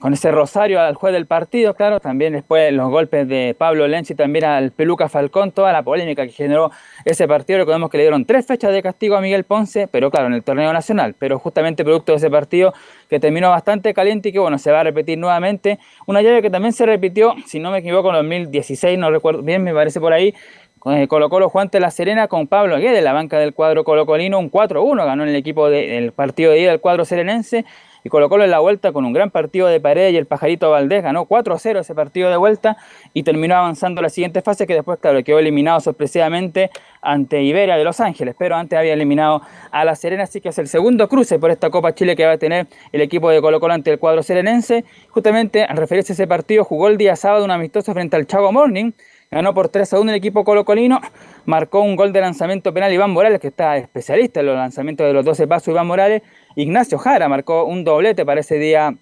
[0.00, 4.14] con ese rosario al juez del partido, claro, también después los golpes de Pablo Lenzi,
[4.14, 6.70] también al Peluca Falcón, toda la polémica que generó
[7.04, 10.28] ese partido, recordemos que le dieron tres fechas de castigo a Miguel Ponce, pero claro,
[10.28, 12.72] en el torneo nacional, pero justamente producto de ese partido
[13.10, 16.48] que terminó bastante caliente y que bueno, se va a repetir nuevamente, una llave que
[16.48, 20.14] también se repitió, si no me equivoco, en 2016, no recuerdo bien, me parece por
[20.14, 20.34] ahí,
[20.78, 24.50] con Colo Colo Juan La Serena con Pablo Aguede, la banca del cuadro colocolino, un
[24.50, 27.66] 4-1 ganó el equipo del partido de ida del cuadro serenense
[28.04, 30.70] y Colo Colo en la vuelta con un gran partido de Paredes y el Pajarito
[30.70, 31.02] Valdés.
[31.02, 32.76] Ganó 4-0 ese partido de vuelta
[33.14, 36.70] y terminó avanzando a la siguiente fase que después, claro, quedó eliminado sorpresivamente
[37.02, 40.58] ante Iberia de Los Ángeles, pero antes había eliminado a La Serena, así que es
[40.58, 43.60] el segundo cruce por esta Copa Chile que va a tener el equipo de Colo
[43.60, 44.84] Colo ante el cuadro serenense.
[45.10, 48.52] Justamente al referirse a ese partido, jugó el día sábado un amistoso frente al Chago
[48.52, 48.92] Morning,
[49.30, 51.00] ganó por 3 a 1 el equipo colocolino,
[51.46, 55.12] marcó un gol de lanzamiento penal Iván Morales, que está especialista en los lanzamientos de
[55.12, 56.22] los 12 pasos Iván Morales,
[56.60, 58.94] Ignacio Jara marcó un doblete para ese día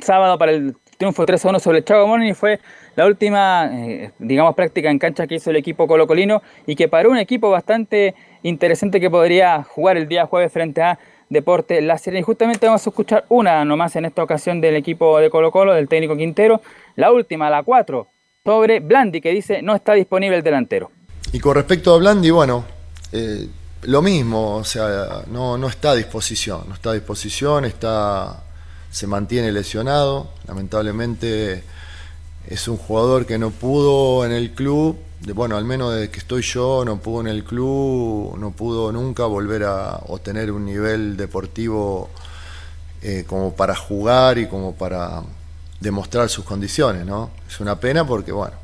[0.00, 2.60] sábado para el triunfo 3 a 1 sobre el Chago Morning y fue
[2.94, 7.10] la última, eh, digamos, práctica en cancha que hizo el equipo colocolino y que paró
[7.10, 10.98] un equipo bastante interesante que podría jugar el día jueves frente a
[11.28, 12.20] Deporte La Serena.
[12.20, 15.74] Y justamente vamos a escuchar una nomás en esta ocasión del equipo de Colo Colo,
[15.74, 16.60] del técnico Quintero,
[16.94, 18.06] la última, la 4,
[18.44, 20.92] sobre Blandi, que dice no está disponible el delantero.
[21.32, 22.64] Y con respecto a Blandi, bueno,
[23.12, 23.48] eh,
[23.82, 28.42] lo mismo, o sea, no, no está a disposición, no está a disposición, está,
[28.90, 31.64] se mantiene lesionado, lamentablemente
[32.46, 34.96] es un jugador que no pudo en el club,
[35.34, 39.24] bueno, al menos desde que estoy yo, no pudo en el club, no pudo nunca
[39.24, 42.10] volver a obtener un nivel deportivo
[43.02, 45.22] eh, como para jugar y como para
[45.80, 47.30] demostrar sus condiciones, ¿no?
[47.48, 48.56] Es una pena porque, bueno,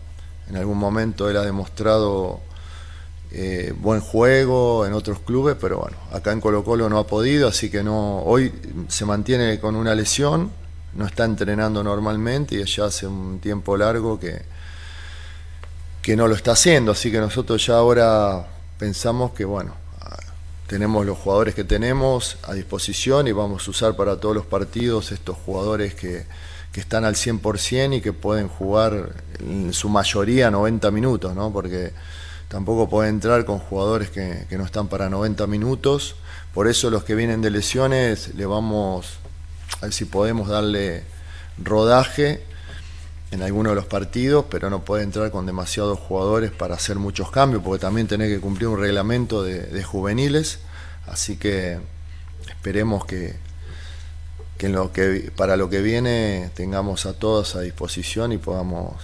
[0.49, 2.41] en algún momento él ha demostrado
[3.31, 7.49] eh, buen juego en otros clubes, pero bueno, acá en Colo Colo no ha podido,
[7.49, 8.53] así que no, hoy
[8.89, 10.51] se mantiene con una lesión,
[10.95, 14.43] no está entrenando normalmente y ya hace un tiempo largo que,
[16.01, 18.47] que no lo está haciendo, así que nosotros ya ahora
[18.79, 19.75] pensamos que, bueno,
[20.67, 25.13] tenemos los jugadores que tenemos a disposición y vamos a usar para todos los partidos
[25.13, 26.27] estos jugadores que
[26.73, 31.53] que están al 100% y que pueden jugar en su mayoría 90 minutos, ¿no?
[31.53, 31.93] porque
[32.49, 36.17] tampoco puede entrar con jugadores que, no están para 90 minutos.
[36.55, 39.19] Por eso los que vienen de lesiones le vamos
[39.81, 41.05] a ver si podemos darle
[41.63, 42.43] rodaje
[43.31, 47.31] en alguno de los partidos, pero no puede entrar con demasiados jugadores para hacer muchos
[47.31, 50.61] cambios, porque también tiene que cumplir un reglamento de juveniles.
[51.07, 51.79] Así que
[52.49, 53.37] esperemos que,
[55.37, 58.95] para lo que viene tengamos a todos a disposición y podamos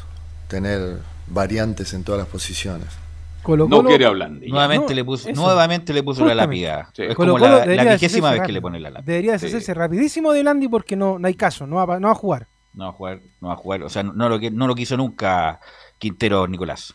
[0.49, 0.99] tener
[1.29, 3.04] variantes en todas las posiciones.
[3.49, 4.31] No quiere hablar.
[4.31, 6.91] Nuevamente le puso, nuevamente le puso la lápida.
[6.97, 9.07] Es como la, vigésima vez que le pone la lápida.
[9.07, 12.17] Debería deshacerse rapidísimo de Landy porque no, no hay caso, no va, no va a
[12.17, 12.47] jugar.
[12.75, 13.83] No va a jugar, no va a jugar.
[13.83, 15.61] O sea, no, lo, no lo quiso nunca
[15.99, 16.95] Quintero Nicolás.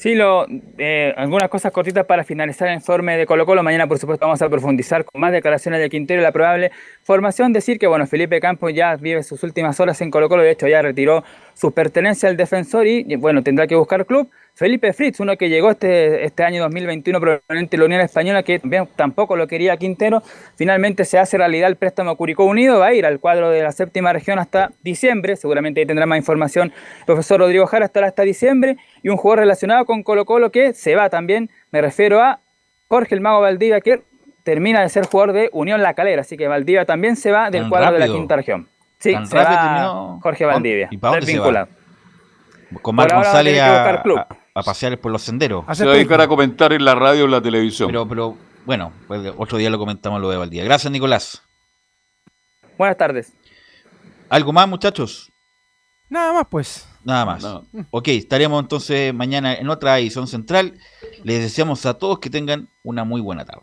[0.00, 0.46] Sí, lo,
[0.78, 3.62] eh, algunas cosas cortitas para finalizar el informe de Colo Colo.
[3.62, 6.70] Mañana, por supuesto, vamos a profundizar con más declaraciones de Quintero y la probable
[7.02, 7.52] formación.
[7.52, 10.42] Decir que, bueno, Felipe Campos ya vive sus últimas horas en Colo Colo.
[10.42, 11.22] De hecho, ya retiró
[11.52, 14.30] su pertenencia al defensor y, bueno, tendrá que buscar club.
[14.60, 18.60] Felipe Fritz, uno que llegó este, este año 2021 probablemente la Unión Española, que
[18.94, 20.22] tampoco lo quería Quintero,
[20.54, 23.72] finalmente se hace realidad el préstamo Curicó Unido, va a ir al cuadro de la
[23.72, 28.22] séptima región hasta diciembre, seguramente ahí tendrá más información el profesor Rodrigo Jara, estará hasta
[28.22, 32.40] diciembre, y un jugador relacionado con Colo Colo que se va también, me refiero a
[32.88, 34.02] Jorge el Mago Valdivia, que
[34.42, 37.66] termina de ser jugador de Unión La Calera, así que Valdivia también se va del
[37.70, 38.68] cuadro de la quinta región.
[38.98, 41.66] Sí, se va Jorge Valdivia, ¿Y para
[42.82, 44.02] Con Marco González a,
[44.54, 45.64] a pasear por los senderos.
[45.76, 47.88] Se va a dedicar a comentar en la radio o en la televisión.
[47.88, 48.36] Pero, pero
[48.66, 50.64] bueno, pues, otro día lo comentamos lo de Valdía.
[50.64, 51.42] Gracias, Nicolás.
[52.76, 53.32] Buenas tardes.
[54.28, 55.30] ¿Algo más, muchachos?
[56.08, 56.88] Nada más, pues.
[57.04, 57.44] Nada más.
[57.90, 60.78] Ok, estaremos entonces mañana en otra edición central.
[61.24, 63.62] Les deseamos a todos que tengan una muy buena tarde.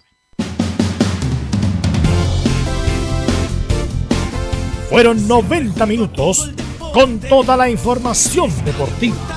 [4.90, 6.52] Fueron 90 minutos
[6.94, 9.37] con toda la información deportiva